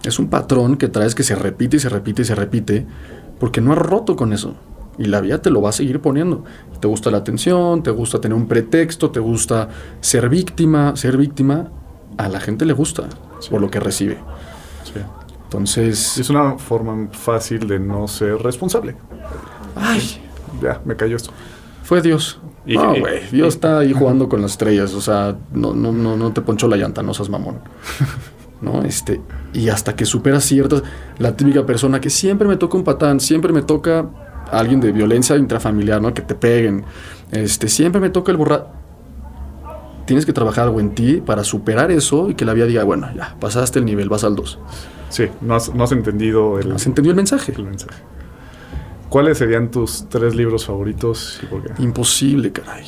[0.02, 2.86] Es un patrón que traes que se repite y se repite y se repite
[3.38, 4.54] porque no has roto con eso.
[4.98, 6.44] Y la vida te lo va a seguir poniendo.
[6.80, 9.68] Te gusta la atención, te gusta tener un pretexto, te gusta
[10.00, 10.94] ser víctima.
[10.96, 11.70] Ser víctima
[12.16, 13.08] a la gente le gusta
[13.50, 14.18] por lo que recibe.
[14.84, 15.00] Sí.
[15.44, 16.18] Entonces...
[16.18, 18.96] Es una forma fácil de no ser responsable.
[19.74, 20.22] Ay.
[20.62, 21.32] Ya, me cayó esto.
[21.82, 22.38] Fue Dios.
[22.66, 23.26] no, güey.
[23.30, 24.94] Dios está ahí jugando con las estrellas.
[24.94, 27.58] O sea, no, no, no, no te ponchó la llanta, no seas mamón.
[28.60, 28.82] ¿no?
[28.82, 29.20] Este,
[29.52, 30.82] y hasta que superas ciertas,
[31.18, 34.06] la típica persona que siempre me toca un patán, siempre me toca
[34.50, 36.12] alguien de violencia intrafamiliar, ¿no?
[36.12, 36.84] Que te peguen,
[37.30, 38.79] este, siempre me toca el borrar.
[40.10, 43.08] Tienes que trabajar algo en ti para superar eso y que la vida diga, bueno,
[43.14, 44.58] ya, pasaste el nivel, vas al 2.
[45.08, 46.72] Sí, no has, no has entendido el...
[46.72, 47.52] ¿Has entendido el mensaje?
[47.56, 48.02] El mensaje.
[49.08, 51.80] ¿Cuáles serían tus tres libros favoritos y por qué?
[51.80, 52.86] Imposible, caray.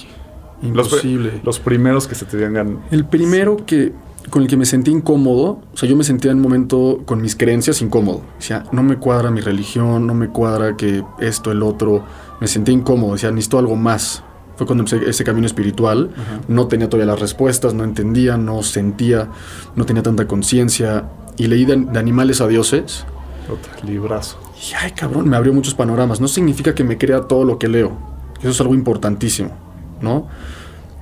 [0.63, 1.35] Imposible.
[1.35, 2.81] Los, los primeros que se te vengan.
[2.91, 3.93] El primero que
[4.29, 7.23] con el que me sentí incómodo, o sea, yo me sentía en un momento con
[7.23, 8.23] mis creencias incómodo.
[8.37, 12.05] Decía, no me cuadra mi religión, no me cuadra que esto, el otro.
[12.41, 14.25] Me sentí incómodo, decía, necesito algo más.
[14.57, 16.11] Fue cuando empecé ese camino espiritual.
[16.49, 19.29] No tenía todavía las respuestas, no entendía, no sentía,
[19.77, 21.05] no tenía tanta conciencia.
[21.37, 23.05] Y leí de, animales a dioses.
[23.51, 24.39] Otra, librazo.
[24.71, 26.21] Y ay, cabrón, me abrió muchos panoramas.
[26.21, 27.97] No significa que me crea todo lo que leo.
[28.41, 29.51] Eso es algo importantísimo,
[30.01, 30.29] ¿no?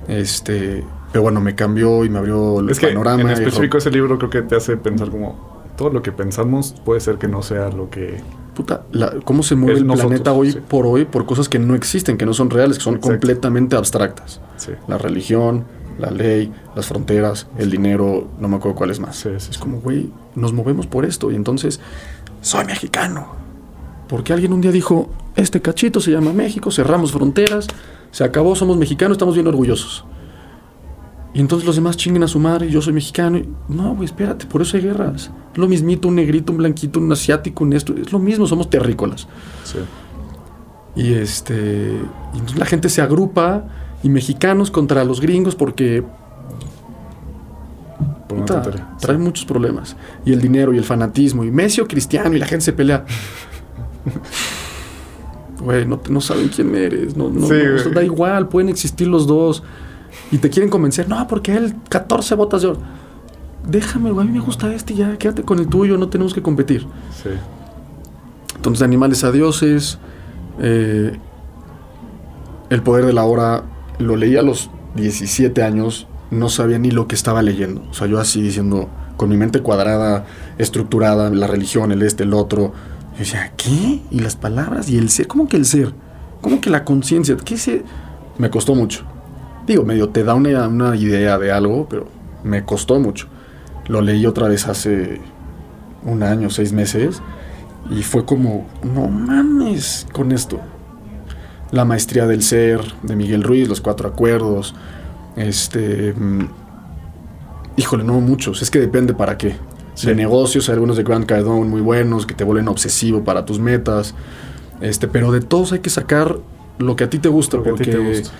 [0.07, 4.17] Este pero bueno, me cambió y me abrió el es que En específico, ese libro
[4.17, 7.69] creo que te hace pensar como todo lo que pensamos puede ser que no sea
[7.69, 8.21] lo que.
[8.55, 8.83] Puta,
[9.23, 12.33] ¿cómo se mueve el planeta hoy por hoy por cosas que no existen, que no
[12.33, 14.41] son reales, que son completamente abstractas?
[14.57, 14.71] Sí.
[14.87, 15.65] La religión,
[15.97, 19.25] la ley, las fronteras, el dinero, no me acuerdo cuál es más.
[19.25, 21.79] es como, güey, nos movemos por esto y entonces
[22.41, 23.27] soy mexicano.
[24.07, 27.67] Porque alguien un día dijo, este cachito se llama México, cerramos fronteras,
[28.11, 30.03] se acabó, somos mexicanos, estamos bien orgullosos.
[31.33, 33.41] Y entonces los demás chinguen a su madre, yo soy mexicano.
[33.69, 35.31] no, güey, espérate, por eso hay guerras.
[35.51, 37.95] Es lo mismito, un negrito, un blanquito, un asiático, un esto.
[37.95, 39.27] Es lo mismo, somos terrícolas.
[39.63, 39.79] Sí.
[40.95, 41.99] Y este.
[42.33, 43.63] Y entonces la gente se agrupa
[44.03, 46.03] y mexicanos contra los gringos porque.
[48.27, 48.61] Puta,
[48.99, 49.95] trae muchos problemas.
[50.25, 51.45] Y el dinero y el fanatismo.
[51.45, 53.05] Y Messi o Cristiano y la gente se pelea.
[55.61, 57.15] Güey, no, no saben quién eres.
[57.15, 59.61] No, no, da igual, pueden existir los dos
[60.31, 62.79] y te quieren convencer, no, porque él 14 botas de oro.
[63.67, 66.87] Déjame, a mí me gusta este ya, quédate con el tuyo, no tenemos que competir.
[67.21, 67.29] Sí.
[68.55, 69.99] Entonces, animales a dioses,
[70.59, 71.17] eh,
[72.69, 73.63] El poder de la hora,
[73.99, 77.83] lo leí a los 17 años, no sabía ni lo que estaba leyendo.
[77.89, 78.87] O sea, yo así diciendo,
[79.17, 80.25] con mi mente cuadrada,
[80.57, 82.71] estructurada, la religión, el este, el otro.
[83.13, 84.01] Yo decía, ¿qué?
[84.09, 85.93] Y las palabras y el ser, ¿cómo que el ser?
[86.39, 87.35] ¿Cómo que la conciencia?
[87.43, 87.83] ¿Qué se...?
[88.37, 89.03] Me costó mucho.
[89.71, 92.05] Digo, medio te da una, idea de algo, pero
[92.43, 93.29] me costó mucho.
[93.87, 95.21] Lo leí otra vez hace
[96.03, 97.21] un año, seis meses,
[97.89, 100.59] y fue como, no mames con esto.
[101.71, 104.75] La maestría del ser de Miguel Ruiz, los cuatro acuerdos,
[105.37, 106.11] este...
[106.17, 106.49] Mm,
[107.77, 109.55] híjole, no muchos, es que depende para qué.
[110.03, 113.57] De negocios, hay algunos de Grant Cardone muy buenos que te vuelven obsesivo para tus
[113.57, 114.15] metas.
[114.81, 116.39] Este, pero de todos hay que sacar
[116.77, 118.31] lo que a ti te gusta, porque te gusta.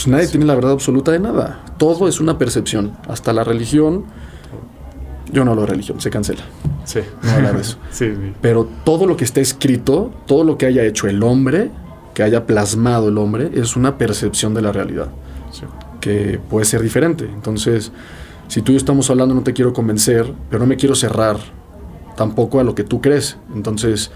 [0.00, 1.62] Pues nadie tiene la verdad absoluta de nada.
[1.76, 2.96] Todo es una percepción.
[3.06, 4.06] Hasta la religión.
[5.30, 6.40] Yo no hablo de religión, se cancela.
[6.86, 7.00] Sí.
[7.22, 7.76] No hablar de eso.
[7.90, 8.10] sí,
[8.40, 11.70] Pero todo lo que está escrito, todo lo que haya hecho el hombre,
[12.14, 15.08] que haya plasmado el hombre, es una percepción de la realidad.
[15.52, 15.66] Sí.
[16.00, 17.26] Que puede ser diferente.
[17.26, 17.92] Entonces,
[18.48, 21.36] si tú y yo estamos hablando, no te quiero convencer, pero no me quiero cerrar
[22.16, 23.36] tampoco a lo que tú crees.
[23.54, 24.10] Entonces,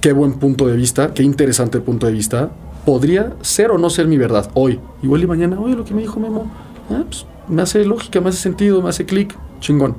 [0.00, 2.50] qué buen punto de vista, qué interesante punto de vista,
[2.84, 4.80] podría ser o no ser mi verdad hoy.
[5.02, 6.50] Igual y mañana, oye, lo que me dijo Memo,
[6.90, 9.96] ah, pues, me hace lógica, me hace sentido, me hace clic, chingón.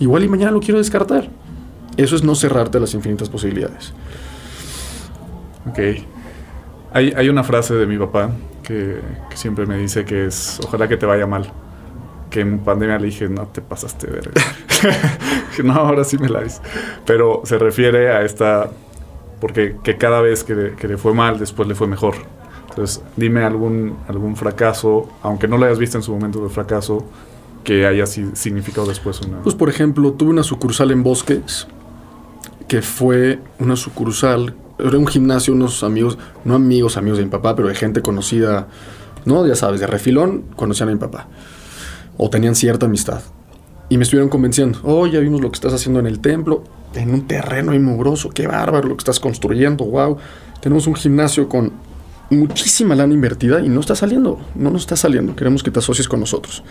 [0.00, 1.28] Igual y mañana lo quiero descartar.
[1.96, 3.92] Eso es no cerrarte las infinitas posibilidades.
[5.68, 5.78] Ok.
[6.92, 8.30] Hay, hay una frase de mi papá
[8.64, 9.00] que,
[9.34, 11.52] siempre me dice que es, ojalá que te vaya mal.
[12.30, 14.32] Que en pandemia le dije, no te pasaste verga.
[15.64, 16.60] no, ahora sí me la dices.
[17.06, 18.70] Pero se refiere a esta
[19.40, 22.14] porque que cada vez que le, fue mal, después le fue mejor.
[22.70, 27.04] Entonces, dime algún, algún fracaso, aunque no lo hayas visto en su momento de fracaso,
[27.62, 29.38] que haya significado después una...
[29.42, 31.66] Pues, por ejemplo, tuve una sucursal en Bosques,
[32.68, 37.54] que fue una sucursal, era un gimnasio, unos amigos, no amigos, amigos de mi papá,
[37.54, 38.68] pero de gente conocida,
[39.24, 39.46] ¿no?
[39.46, 41.28] Ya sabes, de refilón, conocían a mi papá.
[42.16, 43.22] O tenían cierta amistad.
[43.88, 47.10] Y me estuvieron convenciendo, oh, ya vimos lo que estás haciendo en el templo, en
[47.10, 50.16] un terreno inmugroso, qué bárbaro lo que estás construyendo, wow.
[50.60, 51.72] Tenemos un gimnasio con
[52.30, 56.08] muchísima lana invertida y no está saliendo, no nos está saliendo, queremos que te asocies
[56.08, 56.62] con nosotros.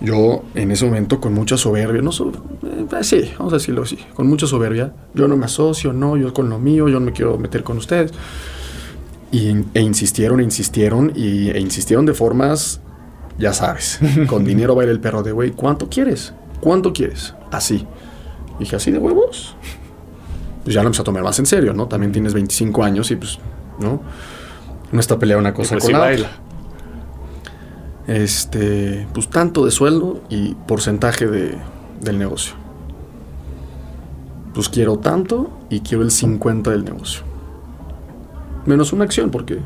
[0.00, 4.26] Yo en ese momento con mucha soberbia, no eh, sí, vamos a decirlo así, con
[4.26, 7.36] mucha soberbia, yo no me asocio, no, yo con lo mío, yo no me quiero
[7.36, 8.12] meter con ustedes.
[9.30, 12.80] Y, e insistieron, e insistieron, y, e insistieron de formas,
[13.38, 16.32] ya sabes, con dinero va a ir el perro de, güey, ¿cuánto quieres?
[16.60, 17.34] ¿Cuánto quieres?
[17.50, 17.86] Así.
[18.60, 19.56] Dije, ¿así de huevos?
[20.64, 21.86] Pues ya lo empecé a tomar más en serio, ¿no?
[21.86, 23.38] También tienes 25 años y pues,
[23.78, 24.02] ¿no?
[24.92, 26.30] No está peleando una cosa pues con la otra.
[28.06, 31.56] Este, pues tanto de sueldo y porcentaje de,
[32.00, 32.54] del negocio.
[34.54, 37.22] Pues quiero tanto y quiero el 50 del negocio.
[38.66, 39.58] Menos una acción, porque.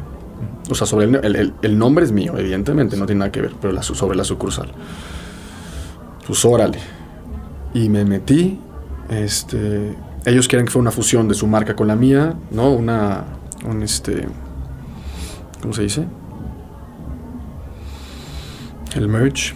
[0.70, 4.16] O sea, sobre el, nombre es mío, evidentemente, no tiene nada que ver, pero sobre
[4.16, 4.70] la sucursal.
[6.26, 6.78] Pues órale.
[7.72, 8.58] Y me metí.
[9.08, 9.96] Este.
[10.24, 12.70] Ellos quieren que fue una fusión de su marca con la mía, ¿no?
[12.70, 13.24] Una.
[13.68, 14.26] Un este.
[15.60, 16.06] ¿Cómo se dice?
[18.94, 19.54] El merge.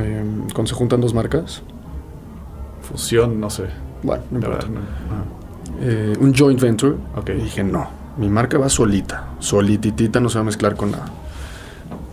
[0.00, 1.62] Eh, cuando se juntan dos marcas.
[2.82, 3.64] Fusión, no sé.
[4.02, 4.66] Bueno, no importa.
[5.80, 6.96] Eh, un joint venture.
[7.16, 7.38] Okay.
[7.38, 9.28] Y dije, no, mi marca va solita.
[9.38, 11.06] Solititita, no se va a mezclar con nada.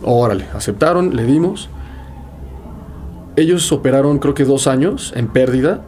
[0.02, 1.68] Órale, aceptaron, le dimos.
[3.36, 5.82] Ellos operaron creo que dos años en pérdida.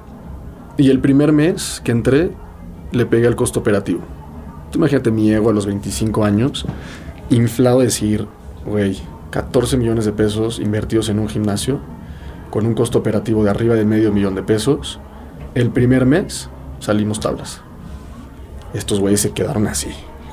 [0.78, 2.32] Y el primer mes que entré,
[2.92, 4.00] le pegué al costo operativo.
[4.70, 6.66] Tú imagínate mi ego a los 25 años,
[7.30, 8.26] inflado de decir,
[8.64, 8.98] güey,
[9.30, 11.80] 14 millones de pesos invertidos en un gimnasio,
[12.50, 15.00] con un costo operativo de arriba de medio millón de pesos.
[15.54, 16.48] El primer mes
[16.80, 17.60] salimos tablas.
[18.74, 19.88] Estos güeyes se quedaron así.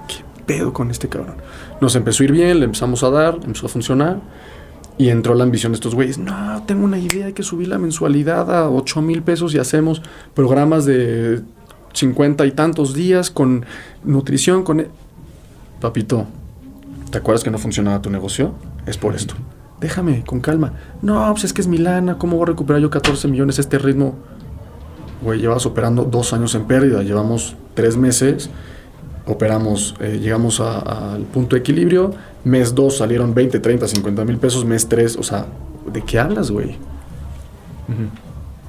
[0.07, 1.35] ¿Qué pedo con este cabrón?
[1.79, 4.19] Nos empezó a ir bien, le empezamos a dar, empezó a funcionar.
[4.97, 6.17] Y entró la ambición de estos güeyes.
[6.17, 10.01] No, tengo una idea, hay que subir la mensualidad a 8 mil pesos y hacemos
[10.33, 11.41] programas de
[11.93, 13.65] 50 y tantos días con
[14.03, 14.81] nutrición, con...
[14.81, 14.89] E-".
[15.81, 16.27] Papito,
[17.09, 18.53] ¿te acuerdas que no funcionaba tu negocio?
[18.85, 19.35] es por esto.
[19.79, 20.73] Déjame, con calma.
[21.01, 24.15] No, pues es que es Milana, ¿cómo voy a recuperar yo 14 millones este ritmo?
[25.21, 28.49] Güey, llevas operando dos años en pérdida, llevamos tres meses,
[29.25, 32.11] operamos, eh, llegamos al punto de equilibrio,
[32.43, 35.45] mes dos salieron 20, 30, 50 mil pesos, mes tres, o sea,
[35.91, 36.75] ¿de qué hablas, güey?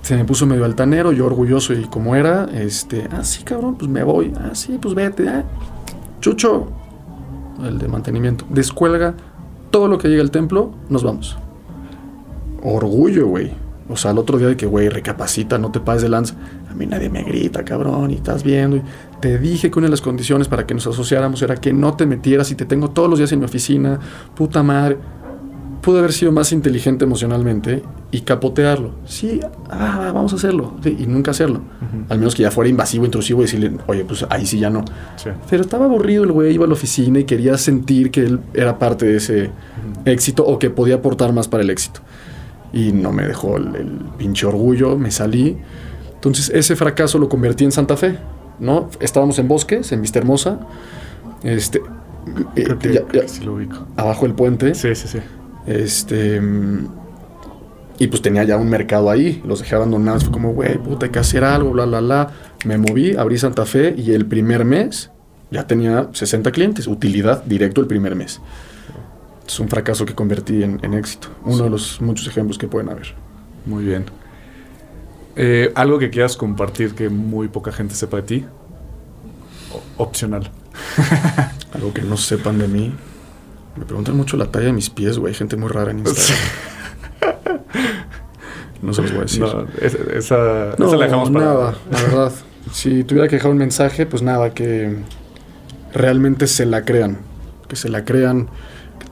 [0.02, 3.90] Se me puso medio altanero, yo orgulloso y como era, este, ah, sí, cabrón, pues
[3.90, 5.44] me voy, ah, sí, pues vete, ah.
[6.20, 6.68] Chucho,
[7.64, 9.14] el de mantenimiento, descuelga
[9.70, 11.36] todo lo que llega al templo, nos vamos.
[12.62, 13.63] Orgullo, güey.
[13.88, 16.34] O sea, el otro día de que, güey, recapacita, no te pases de lanza.
[16.70, 18.80] A mí nadie me grita, cabrón, y estás viendo.
[19.20, 22.06] te dije que una de las condiciones para que nos asociáramos era que no te
[22.06, 23.98] metieras y te tengo todos los días en mi oficina.
[24.34, 24.98] Puta madre
[25.84, 28.92] pude haber sido más inteligente emocionalmente y capotearlo.
[29.04, 29.40] Sí,
[29.70, 30.72] ah, vamos a hacerlo.
[30.82, 31.60] y nunca hacerlo.
[32.08, 34.82] Al menos que ya fuera invasivo, intrusivo y decirle, oye, pues ahí sí ya no.
[35.50, 38.78] Pero estaba aburrido el güey, iba a la oficina y quería sentir que él era
[38.78, 39.50] parte de ese
[40.06, 42.00] éxito o que podía aportar más para el éxito.
[42.74, 45.56] Y no me dejó el, pinche orgullo, me salí.
[46.14, 48.18] Entonces ese fracaso lo convertí en Santa Fe,
[48.58, 48.90] ¿no?
[49.00, 50.58] Estábamos en Bosques, en Vista Hermosa.
[51.44, 51.80] Este,
[52.56, 52.66] eh,
[53.44, 53.86] lo ubico.
[53.96, 54.74] Abajo el puente.
[54.74, 55.18] Sí, sí, sí.
[55.66, 56.40] Este.
[57.98, 59.40] Y pues tenía ya un mercado ahí.
[59.46, 60.24] Los dejé abandonados.
[60.24, 62.30] Fue como, güey, puta, hay que hacer algo, bla, bla, bla.
[62.64, 65.10] Me moví, abrí Santa Fe y el primer mes
[65.50, 66.86] ya tenía 60 clientes.
[66.88, 68.40] Utilidad directo el primer mes.
[69.46, 71.28] Es un fracaso que convertí en, éxito.
[71.44, 73.14] Uno de los muchos ejemplos que pueden haber.
[73.66, 74.06] Muy bien.
[75.36, 78.46] Eh, ¿Algo que quieras compartir que muy poca gente sepa de ti?
[79.96, 80.50] opcional.
[81.72, 82.92] Algo que no sepan de mí.
[83.76, 85.32] Me preguntan mucho la talla de mis pies, güey.
[85.32, 86.38] Hay gente muy rara en Instagram.
[88.82, 89.40] no se los voy a decir.
[89.40, 91.44] No, esa, no, la dejamos para...
[91.44, 92.32] nada, la verdad.
[92.72, 94.96] Si tuviera que dejar un mensaje, pues nada, que
[95.92, 97.18] realmente se la crean.
[97.68, 98.48] Que se la crean,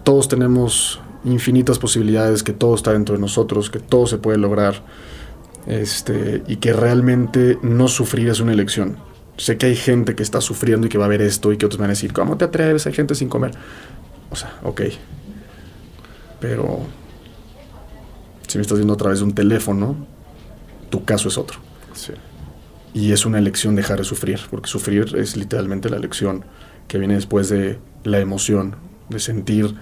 [0.05, 4.83] todos tenemos infinitas posibilidades, que todo está dentro de nosotros, que todo se puede lograr.
[5.67, 8.97] Este, y que realmente no sufrir es una elección.
[9.37, 11.67] Sé que hay gente que está sufriendo y que va a ver esto y que
[11.67, 12.87] otros van a decir, ¿cómo te atreves?
[12.87, 13.53] Hay gente sin comer.
[14.31, 14.83] O sea, ok.
[16.41, 16.81] Pero
[18.49, 19.97] si me estás viendo a través de un teléfono,
[20.91, 21.61] tu caso es otro.
[21.95, 22.13] Sí.
[22.93, 26.45] Y es una elección dejar de sufrir, porque sufrir es literalmente la elección
[26.89, 28.77] que viene después de la emoción,
[29.09, 29.75] de sentir,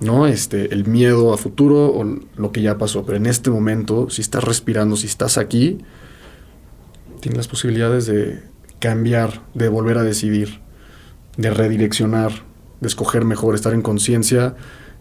[0.00, 0.26] ¿no?
[0.26, 3.04] Este, el miedo a futuro o lo que ya pasó.
[3.04, 5.78] Pero en este momento, si estás respirando, si estás aquí,
[7.20, 8.42] tienes las posibilidades de
[8.78, 10.60] cambiar, de volver a decidir,
[11.36, 12.32] de redireccionar,
[12.80, 14.54] de escoger mejor, estar en conciencia,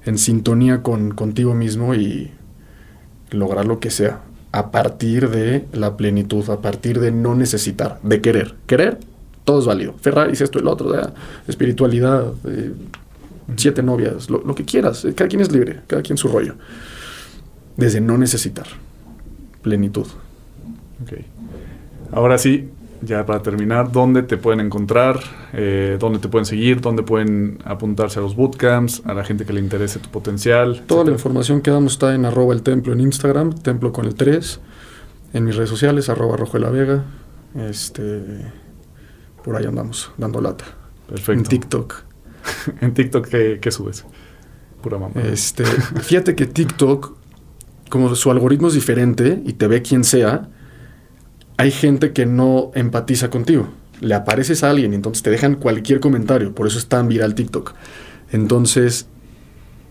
[0.06, 2.32] en sintonía con contigo mismo y
[3.32, 4.22] lograr lo que sea.
[4.56, 8.54] a partir de la plenitud, a partir de no necesitar, de querer.
[8.68, 9.00] Querer,
[9.46, 9.96] todo es válido.
[10.00, 10.94] Ferrari es esto y lo otro,
[11.48, 12.72] espiritualidad, eh,
[13.56, 15.06] siete novias, lo, lo, que quieras.
[15.16, 16.56] Cada quien es libre, cada quien su rollo.
[17.78, 18.68] Desde no necesitar,
[19.62, 20.08] plenitud.
[21.04, 21.14] Ok.
[22.12, 22.70] Ahora sí,
[23.02, 25.20] ya para terminar, ¿dónde te pueden encontrar?
[25.52, 26.80] Eh, ¿Dónde te pueden seguir?
[26.80, 29.02] ¿Dónde pueden apuntarse a los bootcamps?
[29.06, 30.84] A la gente que le interese tu potencial.
[30.88, 34.16] Toda la información que damos está en arroba el templo en Instagram, templo con el
[34.16, 34.60] 3.
[35.34, 37.04] En mis redes sociales, arroba rojo de la vega.
[37.56, 38.22] Este,
[39.44, 40.66] por ahí andamos, dando lata.
[41.08, 41.34] Perfecto.
[41.34, 42.13] En TikTok.
[42.82, 44.06] ¿En TikTok ¿qué, subes?
[44.82, 45.14] Pura mamá.
[45.22, 47.16] Este, fíjate que TikTok,
[47.90, 50.50] como su algoritmo es diferente y te ve quien sea,
[51.58, 53.70] hay gente que no empatiza contigo.
[54.02, 56.54] Le apareces a alguien y entonces te dejan cualquier comentario.
[56.54, 57.74] Por eso es tan viral TikTok.
[58.32, 59.08] Entonces,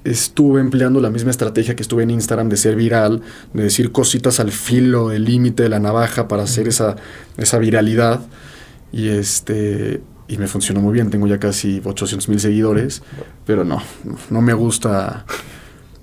[0.04, 3.22] estuve empleando la misma estrategia que estuve en Instagram de ser viral,
[3.54, 6.96] de decir cositas al filo del límite de la navaja para hacer esa,
[7.36, 8.20] esa viralidad.
[8.92, 11.10] Y este y me funcionó muy bien.
[11.10, 13.02] Tengo ya casi 800 mil seguidores,
[13.44, 13.82] pero no,
[14.30, 15.24] no me gusta.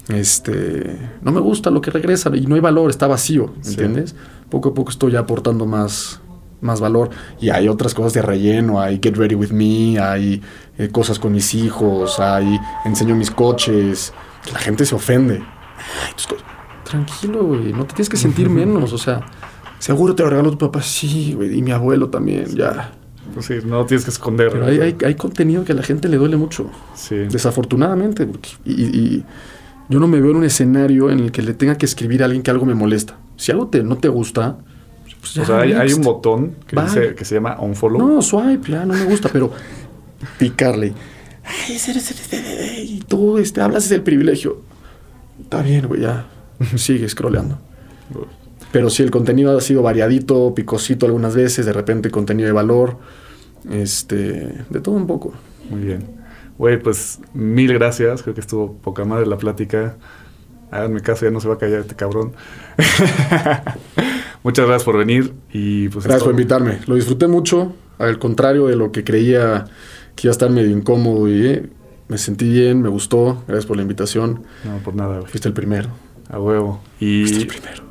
[0.09, 4.15] Este, no me gusta lo que regresa y no hay valor, está vacío, ¿entiendes?
[4.49, 6.19] poco a poco estoy aportando más,
[6.61, 7.09] más valor.
[7.39, 10.41] Y hay otras cosas de relleno, hay Get Ready With Me, hay
[10.77, 14.13] eh, cosas con mis hijos, hay enseño mis coches.
[14.51, 15.43] La gente se ofende.
[16.83, 19.21] tranquilo, güey, no te tienes que sentir menos, o sea,
[19.77, 22.93] seguro te lo regaló tu papá, sí, güey, y mi abuelo también, ya.
[23.33, 24.51] Pues sí, no tienes que esconder.
[24.51, 26.69] Pero hay, hay, contenido que a la gente le duele mucho.
[26.95, 27.15] Sí.
[27.15, 28.27] Desafortunadamente.
[28.65, 29.23] y,
[29.89, 32.25] yo no me veo en un escenario en el que le tenga que escribir a
[32.25, 33.17] alguien que algo me molesta.
[33.37, 34.59] Si algo te, no te gusta,
[35.19, 37.97] pues o sea, hay, un botón que, dice, que se llama unfollow.
[37.97, 39.51] No, swipe, ya no me gusta, pero
[40.37, 40.93] picarle.
[42.83, 44.61] y tú este, hablas del privilegio.
[45.41, 46.27] Está bien, güey, ya.
[46.75, 47.57] Sigue scrolleando.
[48.71, 52.97] Pero si el contenido ha sido variadito, picosito algunas veces, de repente contenido de valor,
[53.71, 55.33] este, de todo un poco.
[55.69, 56.19] Muy bien.
[56.57, 58.21] Güey, pues mil gracias.
[58.21, 59.95] Creo que estuvo poca madre la plática.
[60.71, 62.33] Háganme caso, ya no se va a callar este cabrón.
[64.43, 66.05] Muchas gracias por venir y pues...
[66.05, 66.79] Gracias por invitarme.
[66.85, 69.65] Lo disfruté mucho, al contrario de lo que creía
[70.15, 71.69] que iba a estar medio incómodo y eh,
[72.07, 73.43] me sentí bien, me gustó.
[73.47, 74.43] Gracias por la invitación.
[74.63, 75.29] No, por nada, güey.
[75.29, 75.89] Fuiste el primero.
[76.29, 76.81] A huevo.
[76.99, 77.21] Y...
[77.21, 77.83] Fuiste el primero.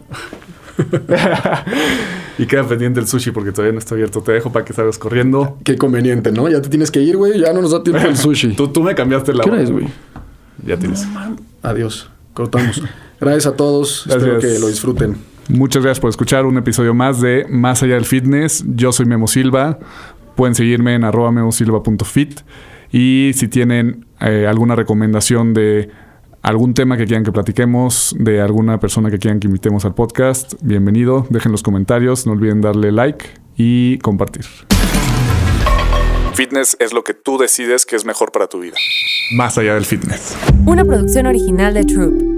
[2.38, 4.20] y queda pendiente el sushi porque todavía no está abierto.
[4.22, 5.58] Te dejo para que salgas corriendo.
[5.64, 6.48] Qué conveniente, ¿no?
[6.48, 7.40] Ya te tienes que ir, güey.
[7.40, 8.54] Ya no nos da tiempo el sushi.
[8.54, 9.88] tú, tú me cambiaste la ¿Qué hora es, güey?
[10.64, 11.06] Ya tienes.
[11.62, 12.82] Adiós cortamos.
[13.20, 14.06] Gracias a todos.
[14.06, 15.16] Espero que lo disfruten.
[15.48, 18.64] Muchas gracias por escuchar un episodio más de Más allá del fitness.
[18.66, 19.78] Yo soy Memo Silva.
[20.36, 22.40] Pueden seguirme en arroba memosilva.fit.
[22.92, 25.90] Y si tienen eh, alguna recomendación de
[26.48, 30.54] algún tema que quieran que platiquemos, de alguna persona que quieran que invitemos al podcast,
[30.62, 31.26] bienvenido.
[31.28, 32.26] Dejen los comentarios.
[32.26, 34.46] No olviden darle like y compartir.
[36.32, 38.76] Fitness es lo que tú decides que es mejor para tu vida.
[39.36, 40.38] Más allá del fitness.
[40.64, 42.37] Una producción original de Troop.